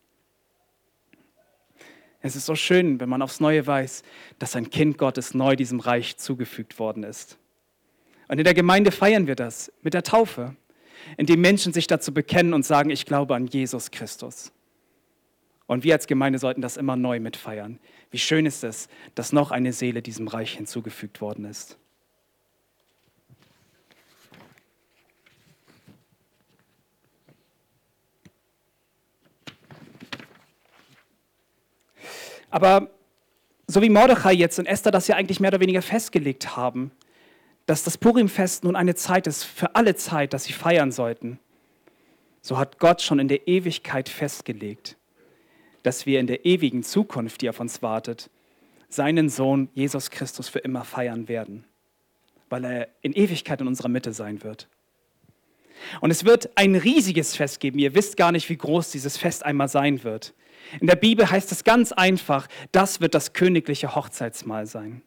Es 2.21 2.35
ist 2.35 2.47
so 2.47 2.55
schön, 2.55 2.99
wenn 2.99 3.07
man 3.07 3.21
aufs 3.21 3.39
Neue 3.39 3.67
weiß, 3.67 4.01
dass 4.39 4.55
ein 4.55 4.71
Kind 4.71 4.97
Gottes 4.97 5.35
neu 5.35 5.55
diesem 5.55 5.79
Reich 5.79 6.17
zugefügt 6.17 6.79
worden 6.79 7.03
ist. 7.03 7.37
Und 8.27 8.39
in 8.39 8.43
der 8.43 8.55
Gemeinde 8.55 8.91
feiern 8.91 9.27
wir 9.27 9.35
das 9.35 9.71
mit 9.83 9.93
der 9.93 10.01
Taufe 10.01 10.55
in 11.17 11.25
dem 11.25 11.41
Menschen 11.41 11.73
sich 11.73 11.87
dazu 11.87 12.13
bekennen 12.13 12.53
und 12.53 12.65
sagen, 12.65 12.89
ich 12.89 13.05
glaube 13.05 13.35
an 13.35 13.47
Jesus 13.47 13.91
Christus. 13.91 14.51
Und 15.67 15.83
wir 15.83 15.93
als 15.93 16.07
Gemeinde 16.07 16.39
sollten 16.39 16.61
das 16.61 16.77
immer 16.77 16.95
neu 16.95 17.19
mitfeiern. 17.19 17.79
Wie 18.11 18.19
schön 18.19 18.45
ist 18.45 18.63
es, 18.63 18.87
dass 19.15 19.33
noch 19.33 19.51
eine 19.51 19.73
Seele 19.73 20.01
diesem 20.01 20.27
Reich 20.27 20.53
hinzugefügt 20.53 21.21
worden 21.21 21.45
ist. 21.45 21.77
Aber 32.51 32.89
so 33.67 33.81
wie 33.81 33.89
Mordechai 33.89 34.31
jetzt 34.33 34.59
und 34.59 34.65
Esther 34.65 34.91
das 34.91 35.07
ja 35.07 35.15
eigentlich 35.15 35.41
mehr 35.41 35.49
oder 35.49 35.59
weniger 35.59 35.81
festgelegt 35.81 36.55
haben, 36.55 36.91
dass 37.65 37.83
das 37.83 37.97
Purimfest 37.97 38.63
nun 38.63 38.75
eine 38.75 38.95
Zeit 38.95 39.27
ist, 39.27 39.43
für 39.43 39.75
alle 39.75 39.95
Zeit, 39.95 40.33
dass 40.33 40.45
sie 40.45 40.53
feiern 40.53 40.91
sollten. 40.91 41.39
So 42.41 42.57
hat 42.57 42.79
Gott 42.79 43.01
schon 43.01 43.19
in 43.19 43.27
der 43.27 43.47
Ewigkeit 43.47 44.07
festgelegt, 44.07 44.97
dass 45.83 46.05
wir 46.05 46.19
in 46.19 46.27
der 46.27 46.45
ewigen 46.45 46.83
Zukunft, 46.83 47.41
die 47.41 47.49
auf 47.49 47.59
uns 47.59 47.81
wartet, 47.81 48.29
seinen 48.87 49.29
Sohn 49.29 49.69
Jesus 49.73 50.11
Christus 50.11 50.47
für 50.47 50.59
immer 50.59 50.83
feiern 50.83 51.27
werden, 51.27 51.65
weil 52.49 52.65
er 52.65 52.87
in 53.01 53.13
Ewigkeit 53.13 53.61
in 53.61 53.67
unserer 53.67 53.89
Mitte 53.89 54.13
sein 54.13 54.43
wird. 54.43 54.67
Und 56.01 56.11
es 56.11 56.23
wird 56.23 56.55
ein 56.55 56.75
riesiges 56.75 57.35
Fest 57.35 57.59
geben. 57.59 57.79
Ihr 57.79 57.95
wisst 57.95 58.15
gar 58.15 58.31
nicht, 58.31 58.47
wie 58.49 58.57
groß 58.57 58.91
dieses 58.91 59.17
Fest 59.17 59.45
einmal 59.45 59.67
sein 59.67 60.03
wird. 60.03 60.33
In 60.79 60.87
der 60.87 60.95
Bibel 60.95 61.29
heißt 61.29 61.51
es 61.51 61.63
ganz 61.63 61.91
einfach, 61.91 62.47
das 62.71 63.01
wird 63.01 63.13
das 63.13 63.33
königliche 63.33 63.95
Hochzeitsmahl 63.95 64.65
sein. 64.67 65.01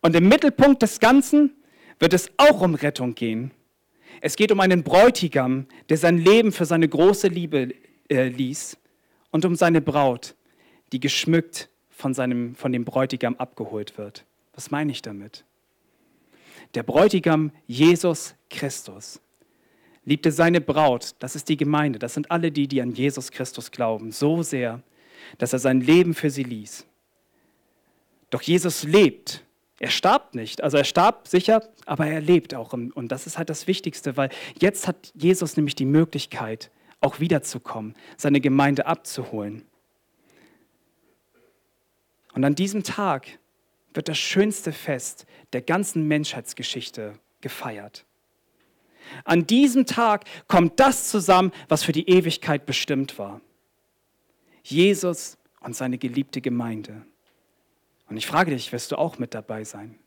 Und 0.00 0.16
im 0.16 0.28
Mittelpunkt 0.28 0.82
des 0.82 1.00
Ganzen 1.00 1.54
wird 1.98 2.14
es 2.14 2.30
auch 2.36 2.62
um 2.62 2.74
Rettung 2.74 3.14
gehen. 3.14 3.52
Es 4.20 4.36
geht 4.36 4.52
um 4.52 4.60
einen 4.60 4.82
Bräutigam, 4.82 5.66
der 5.88 5.96
sein 5.96 6.18
Leben 6.18 6.52
für 6.52 6.64
seine 6.64 6.88
große 6.88 7.28
Liebe 7.28 7.74
äh, 8.08 8.28
ließ 8.28 8.76
und 9.30 9.44
um 9.44 9.54
seine 9.56 9.80
Braut, 9.80 10.34
die 10.92 11.00
geschmückt 11.00 11.68
von, 11.90 12.14
seinem, 12.14 12.54
von 12.54 12.72
dem 12.72 12.84
Bräutigam 12.84 13.36
abgeholt 13.36 13.98
wird. 13.98 14.24
Was 14.54 14.70
meine 14.70 14.92
ich 14.92 15.02
damit? 15.02 15.44
Der 16.74 16.82
Bräutigam 16.82 17.52
Jesus 17.66 18.34
Christus 18.50 19.20
liebte 20.04 20.32
seine 20.32 20.60
Braut, 20.60 21.14
das 21.20 21.36
ist 21.36 21.48
die 21.48 21.56
Gemeinde, 21.56 21.98
das 21.98 22.14
sind 22.14 22.30
alle 22.30 22.50
die, 22.50 22.66
die 22.66 22.82
an 22.82 22.92
Jesus 22.92 23.30
Christus 23.30 23.70
glauben, 23.70 24.10
so 24.10 24.42
sehr, 24.42 24.82
dass 25.38 25.52
er 25.52 25.58
sein 25.58 25.80
Leben 25.80 26.14
für 26.14 26.30
sie 26.30 26.42
ließ. 26.42 26.86
Doch 28.30 28.42
Jesus 28.42 28.82
lebt 28.82 29.44
er 29.82 29.90
starb 29.90 30.36
nicht. 30.36 30.62
Also 30.62 30.76
er 30.76 30.84
starb 30.84 31.26
sicher, 31.26 31.68
aber 31.86 32.06
er 32.06 32.20
lebt 32.20 32.54
auch. 32.54 32.72
Und 32.72 33.08
das 33.08 33.26
ist 33.26 33.36
halt 33.36 33.50
das 33.50 33.66
Wichtigste, 33.66 34.16
weil 34.16 34.30
jetzt 34.60 34.86
hat 34.86 35.12
Jesus 35.14 35.56
nämlich 35.56 35.74
die 35.74 35.84
Möglichkeit, 35.84 36.70
auch 37.00 37.18
wiederzukommen, 37.18 37.96
seine 38.16 38.40
Gemeinde 38.40 38.86
abzuholen. 38.86 39.64
Und 42.32 42.44
an 42.44 42.54
diesem 42.54 42.84
Tag 42.84 43.26
wird 43.92 44.06
das 44.06 44.18
schönste 44.18 44.72
Fest 44.72 45.26
der 45.52 45.62
ganzen 45.62 46.06
Menschheitsgeschichte 46.06 47.14
gefeiert. 47.40 48.06
An 49.24 49.48
diesem 49.48 49.84
Tag 49.84 50.26
kommt 50.46 50.78
das 50.78 51.10
zusammen, 51.10 51.50
was 51.68 51.82
für 51.82 51.90
die 51.90 52.08
Ewigkeit 52.08 52.66
bestimmt 52.66 53.18
war. 53.18 53.40
Jesus 54.62 55.38
und 55.58 55.74
seine 55.74 55.98
geliebte 55.98 56.40
Gemeinde. 56.40 57.04
Und 58.12 58.18
ich 58.18 58.26
frage 58.26 58.50
dich, 58.50 58.72
wirst 58.72 58.92
du 58.92 58.96
auch 58.96 59.18
mit 59.18 59.32
dabei 59.32 59.64
sein? 59.64 59.98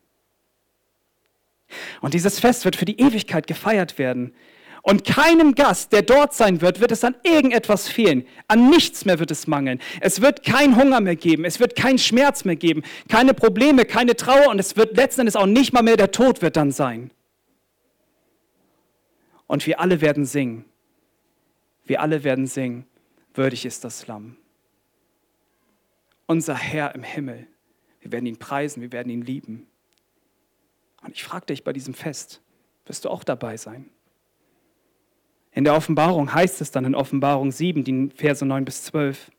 Und 2.02 2.14
dieses 2.14 2.40
Fest 2.40 2.64
wird 2.64 2.76
für 2.76 2.86
die 2.86 3.00
Ewigkeit 3.00 3.48
gefeiert 3.48 3.98
werden. 3.98 4.36
Und 4.84 5.06
keinem 5.06 5.56
Gast, 5.56 5.92
der 5.92 6.04
dort 6.04 6.36
sein 6.36 6.62
wird, 6.62 6.82
wird 6.82 6.92
es 6.92 7.04
an 7.04 7.16
irgendetwas 7.24 7.88
fehlen. 7.88 8.28
An 8.48 8.70
nichts 8.70 9.06
mehr 9.06 9.18
wird 9.18 9.32
es 9.32 9.48
mangeln. 9.48 9.82
Es 10.02 10.22
wird 10.22 10.44
kein 10.44 10.76
Hunger 10.76 11.02
mehr 11.02 11.16
geben. 11.16 11.46
Es 11.46 11.60
wird 11.60 11.76
keinen 11.76 11.98
Schmerz 11.98 12.46
mehr 12.46 12.56
geben. 12.56 12.84
Keine 13.10 13.34
Probleme, 13.34 13.86
keine 13.86 14.16
Trauer. 14.16 14.50
Und 14.50 14.60
es 14.60 14.78
wird 14.78 14.96
letzten 14.96 15.22
Endes 15.22 15.36
auch 15.36 15.48
nicht 15.48 15.74
mal 15.74 15.82
mehr 15.82 15.98
der 15.98 16.12
Tod 16.12 16.44
wird 16.44 16.58
dann 16.58 16.72
sein. 16.72 17.10
Und 19.48 19.66
wir 19.66 19.80
alle 19.80 20.00
werden 20.00 20.26
singen. 20.26 20.66
Wir 21.86 22.02
alle 22.02 22.24
werden 22.24 22.46
singen. 22.46 22.86
Würdig 23.34 23.66
ist 23.66 23.84
das 23.84 24.06
Lamm. 24.06 24.38
Unser 26.28 26.54
Herr 26.54 26.94
im 26.94 27.02
Himmel. 27.02 27.48
Wir 28.06 28.12
werden 28.12 28.28
ihn 28.28 28.38
preisen. 28.38 28.84
Wir 28.84 28.92
werden 28.92 29.10
ihn 29.10 29.24
lieben. 29.24 29.66
Und 31.02 31.16
ich 31.16 31.24
frage 31.24 31.48
dich 31.48 31.64
bei 31.64 31.74
diesem 31.74 31.96
Fest, 31.96 32.40
wirst 32.86 33.04
du 33.04 33.10
auch 33.10 33.24
dabei 33.24 33.58
sein? 33.58 33.90
In 35.54 35.64
der 35.64 35.74
Offenbarung 35.74 36.32
heißt 36.32 36.62
es 36.62 36.70
dann 36.70 36.86
in 36.86 36.94
Offenbarung 36.94 37.52
7, 37.52 37.84
die 37.84 38.12
Verse 38.16 38.46
9 38.46 38.64
bis 38.64 38.84
12. 38.84 39.32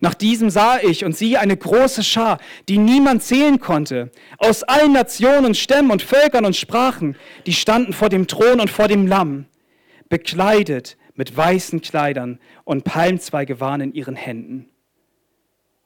Nach 0.00 0.14
diesem 0.14 0.48
sah 0.48 0.78
ich 0.78 1.04
und 1.04 1.14
siehe 1.14 1.38
eine 1.40 1.58
große 1.58 2.02
Schar, 2.02 2.38
die 2.70 2.78
niemand 2.78 3.22
zählen 3.22 3.60
konnte, 3.60 4.10
aus 4.38 4.62
allen 4.62 4.92
Nationen, 4.92 5.54
Stämmen 5.54 5.90
und 5.90 6.00
Völkern 6.00 6.46
und 6.46 6.56
Sprachen, 6.56 7.16
die 7.44 7.52
standen 7.52 7.92
vor 7.92 8.08
dem 8.08 8.26
Thron 8.26 8.60
und 8.60 8.70
vor 8.70 8.88
dem 8.88 9.06
Lamm, 9.06 9.44
bekleidet 10.08 10.96
mit 11.16 11.36
weißen 11.36 11.82
Kleidern 11.82 12.40
und 12.64 12.84
Palmzweige 12.84 13.60
waren 13.60 13.82
in 13.82 13.92
ihren 13.92 14.16
Händen. 14.16 14.70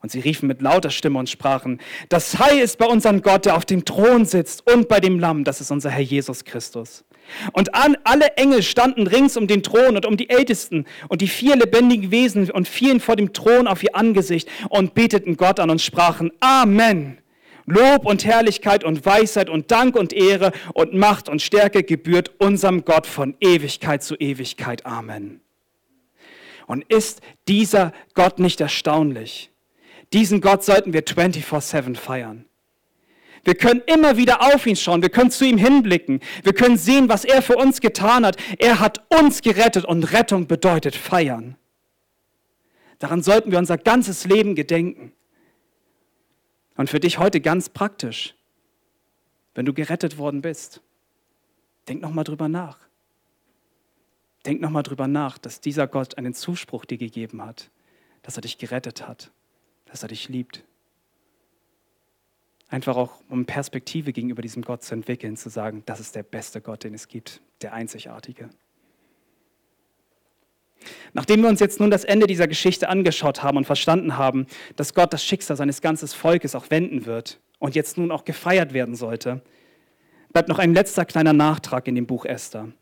Und 0.03 0.11
sie 0.11 0.19
riefen 0.19 0.49
mit 0.49 0.61
lauter 0.61 0.91
Stimme 0.91 1.19
und 1.21 1.31
sprachen, 1.31 1.81
das 2.09 2.39
Heil 2.41 2.59
ist 2.59 2.77
bei 2.77 2.87
unserem 2.87 3.23
Gott, 3.23 3.45
der 3.47 3.57
auf 3.57 3.65
dem 3.65 3.85
Thron 3.85 4.25
sitzt 4.25 4.67
und 4.71 4.89
bei 4.89 4.99
dem 4.99 5.21
Lamm, 5.21 5.45
das 5.45 5.61
ist 5.61 5.71
unser 5.71 5.91
Herr 5.91 6.03
Jesus 6.03 6.45
Christus. 6.45 7.05
Und 7.53 7.75
an, 7.75 7.97
alle 8.03 8.37
Engel 8.37 8.65
standen 8.65 9.07
rings 9.07 9.37
um 9.37 9.47
den 9.47 9.63
Thron 9.63 9.95
und 9.95 10.05
um 10.05 10.17
die 10.17 10.29
Ältesten 10.29 10.87
und 11.09 11.21
die 11.21 11.29
vier 11.29 11.55
lebendigen 11.55 12.11
Wesen 12.11 12.51
und 12.51 12.67
fielen 12.67 12.99
vor 12.99 13.15
dem 13.15 13.33
Thron 13.33 13.69
auf 13.69 13.83
ihr 13.85 13.95
Angesicht 13.95 14.49
und 14.69 14.95
beteten 14.95 15.37
Gott 15.37 15.61
an 15.61 15.71
und 15.71 15.81
sprachen, 15.81 16.33
Amen. 16.41 17.19
Lob 17.67 18.05
und 18.05 18.25
Herrlichkeit 18.25 18.83
und 18.83 19.07
Weisheit 19.07 19.49
und 19.49 19.71
Dank 19.71 19.95
und 19.95 20.13
Ehre 20.13 20.51
und 20.75 20.95
Macht 20.95 21.29
und 21.29 21.41
Stärke 21.41 21.85
gebührt 21.85 22.33
unserem 22.39 22.85
Gott 22.85 23.07
von 23.07 23.37
Ewigkeit 23.39 24.03
zu 24.03 24.17
Ewigkeit. 24.17 24.85
Amen. 24.85 25.41
Und 26.67 26.85
ist 26.93 27.21
dieser 27.47 27.93
Gott 28.15 28.41
nicht 28.41 28.61
erstaunlich? 28.61 29.52
Diesen 30.13 30.41
Gott 30.41 30.65
sollten 30.65 30.93
wir 30.93 31.05
24-7 31.05 31.97
feiern. 31.97 32.47
Wir 33.45 33.57
können 33.57 33.83
immer 33.87 34.17
wieder 34.17 34.41
auf 34.55 34.67
ihn 34.67 34.77
schauen, 34.77 35.03
wir 35.03 35.11
können 35.11 35.31
zu 35.31 35.45
ihm 35.45 35.59
hinblicken, 35.59 36.21
wir 36.45 36.53
können 36.53 36.77
sehen, 36.77 37.09
was 37.09 37.25
er 37.25 37.43
für 37.43 37.57
uns 37.57 37.81
getan 37.81 38.25
hat. 38.25 38.37
Er 38.59 38.79
hat 38.79 39.03
uns 39.11 39.43
gerettet 39.43 39.85
und 39.85 40.13
Rettung 40.13 40.47
bedeutet 40.47 40.95
feiern. 40.95 41.57
Daran 43.01 43.23
sollten 43.23 43.51
wir 43.51 43.59
unser 43.59 43.79
ganzes 43.79 44.27
Leben 44.27 44.55
gedenken. 44.55 45.13
Und 46.77 46.89
für 46.89 47.01
dich 47.01 47.19
heute 47.19 47.41
ganz 47.41 47.69
praktisch, 47.69 48.37
wenn 49.55 49.67
du 49.67 49.75
gerettet 49.75 50.19
worden 50.19 50.41
bist, 50.41 50.81
denk 51.89 52.01
nochmal 52.01 52.25
drüber 52.25 52.49
nach. 52.49 52.79
Denk 54.47 54.61
nochmal 54.61 54.85
drüber 54.85 55.09
nach, 55.09 55.39
dass 55.39 55.61
dieser 55.61 55.89
Gott 55.89 56.17
einen 56.17 56.35
Zuspruch 56.35 56.85
dir 56.85 56.99
gegeben 56.99 57.43
hat, 57.43 57.71
dass 58.23 58.37
er 58.37 58.43
dich 58.43 58.59
gerettet 58.59 59.07
hat, 59.07 59.33
dass 59.93 60.03
er 60.03 60.09
dich 60.09 60.31
liebt. 60.31 60.65
Einfach 62.69 62.97
auch, 62.97 63.21
um 63.29 63.45
Perspektive 63.45 64.15
gegenüber 64.15 64.41
diesem 64.41 64.63
Gott 64.63 64.83
zu 64.83 64.95
entwickeln, 64.95 65.37
zu 65.37 65.51
sagen, 65.51 65.83
das 65.85 66.01
ist 66.01 66.17
der 66.17 66.23
beste 66.23 66.63
Gott, 66.63 66.85
den 66.85 66.95
es 66.95 67.09
gibt, 67.09 67.43
der 67.61 67.75
einzigartige. 67.75 68.49
Nachdem 71.13 71.43
wir 71.43 71.51
uns 71.51 71.61
jetzt 71.61 71.79
nun 71.79 71.91
das 71.91 72.05
Ende 72.05 72.27
dieser 72.27 72.49
Geschichte 72.49 72.89
angeschaut 72.89 73.43
haben 73.43 73.59
und 73.59 73.67
verstanden 73.67 74.17
haben, 74.17 74.47
dass 74.77 74.95
Gott 74.95 75.13
das 75.13 75.23
Schicksal 75.23 75.59
seines 75.59 75.83
ganzen 75.83 76.09
Volkes 76.09 76.55
auch 76.55 76.71
wenden 76.71 77.05
wird 77.05 77.39
und 77.59 77.75
jetzt 77.75 77.99
nun 77.99 78.11
auch 78.11 78.25
gefeiert 78.25 78.73
werden 78.73 78.95
sollte, 78.95 79.43
bleibt 80.33 80.49
noch 80.49 80.59
ein 80.59 80.73
letzter 80.73 81.05
kleiner 81.05 81.35
Nachtrag 81.35 81.87
in 81.87 81.95
dem 81.95 82.07
Buch 82.07 82.25
Esther. 82.25 82.73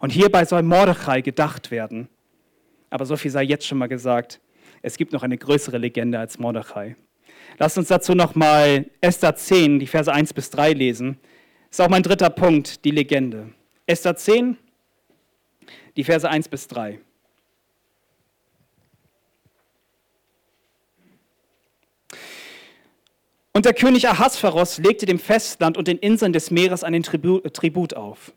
Und 0.00 0.10
hierbei 0.10 0.44
soll 0.44 0.64
Mordechai 0.64 1.20
gedacht 1.20 1.70
werden. 1.70 2.08
Aber 2.90 3.06
so 3.06 3.16
viel 3.16 3.30
sei 3.30 3.44
jetzt 3.44 3.66
schon 3.66 3.78
mal 3.78 3.86
gesagt, 3.86 4.40
es 4.86 4.96
gibt 4.96 5.12
noch 5.12 5.24
eine 5.24 5.36
größere 5.36 5.78
Legende 5.78 6.16
als 6.16 6.38
Mordechai. 6.38 6.94
Lasst 7.58 7.76
uns 7.76 7.88
dazu 7.88 8.14
nochmal 8.14 8.86
Esther 9.00 9.34
10, 9.34 9.80
die 9.80 9.88
Verse 9.88 10.12
1 10.12 10.32
bis 10.32 10.48
3 10.50 10.74
lesen. 10.74 11.18
Das 11.68 11.80
ist 11.80 11.84
auch 11.84 11.90
mein 11.90 12.04
dritter 12.04 12.30
Punkt, 12.30 12.84
die 12.84 12.92
Legende. 12.92 13.52
Esther 13.86 14.14
10, 14.14 14.56
die 15.96 16.04
Verse 16.04 16.28
1 16.28 16.48
bis 16.48 16.68
3. 16.68 17.00
Und 23.54 23.64
der 23.64 23.74
König 23.74 24.08
Ahasveros 24.08 24.78
legte 24.78 25.04
dem 25.04 25.18
Festland 25.18 25.76
und 25.76 25.88
den 25.88 25.98
Inseln 25.98 26.32
des 26.32 26.52
Meeres 26.52 26.84
einen 26.84 27.02
Tribut 27.02 27.94
auf. 27.94 28.32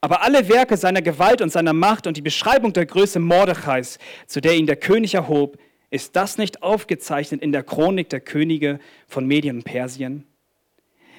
Aber 0.00 0.22
alle 0.22 0.48
Werke 0.48 0.76
seiner 0.76 1.02
Gewalt 1.02 1.42
und 1.42 1.50
seiner 1.50 1.72
Macht 1.72 2.06
und 2.06 2.16
die 2.16 2.22
Beschreibung 2.22 2.72
der 2.72 2.86
Größe 2.86 3.18
Mordechais, 3.18 3.98
zu 4.28 4.40
der 4.40 4.54
ihn 4.54 4.66
der 4.66 4.76
König 4.76 5.14
erhob, 5.14 5.58
ist 5.92 6.16
das 6.16 6.38
nicht 6.38 6.62
aufgezeichnet 6.62 7.42
in 7.42 7.52
der 7.52 7.62
Chronik 7.62 8.08
der 8.08 8.20
Könige 8.20 8.80
von 9.06 9.26
Medien 9.26 9.56
und 9.56 9.64
Persien? 9.64 10.26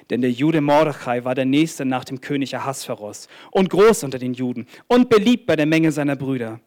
Denn 0.09 0.21
der 0.21 0.31
Jude 0.31 0.61
Mordechai 0.61 1.23
war 1.23 1.35
der 1.35 1.45
Nächste 1.45 1.85
nach 1.85 2.03
dem 2.03 2.21
König 2.21 2.55
Ahasveros 2.55 3.27
und 3.51 3.69
groß 3.69 4.03
unter 4.03 4.17
den 4.17 4.33
Juden 4.33 4.67
und 4.87 5.09
beliebt 5.09 5.45
bei 5.45 5.55
der 5.55 5.67
Menge 5.67 5.91
seiner 5.91 6.15
Brüder, 6.15 6.59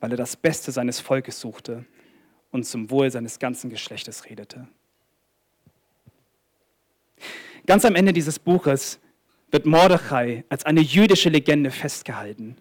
weil 0.00 0.10
er 0.12 0.16
das 0.16 0.36
Beste 0.36 0.72
seines 0.72 1.00
Volkes 1.00 1.38
suchte 1.38 1.84
und 2.50 2.64
zum 2.64 2.90
Wohl 2.90 3.10
seines 3.10 3.38
ganzen 3.38 3.68
Geschlechtes 3.68 4.24
redete. 4.24 4.66
Ganz 7.66 7.84
am 7.84 7.94
Ende 7.94 8.14
dieses 8.14 8.38
Buches 8.38 9.00
wird 9.50 9.66
Mordechai 9.66 10.44
als 10.48 10.64
eine 10.64 10.80
jüdische 10.80 11.28
Legende 11.28 11.70
festgehalten. 11.70 12.56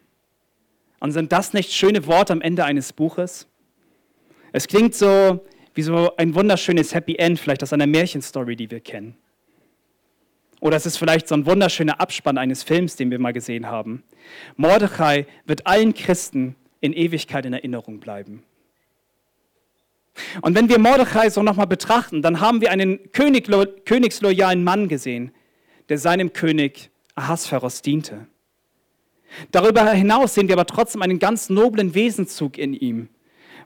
Und 1.00 1.14
sind 1.14 1.32
das 1.32 1.54
nicht 1.54 1.72
schöne 1.72 2.06
Worte 2.06 2.34
am 2.34 2.42
Ende 2.42 2.66
eines 2.66 2.92
Buches? 2.92 3.48
Es 4.58 4.68
klingt 4.68 4.96
so 4.96 5.46
wie 5.76 5.84
so 5.84 6.16
ein 6.18 6.34
wunderschönes 6.34 6.96
Happy 6.96 7.14
End, 7.18 7.40
vielleicht 7.40 7.62
aus 7.62 7.74
einer 7.74 7.86
Märchenstory, 7.86 8.56
die 8.56 8.72
wir 8.72 8.80
kennen. 8.80 9.16
Oder 10.62 10.78
es 10.78 10.88
ist 10.88 10.98
vielleicht 10.98 11.28
so 11.28 11.36
ein 11.36 11.46
wunderschöner 11.46 12.02
Abspann 12.02 12.40
eines 12.40 12.64
Films, 12.64 12.96
den 12.96 13.12
wir 13.12 13.20
mal 13.20 13.34
gesehen 13.34 13.68
haben. 13.68 14.02
Mordechai 14.56 15.28
wird 15.46 15.68
allen 15.68 15.94
Christen 15.94 16.56
in 16.82 16.94
Ewigkeit 16.94 17.46
in 17.46 17.54
Erinnerung 17.54 18.00
bleiben. 18.00 18.42
Und 20.42 20.56
wenn 20.56 20.70
wir 20.70 20.80
Mordechai 20.80 21.30
so 21.30 21.44
nochmal 21.44 21.68
betrachten, 21.68 22.24
dann 22.24 22.42
haben 22.42 22.60
wir 22.60 22.72
einen 22.72 23.12
königsloyalen 23.12 24.64
Mann 24.64 24.88
gesehen, 24.88 25.34
der 25.88 26.00
seinem 26.00 26.34
König 26.34 26.90
Ahasveros 27.14 27.84
diente. 27.84 28.26
Darüber 29.52 29.88
hinaus 29.92 30.34
sehen 30.34 30.48
wir 30.48 30.56
aber 30.56 30.66
trotzdem 30.66 31.04
einen 31.04 31.20
ganz 31.20 31.52
noblen 31.52 31.94
Wesenzug 31.94 32.58
in 32.58 32.74
ihm 32.74 33.10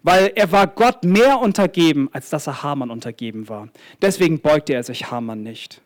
weil 0.04 0.32
er 0.36 0.52
war 0.52 0.68
Gott 0.68 1.04
mehr 1.04 1.40
untergeben, 1.40 2.10
als 2.12 2.30
dass 2.30 2.48
er 2.48 2.64
Haman 2.64 2.90
untergeben 2.90 3.50
war. 3.50 3.70
Deswegen 4.02 4.40
beugte 4.40 4.74
er 4.74 4.84
sich 4.84 5.12
Haman 5.12 5.44
nicht. 5.44 5.82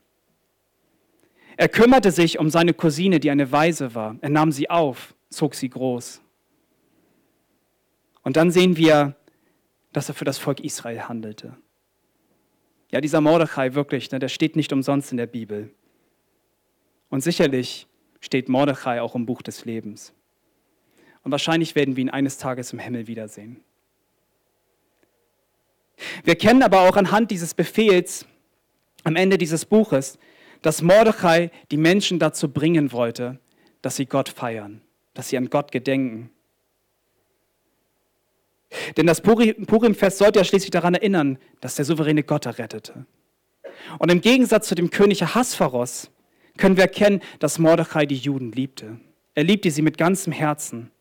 Er 1.58 1.70
kümmerte 1.70 2.12
sich 2.12 2.40
um 2.40 2.50
seine 2.50 2.74
Cousine, 2.74 3.20
die 3.20 3.32
eine 3.32 3.52
Waise 3.52 3.96
war. 3.96 4.18
Er 4.22 4.30
nahm 4.30 4.52
sie 4.52 4.70
auf, 4.70 5.16
zog 5.30 5.56
sie 5.56 5.70
groß. 5.70 6.22
Und 8.24 8.38
dann 8.38 8.52
sehen 8.52 8.76
wir, 8.78 9.16
dass 9.94 10.10
er 10.10 10.16
für 10.16 10.26
das 10.26 10.38
Volk 10.38 10.60
Israel 10.60 11.02
handelte. 11.04 11.56
Ja, 12.92 13.02
dieser 13.02 13.22
Mordechai 13.22 13.74
wirklich, 13.74 14.12
ne, 14.12 14.20
der 14.20 14.28
steht 14.28 14.56
nicht 14.56 14.74
umsonst 14.74 15.12
in 15.12 15.18
der 15.18 15.28
Bibel. 15.28 15.72
Und 17.10 17.22
sicherlich 17.22 17.88
steht 18.20 18.50
Mordechai 18.50 19.02
auch 19.02 19.16
im 19.16 19.26
Buch 19.26 19.42
des 19.42 19.66
Lebens. 19.66 20.14
Und 21.24 21.32
wahrscheinlich 21.32 21.76
werden 21.76 21.96
wir 21.96 22.02
ihn 22.02 22.10
eines 22.10 22.38
Tages 22.38 22.74
im 22.74 22.80
Himmel 22.80 23.08
wiedersehen. 23.08 23.65
Wir 26.24 26.36
kennen 26.36 26.64
aber 26.64 26.82
auch 26.82 26.98
anhand 26.98 27.32
dieses 27.32 27.54
Befehls 27.54 28.26
am 29.04 29.16
Ende 29.16 29.38
dieses 29.38 29.66
Buches, 29.66 30.18
dass 30.62 30.82
Mordechai 30.82 31.52
die 31.72 31.78
Menschen 31.78 32.20
dazu 32.20 32.50
bringen 32.50 32.92
wollte, 32.92 33.40
dass 33.82 33.96
sie 33.96 34.06
Gott 34.06 34.30
feiern, 34.30 34.82
dass 35.14 35.30
sie 35.30 35.38
an 35.38 35.50
Gott 35.50 35.72
gedenken. 35.72 36.32
Denn 38.98 39.06
das 39.06 39.22
Purimfest 39.22 40.18
sollte 40.18 40.40
ja 40.40 40.46
schließlich 40.46 40.72
daran 40.72 40.96
erinnern, 40.96 41.38
dass 41.62 41.76
der 41.76 41.86
souveräne 41.86 42.24
Gott 42.24 42.46
errettete. 42.46 43.06
Und 44.00 44.12
im 44.12 44.22
Gegensatz 44.22 44.68
zu 44.68 44.76
dem 44.76 44.90
König 44.90 45.22
Ahasveros 45.24 46.10
können 46.58 46.78
wir 46.78 46.84
erkennen, 46.84 47.22
dass 47.40 47.60
Mordechai 47.60 48.06
die 48.06 48.16
Juden 48.16 48.52
liebte. 48.52 49.00
Er 49.36 49.44
liebte 49.44 49.70
sie 49.70 49.82
mit 49.82 49.98
ganzem 49.98 50.34
Herzen. 50.34 50.92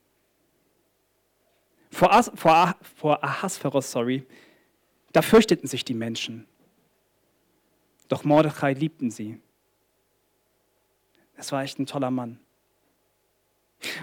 Vor, 1.90 2.12
As 2.12 2.30
vor, 2.34 2.74
vor 2.96 3.22
Ahasveros, 3.22 3.90
sorry, 3.90 4.26
da 5.14 5.22
fürchteten 5.22 5.68
sich 5.68 5.84
die 5.84 5.94
Menschen. 5.94 6.44
Doch 8.08 8.24
Mordechai 8.24 8.72
liebten 8.72 9.12
sie. 9.12 9.40
Es 11.36 11.52
war 11.52 11.62
echt 11.62 11.78
ein 11.78 11.86
toller 11.86 12.10
Mann. 12.10 12.40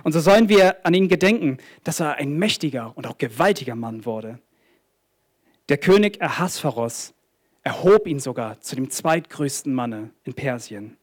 Und 0.04 0.14
so 0.14 0.22
sollen 0.22 0.48
wir 0.48 0.86
an 0.86 0.94
ihn 0.94 1.10
gedenken, 1.10 1.58
dass 1.84 2.00
er 2.00 2.16
ein 2.16 2.38
mächtiger 2.38 2.96
und 2.96 3.08
auch 3.08 3.18
gewaltiger 3.18 3.76
Mann 3.76 4.06
wurde. 4.06 4.40
Der 5.68 5.78
König 5.78 6.22
Ahasveros 6.22 7.14
erhob 7.64 8.08
ihn 8.08 8.20
sogar 8.20 8.62
zu 8.62 8.76
dem 8.76 8.90
zweitgrößten 8.90 9.74
Manne 9.74 10.12
in 10.24 10.34
Persien. 10.34 10.98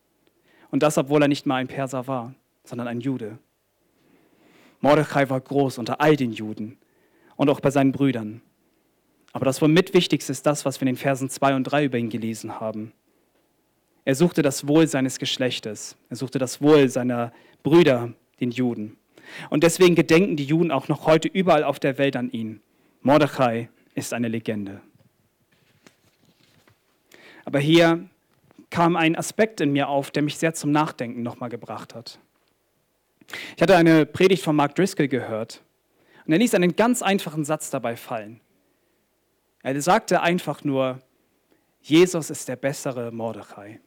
Und 0.70 0.82
das, 0.82 0.96
obwohl 0.96 1.20
er 1.20 1.28
nicht 1.28 1.44
mal 1.44 1.56
ein 1.56 1.68
Perser 1.68 2.06
war, 2.06 2.34
sondern 2.64 2.88
ein 2.88 3.00
Jude. 3.00 3.38
Mordechai 4.80 5.28
war 5.28 5.40
groß 5.40 5.76
unter 5.76 6.00
all 6.00 6.16
den 6.16 6.32
Juden 6.32 6.78
und 7.36 7.50
auch 7.50 7.60
bei 7.60 7.70
seinen 7.70 7.92
Brüdern. 7.92 8.40
Aber 9.32 9.44
das 9.44 9.60
wohl 9.60 9.68
mitwichtigste 9.68 10.32
ist 10.32 10.46
das, 10.46 10.64
was 10.64 10.80
wir 10.80 10.88
in 10.88 10.94
den 10.94 11.00
Versen 11.00 11.28
2 11.28 11.54
und 11.54 11.64
3 11.64 11.84
über 11.84 11.98
ihn 11.98 12.08
gelesen 12.08 12.60
haben. 12.60 12.92
Er 14.04 14.14
suchte 14.14 14.42
das 14.42 14.66
Wohl 14.66 14.86
seines 14.86 15.18
Geschlechtes. 15.18 15.96
Er 16.08 16.16
suchte 16.16 16.38
das 16.38 16.62
Wohl 16.62 16.88
seiner 16.88 17.32
Brüder, 17.62 18.14
den 18.40 18.50
Juden. 18.50 18.96
Und 19.50 19.64
deswegen 19.64 19.94
gedenken 19.94 20.36
die 20.36 20.44
Juden 20.44 20.70
auch 20.70 20.88
noch 20.88 21.06
heute 21.06 21.28
überall 21.28 21.62
auf 21.62 21.78
der 21.78 21.98
Welt 21.98 22.16
an 22.16 22.30
ihn. 22.30 22.60
Mordechai 23.02 23.68
ist 23.94 24.14
eine 24.14 24.28
Legende. 24.28 24.80
Aber 27.44 27.58
hier 27.58 28.08
kam 28.70 28.96
ein 28.96 29.16
Aspekt 29.16 29.60
in 29.60 29.72
mir 29.72 29.88
auf, 29.88 30.10
der 30.10 30.22
mich 30.22 30.38
sehr 30.38 30.54
zum 30.54 30.70
Nachdenken 30.70 31.22
nochmal 31.22 31.48
gebracht 31.48 31.94
hat. 31.94 32.18
Ich 33.56 33.62
hatte 33.62 33.76
eine 33.76 34.06
Predigt 34.06 34.42
von 34.42 34.56
Mark 34.56 34.74
Driscoll 34.74 35.08
gehört 35.08 35.62
und 36.26 36.32
er 36.32 36.38
ließ 36.38 36.54
einen 36.54 36.76
ganz 36.76 37.02
einfachen 37.02 37.44
Satz 37.44 37.70
dabei 37.70 37.96
fallen. 37.96 38.40
Er 39.62 39.80
sagte 39.80 40.22
einfach 40.22 40.64
nur, 40.64 41.00
Jesus 41.80 42.30
ist 42.30 42.48
der 42.48 42.56
bessere 42.56 43.10
Mordechai. 43.12 43.80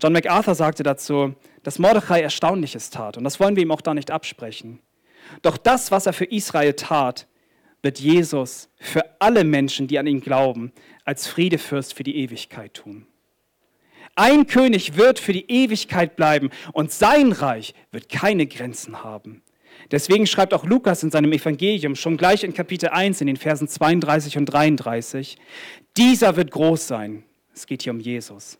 John 0.00 0.12
MacArthur 0.12 0.54
sagte 0.54 0.82
dazu, 0.82 1.34
dass 1.62 1.78
Mordechai 1.78 2.20
Erstaunliches 2.20 2.90
tat 2.90 3.16
und 3.16 3.24
das 3.24 3.38
wollen 3.38 3.54
wir 3.54 3.62
ihm 3.62 3.70
auch 3.70 3.80
da 3.80 3.94
nicht 3.94 4.10
absprechen. 4.10 4.80
Doch 5.42 5.56
das, 5.56 5.90
was 5.90 6.06
er 6.06 6.12
für 6.12 6.24
Israel 6.24 6.74
tat, 6.74 7.28
wird 7.82 7.98
Jesus 7.98 8.68
für 8.76 9.04
alle 9.20 9.44
Menschen, 9.44 9.88
die 9.88 9.98
an 9.98 10.06
ihn 10.06 10.20
glauben, 10.20 10.72
als 11.04 11.26
Friedefürst 11.26 11.94
für 11.94 12.04
die 12.04 12.16
Ewigkeit 12.16 12.74
tun. 12.74 13.06
Ein 14.14 14.46
König 14.46 14.96
wird 14.96 15.18
für 15.18 15.32
die 15.32 15.50
Ewigkeit 15.50 16.16
bleiben 16.16 16.50
und 16.72 16.92
sein 16.92 17.32
Reich 17.32 17.74
wird 17.90 18.08
keine 18.08 18.46
Grenzen 18.46 19.02
haben. 19.02 19.42
Deswegen 19.92 20.26
schreibt 20.26 20.54
auch 20.54 20.64
Lukas 20.64 21.04
in 21.04 21.10
seinem 21.10 21.32
Evangelium 21.32 21.94
schon 21.94 22.16
gleich 22.16 22.42
in 22.42 22.54
Kapitel 22.54 22.88
1 22.88 23.20
in 23.20 23.28
den 23.28 23.36
Versen 23.36 23.68
32 23.68 24.38
und 24.38 24.46
33, 24.46 25.36
dieser 25.96 26.34
wird 26.36 26.50
groß 26.50 26.88
sein. 26.88 27.22
Es 27.54 27.66
geht 27.66 27.82
hier 27.82 27.92
um 27.92 28.00
Jesus 28.00 28.58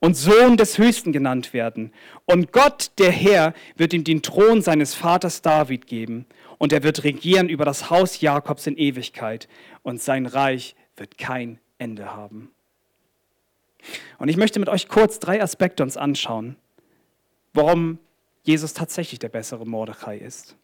und 0.00 0.14
Sohn 0.14 0.56
des 0.56 0.78
Höchsten 0.78 1.12
genannt 1.12 1.52
werden. 1.52 1.92
Und 2.26 2.52
Gott, 2.52 2.90
der 2.98 3.10
Herr, 3.10 3.54
wird 3.76 3.92
ihm 3.92 4.04
den 4.04 4.22
Thron 4.22 4.62
seines 4.62 4.94
Vaters 4.94 5.42
David 5.42 5.86
geben. 5.86 6.26
Und 6.58 6.72
er 6.72 6.82
wird 6.82 7.04
regieren 7.04 7.48
über 7.48 7.64
das 7.64 7.90
Haus 7.90 8.20
Jakobs 8.20 8.66
in 8.66 8.76
Ewigkeit. 8.76 9.48
Und 9.82 10.00
sein 10.00 10.26
Reich 10.26 10.74
wird 10.96 11.18
kein 11.18 11.58
Ende 11.78 12.14
haben. 12.14 12.50
Und 14.18 14.28
ich 14.28 14.36
möchte 14.36 14.58
mit 14.58 14.68
euch 14.68 14.88
kurz 14.88 15.18
drei 15.18 15.42
Aspekte 15.42 15.82
uns 15.82 15.96
anschauen, 15.96 16.56
warum 17.52 17.98
Jesus 18.42 18.74
tatsächlich 18.74 19.18
der 19.18 19.28
bessere 19.28 19.66
Mordechai 19.66 20.18
ist. 20.18 20.56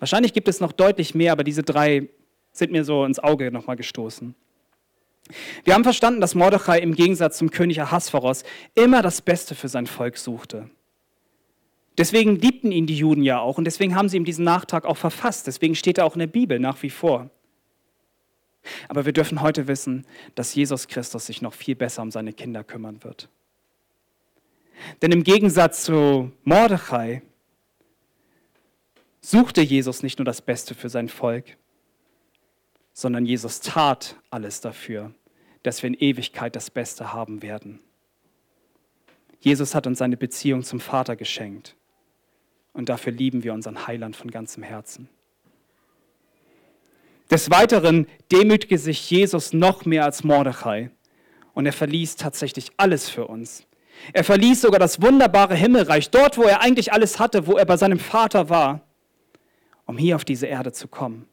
Wahrscheinlich 0.00 0.32
gibt 0.32 0.48
es 0.48 0.60
noch 0.60 0.72
deutlich 0.72 1.14
mehr, 1.14 1.30
aber 1.30 1.44
diese 1.44 1.62
drei 1.62 2.08
sind 2.52 2.72
mir 2.72 2.84
so 2.84 3.04
ins 3.04 3.20
Auge 3.20 3.52
nochmal 3.52 3.76
gestoßen. 3.76 4.34
Wir 5.62 5.74
haben 5.74 5.84
verstanden, 5.84 6.20
dass 6.20 6.34
Mordechai 6.34 6.80
im 6.80 6.94
Gegensatz 6.94 7.38
zum 7.38 7.50
König 7.50 7.80
Ahasveros 7.80 8.42
immer 8.74 9.02
das 9.02 9.22
Beste 9.22 9.54
für 9.54 9.68
sein 9.68 9.86
Volk 9.86 10.16
suchte. 10.16 10.68
Deswegen 11.98 12.36
liebten 12.36 12.72
ihn 12.72 12.86
die 12.86 12.96
Juden 12.96 13.22
ja 13.22 13.40
auch 13.40 13.58
und 13.58 13.64
deswegen 13.64 13.94
haben 13.94 14.08
sie 14.08 14.16
ihm 14.16 14.24
diesen 14.24 14.44
Nachtrag 14.44 14.86
auch 14.86 14.96
verfasst. 14.96 15.46
Deswegen 15.46 15.74
steht 15.74 15.98
er 15.98 16.06
auch 16.06 16.14
in 16.14 16.20
der 16.20 16.26
Bibel 16.26 16.58
nach 16.58 16.82
wie 16.82 16.90
vor. 16.90 17.30
Aber 18.88 19.04
wir 19.04 19.12
dürfen 19.12 19.42
heute 19.42 19.68
wissen, 19.68 20.06
dass 20.34 20.54
Jesus 20.54 20.88
Christus 20.88 21.26
sich 21.26 21.42
noch 21.42 21.52
viel 21.52 21.76
besser 21.76 22.02
um 22.02 22.10
seine 22.10 22.32
Kinder 22.32 22.64
kümmern 22.64 23.04
wird. 23.04 23.28
Denn 25.02 25.12
im 25.12 25.24
Gegensatz 25.24 25.84
zu 25.84 26.32
Mordechai 26.44 27.22
suchte 29.20 29.60
Jesus 29.60 30.02
nicht 30.02 30.18
nur 30.18 30.24
das 30.24 30.42
Beste 30.42 30.74
für 30.74 30.88
sein 30.88 31.08
Volk, 31.08 31.56
sondern 32.92 33.26
Jesus 33.26 33.60
tat 33.60 34.16
alles 34.30 34.60
dafür, 34.60 35.12
dass 35.62 35.82
wir 35.82 35.88
in 35.88 35.94
Ewigkeit 35.94 36.56
das 36.56 36.70
Beste 36.70 37.12
haben 37.12 37.42
werden. 37.42 37.80
Jesus 39.40 39.74
hat 39.74 39.86
uns 39.86 39.98
seine 39.98 40.16
Beziehung 40.16 40.62
zum 40.62 40.80
Vater 40.80 41.16
geschenkt 41.16 41.76
und 42.72 42.88
dafür 42.88 43.12
lieben 43.12 43.42
wir 43.42 43.54
unseren 43.54 43.86
Heiland 43.86 44.16
von 44.16 44.30
ganzem 44.30 44.62
Herzen. 44.62 45.08
Des 47.30 47.50
Weiteren 47.50 48.06
demütigte 48.32 48.76
sich 48.76 49.08
Jesus 49.08 49.52
noch 49.52 49.84
mehr 49.84 50.04
als 50.04 50.24
Mordechai 50.24 50.90
und 51.54 51.64
er 51.64 51.72
verließ 51.72 52.16
tatsächlich 52.16 52.70
alles 52.76 53.08
für 53.08 53.26
uns. 53.26 53.66
Er 54.12 54.24
verließ 54.24 54.62
sogar 54.62 54.80
das 54.80 55.00
wunderbare 55.00 55.54
Himmelreich, 55.54 56.10
dort, 56.10 56.38
wo 56.38 56.42
er 56.42 56.60
eigentlich 56.60 56.92
alles 56.92 57.18
hatte, 57.18 57.46
wo 57.46 57.56
er 57.56 57.66
bei 57.66 57.76
seinem 57.76 57.98
Vater 57.98 58.48
war, 58.48 58.89
um 59.90 59.98
hier 59.98 60.16
auf 60.16 60.24
diese 60.24 60.46
Erde 60.46 60.72
zu 60.72 60.88
kommen. 60.88 61.26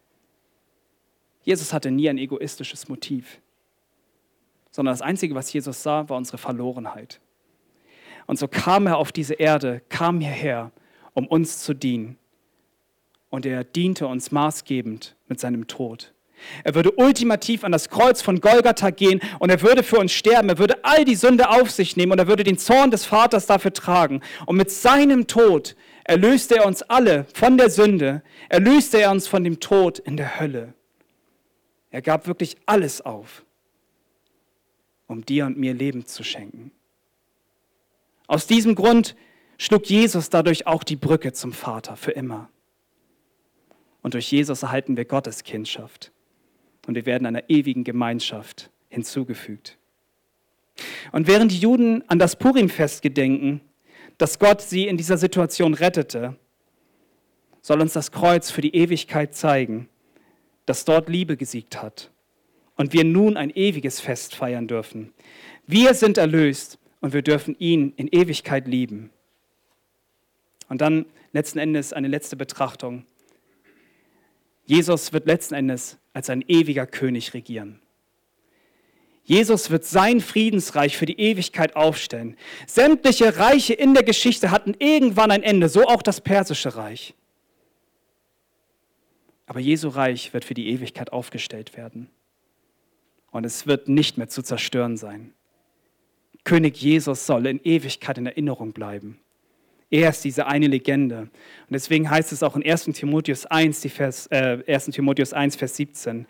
Jesus 1.44 1.72
hatte 1.72 1.92
nie 1.92 2.10
ein 2.10 2.18
egoistisches 2.18 2.90
Motiv 2.90 3.40
sondern 4.78 4.94
das 4.94 5.02
Einzige, 5.02 5.34
was 5.34 5.52
Jesus 5.52 5.82
sah, 5.82 6.08
war 6.08 6.18
unsere 6.18 6.38
Verlorenheit. 6.38 7.20
Und 8.28 8.38
so 8.38 8.48
kam 8.48 8.86
er 8.86 8.98
auf 8.98 9.12
diese 9.12 9.34
Erde, 9.34 9.82
kam 9.90 10.20
hierher, 10.20 10.72
um 11.16 11.26
uns 11.26 11.64
zu 11.64 11.74
dienen. 11.74 12.16
Und 13.32 13.48
er 13.48 13.64
diente 13.64 14.06
uns 14.06 14.32
maßgebend 14.32 15.16
mit 15.28 15.40
seinem 15.40 15.66
Tod. 15.66 16.14
Er 16.64 16.76
würde 16.76 16.92
ultimativ 16.92 17.64
an 17.64 17.72
das 17.72 17.90
Kreuz 17.90 18.22
von 18.22 18.40
Golgatha 18.40 18.92
gehen 18.92 19.20
und 19.40 19.50
er 19.50 19.64
würde 19.64 19.82
für 19.82 19.98
uns 19.98 20.12
sterben. 20.12 20.48
Er 20.50 20.60
würde 20.60 20.86
all 20.86 21.04
die 21.06 21.16
Sünde 21.16 21.50
auf 21.50 21.72
sich 21.72 21.98
nehmen 21.98 22.12
und 22.12 22.20
er 22.20 22.28
würde 22.28 22.44
den 22.44 22.60
Zorn 22.60 22.92
des 22.92 23.04
Vaters 23.04 23.48
dafür 23.48 23.74
tragen. 23.74 24.22
Und 24.46 24.58
mit 24.58 24.70
seinem 24.70 25.26
Tod 25.26 25.76
erlöste 26.08 26.56
er 26.58 26.66
uns 26.66 26.82
alle 26.84 27.26
von 27.34 27.58
der 27.58 27.70
Sünde, 27.70 28.24
erlöste 28.50 29.00
er 29.00 29.12
uns 29.12 29.28
von 29.28 29.44
dem 29.44 29.60
Tod 29.60 30.00
in 30.00 30.18
der 30.18 30.40
Hölle. 30.40 30.74
Er 31.92 32.02
gab 32.02 32.28
wirklich 32.28 32.58
alles 32.66 33.02
auf 33.02 33.44
um 35.08 35.26
dir 35.26 35.46
und 35.46 35.58
mir 35.58 35.74
Leben 35.74 36.06
zu 36.06 36.24
schenken. 36.24 36.72
Aus 38.28 38.46
diesem 38.46 38.76
Grund 38.76 39.16
schlug 39.58 39.90
Jesus 39.90 40.30
dadurch 40.30 40.68
auch 40.68 40.84
die 40.84 40.98
Brücke 40.98 41.34
zum 41.34 41.54
Vater 41.54 41.96
für 41.96 42.12
immer. 42.12 42.50
Und 44.02 44.14
durch 44.14 44.32
Jesus 44.32 44.64
erhalten 44.64 44.98
wir 44.98 45.06
Gottes 45.06 45.44
Kindschaft 45.44 46.12
und 46.86 46.96
wir 46.96 47.06
werden 47.06 47.26
einer 47.26 47.50
ewigen 47.50 47.84
Gemeinschaft 47.84 48.70
hinzugefügt. 48.90 49.78
Und 51.12 51.28
während 51.28 51.52
die 51.52 51.60
Juden 51.60 52.08
an 52.08 52.20
das 52.20 52.36
Purimfest 52.36 53.02
gedenken, 53.02 53.62
dass 54.18 54.40
Gott 54.40 54.62
sie 54.62 54.88
in 54.88 54.98
dieser 54.98 55.18
Situation 55.18 55.74
rettete, 55.74 56.36
soll 57.62 57.82
uns 57.82 57.94
das 57.94 58.12
Kreuz 58.12 58.50
für 58.50 58.62
die 58.62 58.76
Ewigkeit 58.76 59.36
zeigen, 59.36 59.90
dass 60.66 60.86
dort 60.86 61.10
Liebe 61.10 61.38
gesiegt 61.38 61.82
hat 61.82 62.12
und 62.76 62.94
wir 62.94 63.04
nun 63.04 63.38
ein 63.38 63.50
ewiges 63.50 64.00
Fest 64.00 64.36
feiern 64.36 64.68
dürfen. 64.68 65.14
Wir 65.66 65.94
sind 65.94 66.18
erlöst 66.18 66.80
und 67.02 67.14
wir 67.14 67.22
dürfen 67.22 67.56
ihn 67.60 67.94
in 67.98 68.08
Ewigkeit 68.08 68.68
lieben. 68.68 69.10
Und 70.70 70.82
dann 70.82 71.06
letzten 71.34 71.60
Endes 71.60 71.94
eine 71.94 72.08
letzte 72.08 72.36
Betrachtung. 72.36 73.06
Jesus 74.66 75.14
wird 75.14 75.28
letzten 75.28 75.56
Endes 75.56 75.98
als 76.14 76.30
ein 76.30 76.44
ewiger 76.48 76.86
König 76.86 77.34
regieren. 77.34 77.80
Jesus 79.28 79.72
wird 79.72 79.84
sein 79.84 80.22
Friedensreich 80.22 80.96
für 80.96 81.06
die 81.06 81.20
Ewigkeit 81.20 81.76
aufstellen. 81.76 82.38
Sämtliche 82.66 83.38
Reiche 83.38 83.74
in 83.74 83.94
der 83.94 84.04
Geschichte 84.04 84.52
hatten 84.52 84.74
irgendwann 84.80 85.32
ein 85.32 85.44
Ende, 85.44 85.68
so 85.68 85.86
auch 85.86 86.02
das 86.02 86.22
persische 86.22 86.78
Reich. 86.78 87.14
Aber 89.46 89.60
Jesu 89.60 89.90
Reich 89.90 90.34
wird 90.34 90.46
für 90.46 90.54
die 90.54 90.70
Ewigkeit 90.70 91.12
aufgestellt 91.12 91.76
werden 91.76 92.10
und 93.32 93.46
es 93.46 93.68
wird 93.68 93.90
nicht 93.90 94.18
mehr 94.18 94.30
zu 94.30 94.42
zerstören 94.42 94.96
sein. 94.96 95.34
König 96.46 96.82
Jesus 96.82 97.26
soll 97.26 97.48
in 97.48 97.60
Ewigkeit 97.66 98.18
in 98.18 98.28
Erinnerung 98.28 98.72
bleiben. 98.72 99.20
Er 99.90 100.10
ist 100.10 100.24
diese 100.24 100.48
eine 100.48 100.68
Legende. 100.68 101.20
Und 101.20 101.30
deswegen 101.72 102.10
heißt 102.10 102.32
es 102.32 102.44
auch 102.44 102.56
in 102.56 102.64
1. 102.66 102.86
Timotheus 102.94 103.46
1, 103.46 103.88
Vers, 103.92 104.28
äh, 104.28 104.64
1. 104.66 104.86
Timotheus 104.86 105.34
1, 105.34 105.58
Vers 105.58 105.76
17, 105.76 106.28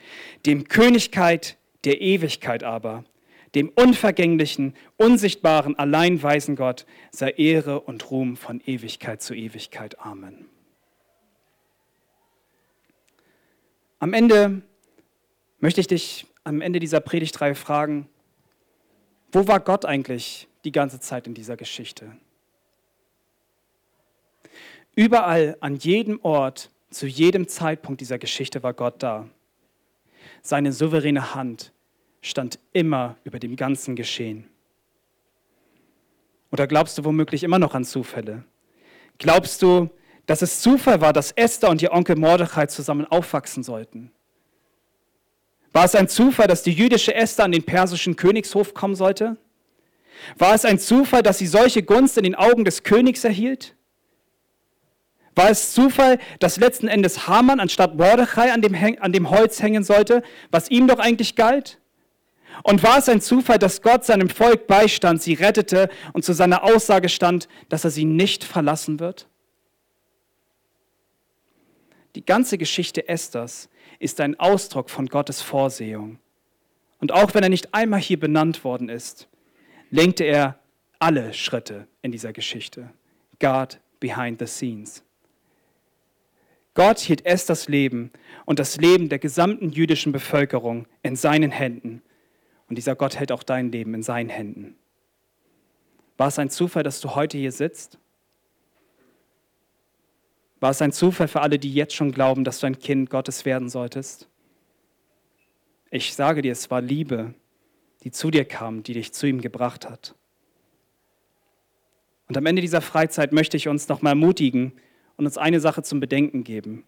dem 0.48 0.68
Königkeit, 0.68 1.58
der 1.86 2.02
Ewigkeit 2.02 2.64
aber, 2.64 3.04
dem 3.56 3.70
unvergänglichen, 3.70 4.74
unsichtbaren, 4.98 5.78
allein 5.80 6.22
weisen 6.22 6.56
Gott, 6.56 6.86
sei 7.12 7.32
Ehre 7.32 7.82
und 7.82 8.12
Ruhm 8.12 8.38
von 8.38 8.62
Ewigkeit 8.66 9.22
zu 9.22 9.34
Ewigkeit. 9.34 10.00
Amen. 10.00 10.46
Am 14.00 14.14
Ende 14.14 14.62
möchte 15.60 15.82
ich 15.82 15.88
dich 15.88 16.28
am 16.44 16.62
Ende 16.62 16.80
dieser 16.80 17.00
Predigtreihe 17.00 17.56
fragen, 17.56 18.08
wo 19.32 19.48
war 19.48 19.60
Gott 19.60 19.86
eigentlich 19.86 20.48
die 20.64 20.72
ganze 20.72 21.00
Zeit 21.00 21.28
in 21.28 21.34
dieser 21.34 21.58
Geschichte? 21.58 22.16
Überall, 24.96 25.58
an 25.60 25.76
jedem 25.76 26.20
Ort, 26.24 26.72
zu 26.90 27.06
jedem 27.06 27.48
Zeitpunkt 27.48 28.02
dieser 28.02 28.18
Geschichte 28.18 28.64
war 28.64 28.74
Gott 28.74 29.04
da. 29.04 29.30
Seine 30.48 30.72
souveräne 30.72 31.36
Hand 31.36 31.74
stand 32.22 32.58
immer 32.72 33.18
über 33.26 33.38
dem 33.38 33.58
ganzen 33.58 33.98
Geschehen. 33.98 34.48
Oder 36.54 36.68
glaubst 36.68 36.98
du 36.98 37.04
womöglich 37.04 37.44
immer 37.44 37.60
noch 37.60 37.76
an 37.76 37.84
Zufälle? 37.84 38.46
Glaubst 39.18 39.62
du, 39.62 39.90
dass 40.26 40.42
es 40.42 40.62
Zufall 40.62 41.02
war, 41.02 41.12
dass 41.12 41.34
Esther 41.34 41.70
und 41.70 41.82
ihr 41.82 41.92
Onkel 41.92 42.16
Mordechai 42.16 42.68
zusammen 42.68 43.06
aufwachsen 43.08 43.62
sollten? 43.62 44.14
War 45.74 45.84
es 45.84 45.96
ein 45.96 46.08
Zufall, 46.08 46.48
dass 46.48 46.64
die 46.64 46.72
jüdische 46.72 47.14
Esther 47.14 47.44
an 47.44 47.52
den 47.52 47.64
persischen 47.64 48.16
Königshof 48.16 48.74
kommen 48.74 48.96
sollte? 48.96 49.36
War 50.38 50.56
es 50.56 50.64
ein 50.64 50.80
Zufall, 50.80 51.24
dass 51.24 51.40
sie 51.40 51.48
solche 51.48 51.84
Gunst 51.84 52.18
in 52.18 52.24
den 52.24 52.36
Augen 52.36 52.64
des 52.64 52.84
Königs 52.84 53.26
erhielt? 53.26 53.76
War 55.38 55.52
es 55.52 55.72
Zufall, 55.72 56.18
dass 56.40 56.58
letzten 56.58 56.88
Endes 56.88 57.28
Haman 57.28 57.60
anstatt 57.60 57.96
Mordechai 57.96 58.52
an 58.52 58.64
dem, 58.64 58.76
an 59.00 59.14
dem 59.14 59.30
Holz 59.30 59.62
hängen 59.62 59.84
sollte, 59.84 60.24
was 60.50 60.72
ihm 60.72 60.88
doch 60.88 60.98
eigentlich 60.98 61.36
galt? 61.36 61.80
Und 62.64 62.82
war 62.82 62.98
es 62.98 63.08
ein 63.08 63.22
Zufall, 63.22 63.60
dass 63.60 63.84
Gott 63.84 64.04
seinem 64.04 64.30
Volk 64.30 64.66
beistand, 64.66 65.22
sie 65.22 65.36
rettete 65.36 65.90
und 66.14 66.26
zu 66.26 66.34
seiner 66.34 66.64
Aussage 66.64 67.08
stand, 67.08 67.48
dass 67.70 67.84
er 67.84 67.92
sie 67.92 68.04
nicht 68.04 68.44
verlassen 68.44 69.00
wird? 69.00 69.28
Die 72.16 72.26
ganze 72.26 72.58
Geschichte 72.58 73.08
Esthers 73.08 73.70
ist 74.00 74.20
ein 74.22 74.40
Ausdruck 74.40 74.90
von 74.90 75.06
Gottes 75.06 75.44
Vorsehung. 75.44 76.18
Und 77.00 77.12
auch 77.12 77.36
wenn 77.36 77.44
er 77.44 77.50
nicht 77.50 77.76
einmal 77.76 78.00
hier 78.00 78.20
benannt 78.20 78.64
worden 78.64 78.90
ist, 78.90 79.28
lenkte 79.92 80.24
er 80.24 80.58
alle 80.98 81.32
Schritte 81.36 81.88
in 82.02 82.12
dieser 82.12 82.34
Geschichte. 82.34 82.90
God 83.40 83.80
behind 84.00 84.40
the 84.40 84.48
scenes. 84.48 85.04
Gott 86.78 87.00
hielt 87.00 87.26
Esthers 87.26 87.68
Leben 87.68 88.12
und 88.46 88.60
das 88.60 88.78
Leben 88.78 89.10
der 89.10 89.18
gesamten 89.18 89.72
jüdischen 89.72 90.12
Bevölkerung 90.12 90.86
in 91.02 91.16
seinen 91.16 91.50
Händen. 91.50 92.04
Und 92.70 92.78
dieser 92.78 92.96
Gott 92.96 93.18
hält 93.18 93.32
auch 93.32 93.42
dein 93.42 93.72
Leben 93.72 93.96
in 93.96 94.04
seinen 94.04 94.30
Händen. 94.30 94.76
War 96.18 96.28
es 96.28 96.38
ein 96.38 96.52
Zufall, 96.52 96.84
dass 96.84 97.02
du 97.02 97.16
heute 97.16 97.36
hier 97.40 97.52
sitzt? 97.52 97.98
War 100.60 100.70
es 100.70 100.80
ein 100.84 100.92
Zufall 100.92 101.28
für 101.28 101.42
alle, 101.42 101.58
die 101.58 101.74
jetzt 101.74 101.96
schon 101.96 102.12
glauben, 102.12 102.44
dass 102.44 102.60
du 102.60 102.68
ein 102.68 102.78
Kind 102.78 103.10
Gottes 103.10 103.44
werden 103.44 103.70
solltest? 103.70 104.30
Ich 105.90 106.14
sage 106.14 106.44
dir, 106.44 106.52
es 106.52 106.70
war 106.70 106.82
Liebe, 106.82 107.34
die 108.04 108.12
zu 108.12 108.30
dir 108.30 108.46
kam, 108.46 108.84
die 108.84 108.94
dich 108.94 109.14
zu 109.14 109.26
ihm 109.26 109.42
gebracht 109.42 109.90
hat. 109.90 110.14
Und 112.28 112.38
am 112.38 112.46
Ende 112.46 112.62
dieser 112.62 112.82
Freizeit 112.82 113.34
möchte 113.34 113.58
ich 113.58 113.68
uns 113.68 113.88
nochmal 113.88 114.12
ermutigen 114.12 114.74
und 115.18 115.26
uns 115.26 115.38
eine 115.38 115.60
Sache 115.60 115.84
zum 115.84 116.00
Bedenken 116.00 116.44
geben. 116.44 116.84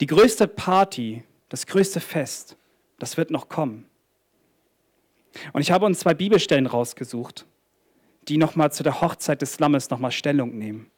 Die 0.00 0.06
größte 0.06 0.48
Party, 0.48 1.22
das 1.48 1.66
größte 1.66 2.00
Fest, 2.00 2.56
das 2.98 3.16
wird 3.16 3.30
noch 3.30 3.48
kommen. 3.48 3.86
Und 5.52 5.60
ich 5.60 5.70
habe 5.70 5.86
uns 5.86 6.00
zwei 6.00 6.14
Bibelstellen 6.14 6.66
rausgesucht, 6.66 7.46
die 8.28 8.38
nochmal 8.38 8.72
zu 8.72 8.82
der 8.82 9.00
Hochzeit 9.00 9.42
des 9.42 9.58
Lammes 9.58 9.90
nochmal 9.90 10.12
Stellung 10.12 10.56
nehmen. 10.56 10.90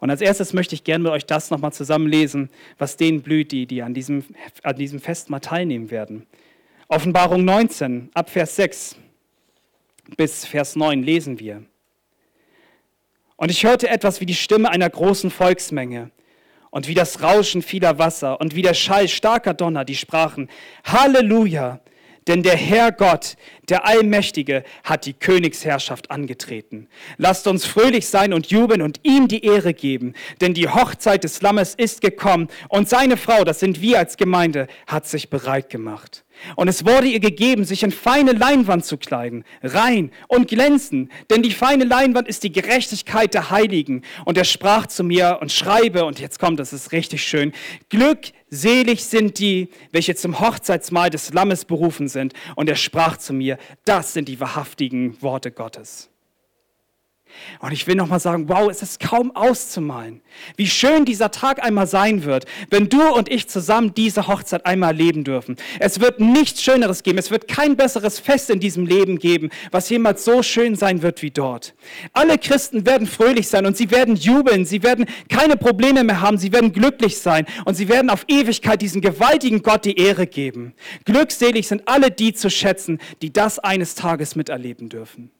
Und 0.00 0.10
als 0.10 0.20
erstes 0.20 0.52
möchte 0.52 0.74
ich 0.74 0.84
gerne 0.84 1.04
mit 1.04 1.12
euch 1.12 1.26
das 1.26 1.50
nochmal 1.50 1.72
zusammenlesen, 1.72 2.50
was 2.78 2.96
denen 2.96 3.22
blüht, 3.22 3.52
die, 3.52 3.66
die 3.66 3.82
an, 3.82 3.94
diesem, 3.94 4.24
an 4.62 4.76
diesem 4.76 5.00
Fest 5.00 5.28
mal 5.28 5.40
teilnehmen 5.40 5.90
werden. 5.90 6.26
Offenbarung 6.88 7.44
19, 7.44 8.10
ab 8.14 8.30
Vers 8.30 8.56
6 8.56 8.96
bis 10.16 10.44
Vers 10.46 10.76
9 10.76 11.02
lesen 11.02 11.38
wir. 11.38 11.64
Und 13.38 13.52
ich 13.52 13.64
hörte 13.64 13.88
etwas 13.88 14.20
wie 14.20 14.26
die 14.26 14.34
Stimme 14.34 14.68
einer 14.68 14.90
großen 14.90 15.30
Volksmenge 15.30 16.10
und 16.70 16.88
wie 16.88 16.94
das 16.94 17.22
Rauschen 17.22 17.62
vieler 17.62 17.98
Wasser 17.98 18.40
und 18.40 18.56
wie 18.56 18.62
der 18.62 18.74
Schall 18.74 19.06
starker 19.06 19.54
Donner, 19.54 19.84
die 19.84 19.94
sprachen, 19.94 20.50
Halleluja, 20.84 21.80
denn 22.26 22.42
der 22.42 22.56
Herr 22.56 22.90
Gott, 22.90 23.36
der 23.68 23.86
Allmächtige, 23.86 24.64
hat 24.82 25.06
die 25.06 25.14
Königsherrschaft 25.14 26.10
angetreten. 26.10 26.88
Lasst 27.16 27.46
uns 27.46 27.64
fröhlich 27.64 28.08
sein 28.08 28.32
und 28.32 28.48
jubeln 28.48 28.82
und 28.82 28.98
ihm 29.04 29.28
die 29.28 29.44
Ehre 29.44 29.72
geben, 29.72 30.14
denn 30.40 30.52
die 30.52 30.68
Hochzeit 30.68 31.22
des 31.22 31.40
Lammes 31.40 31.76
ist 31.76 32.00
gekommen 32.00 32.48
und 32.68 32.88
seine 32.88 33.16
Frau, 33.16 33.44
das 33.44 33.60
sind 33.60 33.80
wir 33.80 33.98
als 33.98 34.16
Gemeinde, 34.16 34.66
hat 34.88 35.06
sich 35.06 35.30
bereit 35.30 35.70
gemacht. 35.70 36.24
Und 36.56 36.68
es 36.68 36.84
wurde 36.84 37.06
ihr 37.06 37.20
gegeben, 37.20 37.64
sich 37.64 37.82
in 37.82 37.90
feine 37.90 38.32
Leinwand 38.32 38.84
zu 38.84 38.96
kleiden, 38.96 39.44
rein 39.62 40.10
und 40.28 40.48
glänzen, 40.48 41.10
denn 41.30 41.42
die 41.42 41.50
feine 41.50 41.84
Leinwand 41.84 42.28
ist 42.28 42.42
die 42.42 42.52
Gerechtigkeit 42.52 43.34
der 43.34 43.50
Heiligen. 43.50 44.02
Und 44.24 44.38
er 44.38 44.44
sprach 44.44 44.86
zu 44.86 45.04
mir 45.04 45.38
und 45.40 45.52
schreibe, 45.52 46.04
und 46.04 46.20
jetzt 46.20 46.38
kommt, 46.38 46.58
das 46.60 46.72
ist 46.72 46.92
richtig 46.92 47.22
schön, 47.22 47.52
glückselig 47.88 49.04
sind 49.04 49.38
die, 49.38 49.68
welche 49.92 50.14
zum 50.14 50.40
Hochzeitsmahl 50.40 51.10
des 51.10 51.32
Lammes 51.32 51.64
berufen 51.64 52.08
sind. 52.08 52.32
Und 52.56 52.68
er 52.68 52.76
sprach 52.76 53.16
zu 53.16 53.32
mir, 53.32 53.58
das 53.84 54.12
sind 54.12 54.28
die 54.28 54.40
wahrhaftigen 54.40 55.20
Worte 55.22 55.50
Gottes. 55.50 56.10
Und 57.60 57.72
ich 57.72 57.86
will 57.86 57.94
nochmal 57.94 58.20
sagen, 58.20 58.48
wow, 58.48 58.70
es 58.70 58.82
ist 58.82 59.00
kaum 59.00 59.34
auszumalen, 59.34 60.20
wie 60.56 60.66
schön 60.66 61.04
dieser 61.04 61.30
Tag 61.30 61.62
einmal 61.62 61.86
sein 61.86 62.24
wird, 62.24 62.46
wenn 62.70 62.88
du 62.88 63.02
und 63.14 63.30
ich 63.30 63.48
zusammen 63.48 63.94
diese 63.94 64.26
Hochzeit 64.26 64.66
einmal 64.66 64.94
leben 64.94 65.24
dürfen. 65.24 65.56
Es 65.80 66.00
wird 66.00 66.20
nichts 66.20 66.62
Schöneres 66.62 67.02
geben, 67.02 67.18
es 67.18 67.30
wird 67.30 67.48
kein 67.48 67.76
besseres 67.76 68.18
Fest 68.18 68.50
in 68.50 68.60
diesem 68.60 68.86
Leben 68.86 69.18
geben, 69.18 69.50
was 69.70 69.88
jemals 69.88 70.24
so 70.24 70.42
schön 70.42 70.76
sein 70.76 71.02
wird 71.02 71.22
wie 71.22 71.30
dort. 71.30 71.74
Alle 72.12 72.38
Christen 72.38 72.86
werden 72.86 73.06
fröhlich 73.06 73.48
sein 73.48 73.66
und 73.66 73.76
sie 73.76 73.90
werden 73.90 74.16
jubeln, 74.16 74.64
sie 74.64 74.82
werden 74.82 75.06
keine 75.28 75.56
Probleme 75.56 76.04
mehr 76.04 76.20
haben, 76.20 76.38
sie 76.38 76.52
werden 76.52 76.72
glücklich 76.72 77.18
sein 77.18 77.46
und 77.64 77.74
sie 77.74 77.88
werden 77.88 78.10
auf 78.10 78.24
Ewigkeit 78.28 78.82
diesen 78.82 79.00
gewaltigen 79.00 79.62
Gott 79.62 79.84
die 79.84 79.98
Ehre 79.98 80.26
geben. 80.26 80.74
Glückselig 81.04 81.68
sind 81.68 81.86
alle 81.86 82.10
die 82.10 82.32
zu 82.32 82.50
schätzen, 82.50 82.98
die 83.22 83.32
das 83.32 83.58
eines 83.58 83.94
Tages 83.94 84.36
miterleben 84.36 84.88
dürfen. 84.88 85.30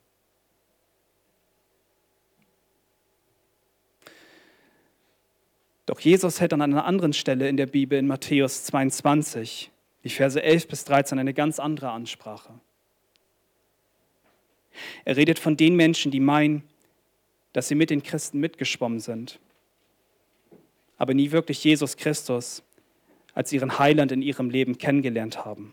Doch 5.89 6.01
Jesus 6.01 6.39
hält 6.39 6.53
an 6.53 6.61
einer 6.61 6.85
anderen 6.85 7.15
Stelle 7.15 7.49
in 7.49 7.57
der 7.57 7.65
Bibel, 7.65 7.99
in 7.99 8.07
Matthäus 8.07 8.65
22, 8.65 9.71
die 10.05 10.11
Verse 10.11 10.41
11 10.41 10.69
bis 10.69 10.85
13, 10.85 11.19
eine 11.19 11.33
ganz 11.33 11.59
andere 11.59 11.89
Ansprache. 11.93 12.53
Er 15.07 15.17
redet 15.17 15.39
von 15.39 15.57
den 15.57 15.77
Menschen, 15.77 16.11
die 16.13 16.21
meinen, 16.21 16.63
dass 17.55 17.69
sie 17.69 17.75
mit 17.75 17.89
den 17.89 18.03
Christen 18.03 18.39
mitgeschwommen 18.39 19.01
sind, 19.01 19.41
aber 20.99 21.15
nie 21.15 21.31
wirklich 21.31 21.65
Jesus 21.65 21.97
Christus 21.97 22.63
als 23.33 23.51
ihren 23.55 23.79
Heiland 23.79 24.13
in 24.13 24.21
ihrem 24.21 24.51
Leben 24.51 24.77
kennengelernt 24.77 25.47
haben. 25.47 25.73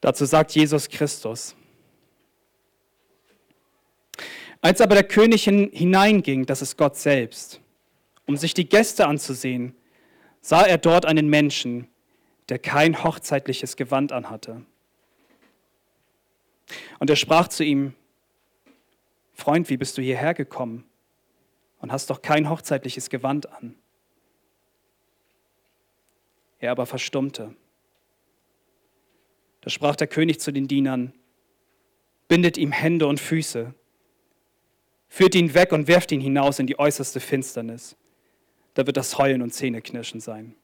Dazu 0.00 0.24
sagt 0.24 0.52
Jesus 0.52 0.88
Christus, 0.88 1.54
als 4.62 4.80
aber 4.80 4.94
der 4.94 5.04
König 5.04 5.44
hineinging, 5.44 6.46
das 6.46 6.62
ist 6.62 6.78
Gott 6.78 6.96
selbst, 6.96 7.60
um 8.30 8.36
sich 8.36 8.54
die 8.54 8.68
Gäste 8.68 9.08
anzusehen, 9.08 9.74
sah 10.40 10.62
er 10.62 10.78
dort 10.78 11.04
einen 11.04 11.28
Menschen, 11.28 11.88
der 12.48 12.60
kein 12.60 13.02
hochzeitliches 13.02 13.74
Gewand 13.74 14.12
anhatte. 14.12 14.64
Und 17.00 17.10
er 17.10 17.16
sprach 17.16 17.48
zu 17.48 17.64
ihm, 17.64 17.92
Freund, 19.32 19.68
wie 19.68 19.76
bist 19.76 19.98
du 19.98 20.02
hierher 20.02 20.32
gekommen 20.32 20.84
und 21.80 21.90
hast 21.90 22.08
doch 22.08 22.22
kein 22.22 22.48
hochzeitliches 22.48 23.10
Gewand 23.10 23.50
an? 23.50 23.74
Er 26.60 26.70
aber 26.70 26.86
verstummte. 26.86 27.56
Da 29.60 29.70
sprach 29.70 29.96
der 29.96 30.06
König 30.06 30.38
zu 30.38 30.52
den 30.52 30.68
Dienern, 30.68 31.12
bindet 32.28 32.58
ihm 32.58 32.70
Hände 32.70 33.08
und 33.08 33.18
Füße, 33.18 33.74
führt 35.08 35.34
ihn 35.34 35.52
weg 35.54 35.72
und 35.72 35.88
werft 35.88 36.12
ihn 36.12 36.20
hinaus 36.20 36.60
in 36.60 36.68
die 36.68 36.78
äußerste 36.78 37.18
Finsternis 37.18 37.96
da 38.80 38.86
wird 38.86 38.96
das 38.96 39.18
Heulen 39.18 39.42
und 39.42 39.52
Zähneknirschen 39.52 40.22
sein. 40.22 40.54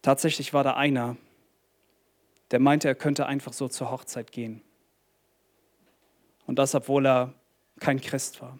Tatsächlich 0.00 0.54
war 0.54 0.64
da 0.64 0.72
einer, 0.72 1.18
der 2.50 2.60
meinte, 2.60 2.88
er 2.88 2.94
könnte 2.94 3.26
einfach 3.26 3.52
so 3.52 3.68
zur 3.68 3.90
Hochzeit 3.90 4.32
gehen. 4.32 4.62
Und 6.46 6.58
das, 6.58 6.74
obwohl 6.74 7.06
er 7.06 7.34
kein 7.78 8.00
Christ 8.00 8.40
war. 8.40 8.58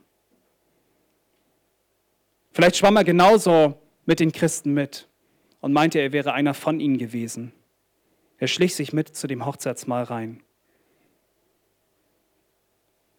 Vielleicht 2.52 2.76
schwamm 2.76 2.96
er 2.96 3.04
genauso 3.04 3.80
mit 4.04 4.20
den 4.20 4.30
Christen 4.30 4.74
mit 4.74 5.08
und 5.60 5.72
meinte, 5.72 6.00
er 6.00 6.12
wäre 6.12 6.34
einer 6.34 6.52
von 6.52 6.80
ihnen 6.80 6.98
gewesen. 6.98 7.54
Er 8.36 8.48
schlich 8.48 8.74
sich 8.74 8.92
mit 8.92 9.16
zu 9.16 9.26
dem 9.26 9.46
Hochzeitsmahl 9.46 10.04
rein. 10.04 10.42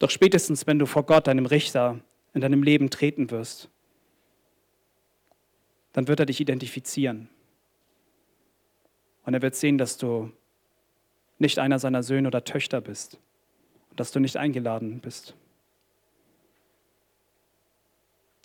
Doch 0.05 0.11
spätestens, 0.11 0.67
wenn 0.67 0.77
du 0.77 0.85
vor 0.85 1.01
Gott, 1.01 1.25
deinem 1.25 1.47
Richter, 1.47 1.99
in 2.35 2.41
deinem 2.41 2.61
Leben 2.61 2.91
treten 2.91 3.31
wirst, 3.31 3.71
dann 5.93 6.07
wird 6.07 6.19
er 6.19 6.27
dich 6.27 6.39
identifizieren. 6.39 7.27
Und 9.23 9.33
er 9.33 9.41
wird 9.41 9.55
sehen, 9.55 9.79
dass 9.79 9.97
du 9.97 10.31
nicht 11.39 11.57
einer 11.57 11.79
seiner 11.79 12.03
Söhne 12.03 12.27
oder 12.27 12.43
Töchter 12.43 12.81
bist 12.81 13.17
und 13.89 13.99
dass 13.99 14.11
du 14.11 14.19
nicht 14.19 14.37
eingeladen 14.37 14.99
bist. 14.99 15.33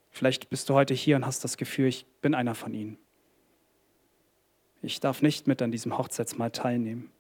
Vielleicht 0.09 0.49
bist 0.49 0.71
du 0.71 0.73
heute 0.73 0.95
hier 0.95 1.17
und 1.17 1.27
hast 1.27 1.45
das 1.45 1.59
Gefühl, 1.59 1.89
ich 1.89 2.07
bin 2.23 2.35
einer 2.35 2.55
von 2.55 2.73
ihnen. 2.73 2.97
Ich 4.81 4.99
darf 4.99 5.21
nicht 5.21 5.47
mit 5.47 5.61
an 5.61 5.73
diesem 5.73 5.99
Hochzeitsmahl 5.99 6.53
teilnehmen. 6.53 7.11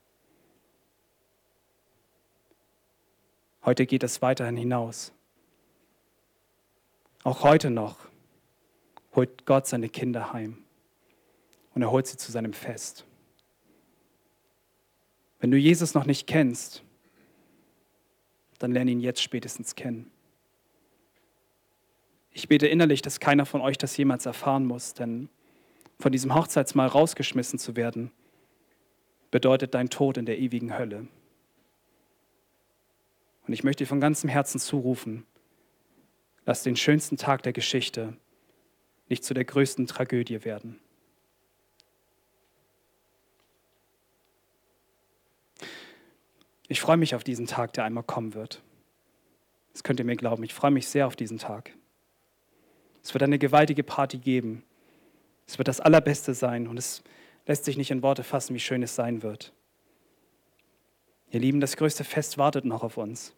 Heute 3.65 3.87
geht 3.87 4.03
es 4.03 4.23
weiterhin 4.23 4.57
hinaus. 4.57 5.13
Auch 7.23 7.43
heute 7.43 7.71
noch 7.71 8.09
holt 9.15 9.45
Gott 9.45 9.67
seine 9.67 9.89
Kinder 9.89 10.33
heim 10.33 10.59
und 11.75 11.83
er 11.83 11.91
holt 11.91 12.07
sie 12.07 12.17
zu 12.17 12.33
seinem 12.33 12.53
Fest. 12.53 13.05
Wenn 15.41 15.51
du 15.51 15.57
Jesus 15.57 15.95
noch 15.95 16.07
nicht 16.07 16.27
kennst, 16.27 16.83
dann 18.59 18.73
lerne 18.73 18.91
ihn 18.91 19.01
jetzt 19.01 19.23
spätestens 19.23 19.75
kennen. 19.75 20.11
Ich 22.33 22.49
bete 22.49 22.67
innerlich, 22.67 23.03
dass 23.03 23.21
keiner 23.21 23.45
von 23.47 23.61
euch 23.61 23.77
das 23.77 23.97
jemals 23.97 24.27
erfahren 24.27 24.67
muss, 24.67 24.95
denn 24.95 25.29
von 25.99 26.13
diesem 26.13 26.35
Hochzeitsmahl 26.35 26.89
rausgeschmissen 26.89 27.59
zu 27.59 27.77
werden, 27.77 28.11
bedeutet 29.31 29.75
dein 29.75 29.91
Tod 29.91 30.17
in 30.17 30.27
der 30.27 30.39
ewigen 30.39 30.77
Hölle. 30.77 31.09
Und 33.51 33.55
ich 33.55 33.65
möchte 33.65 33.83
dir 33.83 33.89
von 33.89 33.99
ganzem 33.99 34.31
Herzen 34.31 34.61
zurufen, 34.61 35.27
lass 36.47 36.63
den 36.63 36.77
schönsten 36.77 37.17
Tag 37.17 37.43
der 37.43 37.53
Geschichte 37.53 38.17
nicht 39.09 39.25
zu 39.25 39.35
der 39.35 39.45
größten 39.45 39.89
Tragödie 39.89 40.45
werden. 40.45 40.79
Ich 46.69 46.81
freue 46.81 46.97
mich 46.97 47.17
auf 47.17 47.25
diesen 47.25 47.49
Tag, 47.49 47.73
der 47.73 47.83
einmal 47.83 48.05
kommen 48.05 48.35
wird. 48.35 48.63
Das 49.73 49.83
könnt 49.83 49.99
ihr 49.99 50.07
mir 50.07 50.15
glauben. 50.15 50.45
Ich 50.45 50.55
freue 50.55 50.71
mich 50.71 50.87
sehr 50.87 51.09
auf 51.09 51.17
diesen 51.17 51.39
Tag. 51.39 51.73
Es 53.03 53.13
wird 53.15 53.25
eine 53.25 53.41
gewaltige 53.41 53.83
Party 53.83 54.19
geben. 54.19 54.63
Es 55.49 55.59
wird 55.59 55.67
das 55.67 55.81
Allerbeste 55.81 56.35
sein 56.35 56.69
und 56.69 56.79
es 56.79 57.03
lässt 57.47 57.65
sich 57.65 57.77
nicht 57.77 57.91
in 57.91 58.05
Worte 58.05 58.23
fassen, 58.23 58.55
wie 58.55 58.61
schön 58.61 58.85
es 58.85 58.95
sein 58.95 59.25
wird. 59.25 59.53
Ihr 61.33 61.41
Lieben, 61.41 61.61
das 61.61 61.77
größte 61.77 62.05
Fest 62.05 62.39
wartet 62.39 62.65
noch 62.65 62.85
auf 62.85 62.97
uns. 62.97 63.35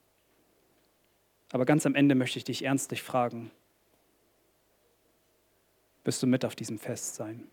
Aber 1.53 1.67
ganz 1.67 1.85
am 1.85 1.95
Ende 1.95 2.15
möchte 2.15 2.39
ich 2.39 2.45
dich 2.45 2.65
ernstlich 2.65 3.03
fragen, 3.03 3.51
wirst 6.03 6.23
du 6.23 6.27
mit 6.27 6.47
auf 6.47 6.57
diesem 6.57 6.79
Fest 6.79 7.15
sein? 7.15 7.47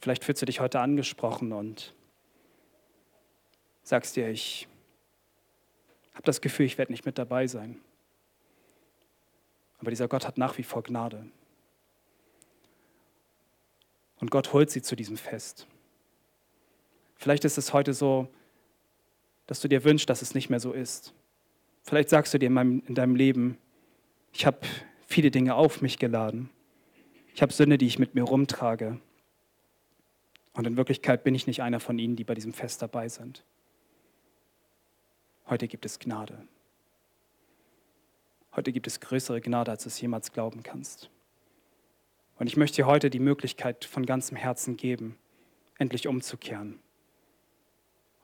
Vielleicht 0.00 0.24
fühlst 0.24 0.42
du 0.42 0.46
dich 0.46 0.58
heute 0.60 0.80
angesprochen 0.80 1.52
und 1.52 1.94
sagst 3.82 4.16
dir, 4.16 4.28
ich 4.28 4.68
habe 6.12 6.24
das 6.24 6.40
Gefühl, 6.40 6.66
ich 6.66 6.76
werde 6.76 6.92
nicht 6.92 7.06
mit 7.06 7.18
dabei 7.18 7.46
sein. 7.46 7.80
Aber 9.78 9.90
dieser 9.90 10.08
Gott 10.08 10.26
hat 10.26 10.38
nach 10.38 10.58
wie 10.58 10.64
vor 10.64 10.82
Gnade. 10.82 11.24
Und 14.18 14.32
Gott 14.32 14.52
holt 14.52 14.70
sie 14.70 14.82
zu 14.82 14.96
diesem 14.96 15.16
Fest. 15.16 15.68
Vielleicht 17.14 17.44
ist 17.44 17.58
es 17.58 17.72
heute 17.72 17.94
so, 17.94 18.28
dass 19.48 19.60
du 19.60 19.68
dir 19.68 19.82
wünschst, 19.82 20.08
dass 20.08 20.22
es 20.22 20.34
nicht 20.34 20.50
mehr 20.50 20.60
so 20.60 20.72
ist. 20.72 21.14
Vielleicht 21.82 22.10
sagst 22.10 22.34
du 22.34 22.38
dir 22.38 22.46
in, 22.46 22.52
meinem, 22.52 22.82
in 22.86 22.94
deinem 22.94 23.16
Leben, 23.16 23.56
ich 24.30 24.44
habe 24.44 24.60
viele 25.06 25.30
Dinge 25.30 25.54
auf 25.54 25.80
mich 25.80 25.98
geladen. 25.98 26.50
Ich 27.34 27.40
habe 27.40 27.52
Sünde, 27.52 27.78
die 27.78 27.86
ich 27.86 27.98
mit 27.98 28.14
mir 28.14 28.24
rumtrage. 28.24 29.00
Und 30.52 30.66
in 30.66 30.76
Wirklichkeit 30.76 31.24
bin 31.24 31.34
ich 31.34 31.46
nicht 31.46 31.62
einer 31.62 31.80
von 31.80 31.98
ihnen, 31.98 32.14
die 32.14 32.24
bei 32.24 32.34
diesem 32.34 32.52
Fest 32.52 32.82
dabei 32.82 33.08
sind. 33.08 33.42
Heute 35.48 35.66
gibt 35.66 35.86
es 35.86 35.98
Gnade. 35.98 36.46
Heute 38.54 38.70
gibt 38.70 38.86
es 38.86 39.00
größere 39.00 39.40
Gnade, 39.40 39.70
als 39.70 39.84
du 39.84 39.88
es 39.88 39.98
jemals 39.98 40.32
glauben 40.32 40.62
kannst. 40.62 41.08
Und 42.38 42.48
ich 42.48 42.58
möchte 42.58 42.76
dir 42.76 42.86
heute 42.86 43.08
die 43.08 43.18
Möglichkeit 43.18 43.86
von 43.86 44.04
ganzem 44.04 44.36
Herzen 44.36 44.76
geben, 44.76 45.16
endlich 45.78 46.06
umzukehren 46.06 46.80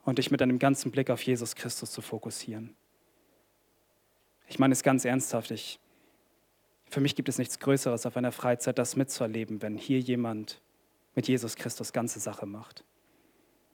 und 0.05 0.19
dich 0.19 0.31
mit 0.31 0.41
einem 0.41 0.59
ganzen 0.59 0.91
Blick 0.91 1.09
auf 1.09 1.21
Jesus 1.23 1.55
Christus 1.55 1.91
zu 1.91 2.01
fokussieren. 2.01 2.75
Ich 4.47 4.59
meine 4.59 4.71
es 4.71 4.83
ganz 4.83 5.03
ernsthaft. 5.03 5.51
Ich, 5.51 5.79
für 6.89 7.01
mich 7.01 7.15
gibt 7.15 7.27
es 7.27 7.39
nichts 7.39 7.59
Größeres 7.59 8.05
auf 8.05 8.15
einer 8.15 8.31
Freizeit, 8.31 8.77
das 8.77 8.95
mitzuerleben, 8.95 9.61
wenn 9.61 9.75
hier 9.75 9.99
jemand 9.99 10.61
mit 11.15 11.27
Jesus 11.27 11.55
Christus 11.55 11.91
ganze 11.91 12.19
Sache 12.19 12.45
macht. 12.45 12.83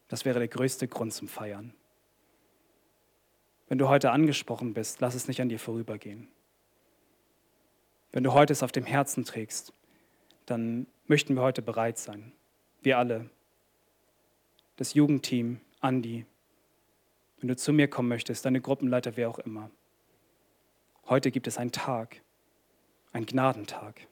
Das 0.07 0.25
wäre 0.25 0.39
der 0.39 0.47
größte 0.47 0.88
Grund 0.88 1.13
zum 1.13 1.27
Feiern. 1.27 1.73
Wenn 3.67 3.77
du 3.77 3.88
heute 3.88 4.11
angesprochen 4.11 4.73
bist, 4.73 5.01
lass 5.01 5.15
es 5.15 5.27
nicht 5.27 5.41
an 5.41 5.49
dir 5.49 5.59
vorübergehen. 5.59 6.29
Wenn 8.11 8.23
du 8.23 8.34
heute 8.34 8.53
es 8.53 8.63
auf 8.63 8.71
dem 8.71 8.86
Herzen 8.86 9.25
trägst, 9.25 9.73
dann 10.45 10.88
möchten 11.07 11.36
wir 11.36 11.41
heute 11.41 11.61
bereit 11.61 11.97
sein. 11.97 12.34
Wir 12.82 12.97
alle. 12.97 13.29
Das 14.75 14.93
Jugendteam, 14.93 15.61
Andi. 15.82 16.25
Wenn 17.39 17.47
du 17.47 17.55
zu 17.55 17.73
mir 17.73 17.88
kommen 17.89 18.07
möchtest, 18.07 18.45
deine 18.45 18.61
Gruppenleiter, 18.61 19.17
wer 19.17 19.29
auch 19.29 19.39
immer. 19.39 19.71
Heute 21.07 21.32
gibt 21.32 21.47
es 21.47 21.57
einen 21.57 21.71
Tag, 21.71 22.21
einen 23.11 23.25
Gnadentag. 23.25 24.07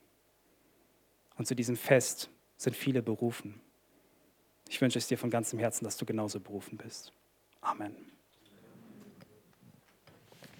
Und 1.38 1.48
zu 1.48 1.56
diesem 1.56 1.78
Fest 1.78 2.30
sind 2.58 2.76
viele 2.76 3.02
berufen. 3.02 3.62
Ich 4.68 4.82
wünsche 4.82 5.00
es 5.00 5.08
dir 5.08 5.18
von 5.18 5.30
ganzem 5.30 5.60
Herzen, 5.60 5.86
dass 5.86 5.98
du 5.98 6.06
genauso 6.06 6.40
berufen 6.40 6.78
bist. 6.78 7.14
Amen. 7.62 7.96